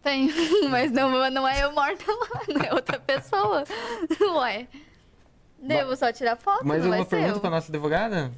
[0.02, 0.32] Tenho,
[0.70, 3.64] mas não, não é eu morta lá, não é outra pessoa.
[4.40, 4.68] Ué.
[5.60, 7.42] Devo só tirar foto, Mais não vai alguma ser pergunta eu.
[7.42, 8.32] pra nossa advogada?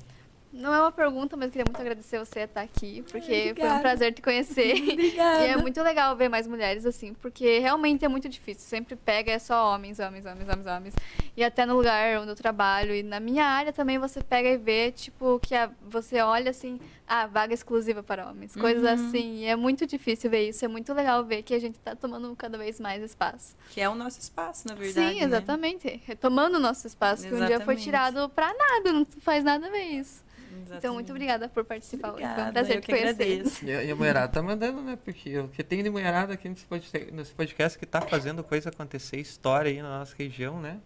[0.51, 3.79] Não é uma pergunta, mas eu queria muito agradecer você estar aqui, porque foi um
[3.79, 4.73] prazer te conhecer.
[4.91, 5.29] Obrigada.
[5.39, 8.63] E é muito legal ver mais mulheres assim, porque realmente é muito difícil.
[8.67, 10.93] Sempre pega é só homens, homens, homens, homens, homens.
[11.37, 14.57] E até no lugar onde eu trabalho e na minha área também você pega e
[14.57, 19.07] vê, tipo, que a- você olha assim, ah, vaga exclusiva para homens, coisas Uhum.
[19.07, 19.35] assim.
[19.37, 22.35] E é muito difícil ver isso, é muito legal ver que a gente tá tomando
[22.35, 23.55] cada vez mais espaço.
[23.69, 25.13] Que é o nosso espaço, na verdade.
[25.13, 25.25] Sim, né?
[25.25, 26.01] exatamente.
[26.05, 27.83] Retomando o nosso espaço, que um dia foi Exatamente.
[27.83, 30.27] tirado pra nada, não faz nada a ver isso.
[30.61, 31.11] Então, muito Exatamente.
[31.11, 32.13] obrigada por participar.
[32.13, 32.17] hoje.
[32.17, 33.65] Foi um Obrigada, prazer eu te que conhecer.
[33.65, 34.97] E a, e a mulherada tá mandando, né?
[35.03, 38.69] Porque o que tem de mulherada aqui nesse podcast, nesse podcast que tá fazendo coisa
[38.69, 40.79] acontecer, história aí na nossa região, né?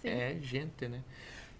[0.00, 0.08] Sim.
[0.08, 1.00] É gente, né?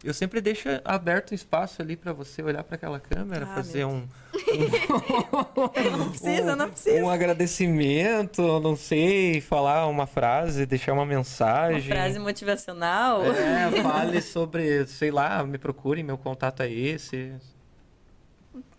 [0.03, 3.79] Eu sempre deixo aberto um espaço ali pra você olhar pra aquela câmera, Ah, fazer
[3.81, 4.09] meu um,
[5.99, 7.05] Não precisa, um- não precisa.
[7.05, 11.91] um agradecimento, não sei, falar uma frase, deixar uma mensagem.
[11.93, 13.23] Uma frase motivacional.
[13.25, 17.33] É, fale sobre, sei lá, me procure, meu contato é esse.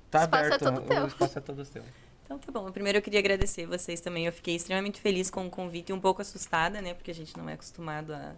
[0.10, 1.04] Tá é aberto, todo teu.
[1.04, 1.84] o espaço é todo teu.
[2.26, 2.72] Então tá bom.
[2.72, 4.26] Primeiro eu queria agradecer vocês também.
[4.26, 6.94] Eu fiquei extremamente feliz com o convite e um pouco assustada, né?
[6.94, 8.32] Porque a gente não é acostumado a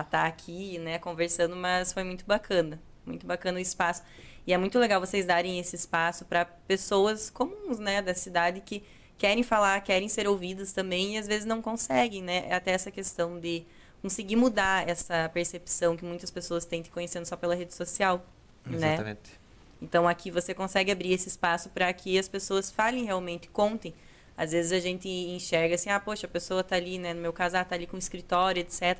[0.00, 2.80] estar aqui, né, conversando, mas foi muito bacana.
[3.04, 4.02] Muito bacana o espaço.
[4.46, 8.82] E é muito legal vocês darem esse espaço para pessoas comuns, né, da cidade que
[9.18, 12.44] querem falar, querem ser ouvidas também e às vezes não conseguem, né?
[12.48, 13.64] É até essa questão de
[14.00, 18.26] conseguir mudar essa percepção que muitas pessoas têm te conhecendo só pela rede social,
[18.66, 18.94] né?
[18.94, 19.40] Exatamente.
[19.80, 23.94] Então aqui você consegue abrir esse espaço para que as pessoas falem realmente, contem.
[24.36, 27.32] Às vezes a gente enxerga assim, ah, poxa, a pessoa tá ali, né, no meu
[27.32, 28.98] caso, ah, tá ali com escritório, etc.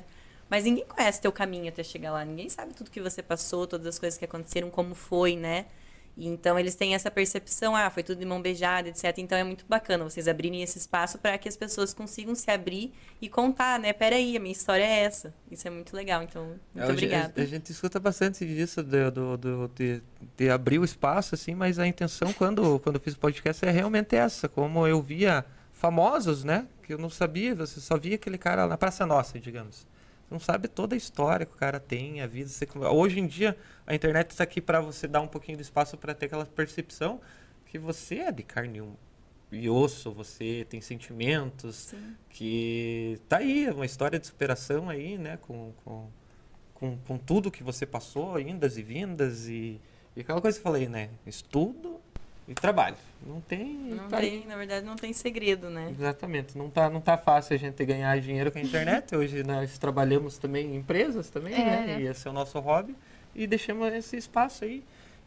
[0.53, 3.87] Mas ninguém conhece teu caminho até chegar lá, ninguém sabe tudo que você passou, todas
[3.87, 5.65] as coisas que aconteceram, como foi, né?
[6.15, 9.17] Então eles têm essa percepção, ah, foi tudo de mão beijada, etc.
[9.17, 12.93] Então é muito bacana vocês abrirem esse espaço para que as pessoas consigam se abrir
[13.19, 13.91] e contar, né?
[13.93, 15.33] Peraí, a minha história é essa.
[15.49, 16.21] Isso é muito legal.
[16.21, 17.33] Então, muito É, obrigada.
[17.35, 20.03] A, a gente escuta bastante disso, do, do, do- de,
[20.37, 23.71] de abrir o espaço, assim, mas a intenção quando, quando eu fiz o podcast é
[23.71, 24.47] realmente essa.
[24.47, 26.67] Como eu via famosos, né?
[26.83, 29.91] Que eu não sabia, você só via aquele cara na Praça Nossa, digamos.
[30.33, 32.49] Não sabe toda a história que o cara tem, a vida.
[32.49, 33.55] você- hoje em dia,
[33.85, 37.21] a internet está aqui para você dar um pouquinho de espaço para ter aquela percepção
[37.67, 38.81] que você é de carne
[39.51, 42.15] e osso, você tem sentimentos, Sim.
[42.31, 45.37] que tá aí, uma história de superação aí, né?
[45.37, 46.09] Com, com,
[46.73, 49.79] com, com tudo que você passou, indas e vindas e,
[50.15, 51.11] e aquela coisa que eu falei, né?
[51.27, 51.92] Estudo
[52.47, 52.95] e trabalho.
[53.25, 53.65] Não tem.
[53.75, 54.29] Não tá aí.
[54.39, 55.89] tem, na verdade, não tem segredo, né?
[55.97, 56.57] Exatamente.
[56.57, 59.15] Não tá, não tá fácil a gente ganhar dinheiro com a internet.
[59.15, 61.85] Hoje nós trabalhamos também em empresas também, É, né?
[61.87, 62.01] né?
[62.01, 62.95] E esse é o nosso hobby.
[63.33, 64.83] E deixamos esse espaço aí.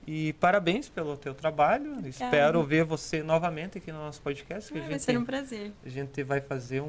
[0.06, 1.96] E parabéns pelo teu trabalho.
[2.06, 4.72] Espero ver você novamente aqui no nosso podcast.
[4.72, 5.72] Que Ah, a vai gente ser um prazer.
[5.84, 6.86] a gente vai fazer um,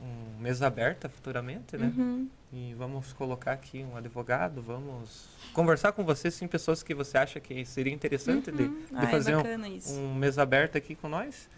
[0.00, 1.92] um mesa aberta futuramente, né?
[1.96, 2.28] Uhum.
[2.52, 7.38] E vamos colocar aqui um advogado, vamos conversar com você, sim, pessoas que você acha
[7.40, 8.74] que seria interessante de, Uhum.
[8.74, 9.92] de Ah, é fazer um, isso.
[9.94, 11.48] um mesa aberta aqui com nós.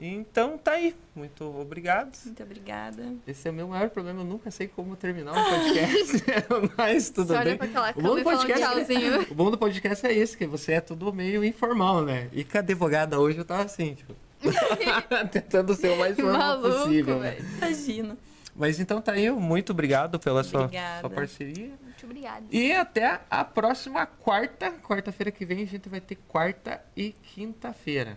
[0.00, 0.94] Então tá aí.
[1.14, 2.16] Muito obrigado.
[2.24, 3.14] Muito obrigada.
[3.26, 6.24] Esse é o meu maior problema, eu nunca sei como terminar um podcast,
[6.78, 7.56] mas tudo Você olha bem.
[7.58, 9.26] pra aquela O bom do fala podcast é- tchauzinho.
[9.30, 12.28] O bom do podcast é esse, que você é tudo meio informal, né?
[12.32, 14.14] E com a advogada hoje eu tava assim, tipo,
[15.32, 17.38] tentando ser o mais formal Maluco, possível, né?
[17.56, 18.16] Imagina.
[18.54, 20.70] Mas então tá aí, muito obrigado pela sua,
[21.00, 21.72] sua parceria.
[21.82, 22.44] Muito obrigada.
[22.50, 24.72] E até a próxima quarta.
[24.82, 28.16] Quarta-feira que vem a gente vai ter quarta e quinta-feira,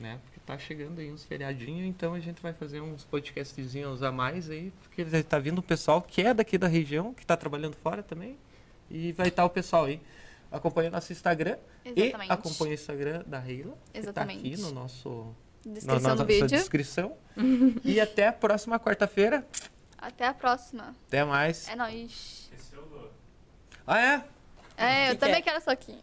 [0.00, 0.18] né?
[0.46, 4.72] Tá chegando aí uns feriadinhos, então a gente vai fazer uns podcastzinhos a mais aí,
[4.80, 8.00] porque já tá vindo o pessoal que é daqui da região, que tá trabalhando fora
[8.00, 8.38] também.
[8.88, 10.00] E vai estar o pessoal aí.
[10.52, 12.28] Acompanha nosso Instagram Exatamente.
[12.28, 14.60] e acompanha o Instagram da Reila, que tá aqui Exatamente.
[14.60, 16.46] no nosso na Descrição nossa vídeo.
[16.46, 17.16] descrição.
[17.84, 19.44] e até a próxima quarta-feira.
[19.98, 20.94] Até a próxima.
[21.08, 21.68] Até mais.
[21.68, 22.48] É nóis.
[23.84, 24.24] Ah, é?
[24.76, 25.42] É, eu que também é?
[25.42, 25.98] quero soquinho.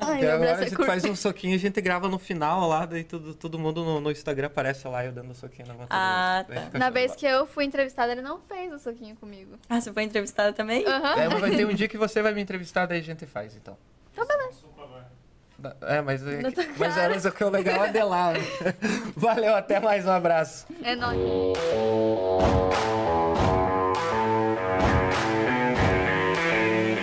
[0.00, 0.86] Ai, Então agora braço a é gente curto.
[0.88, 4.10] faz um soquinho, a gente grava no final lá, daí todo, todo mundo no, no
[4.10, 5.86] Instagram aparece lá eu dando soquinho na mão.
[5.90, 6.78] Ah, tá.
[6.78, 9.56] Na vez que eu fui entrevistada, ele não fez o soquinho comigo.
[9.68, 10.84] Ah, você foi entrevistada também?
[10.86, 11.20] Aham.
[11.20, 13.54] É, mas vai ter um dia que você vai me entrevistar, daí a gente faz,
[13.56, 13.76] então.
[14.12, 14.68] Então, beleza.
[15.82, 18.32] É, mas, é, que- mas era isso que é o legal é de lá.
[18.32, 18.38] né?
[19.16, 20.66] Valeu, até mais, um abraço.
[20.84, 21.18] É nóis.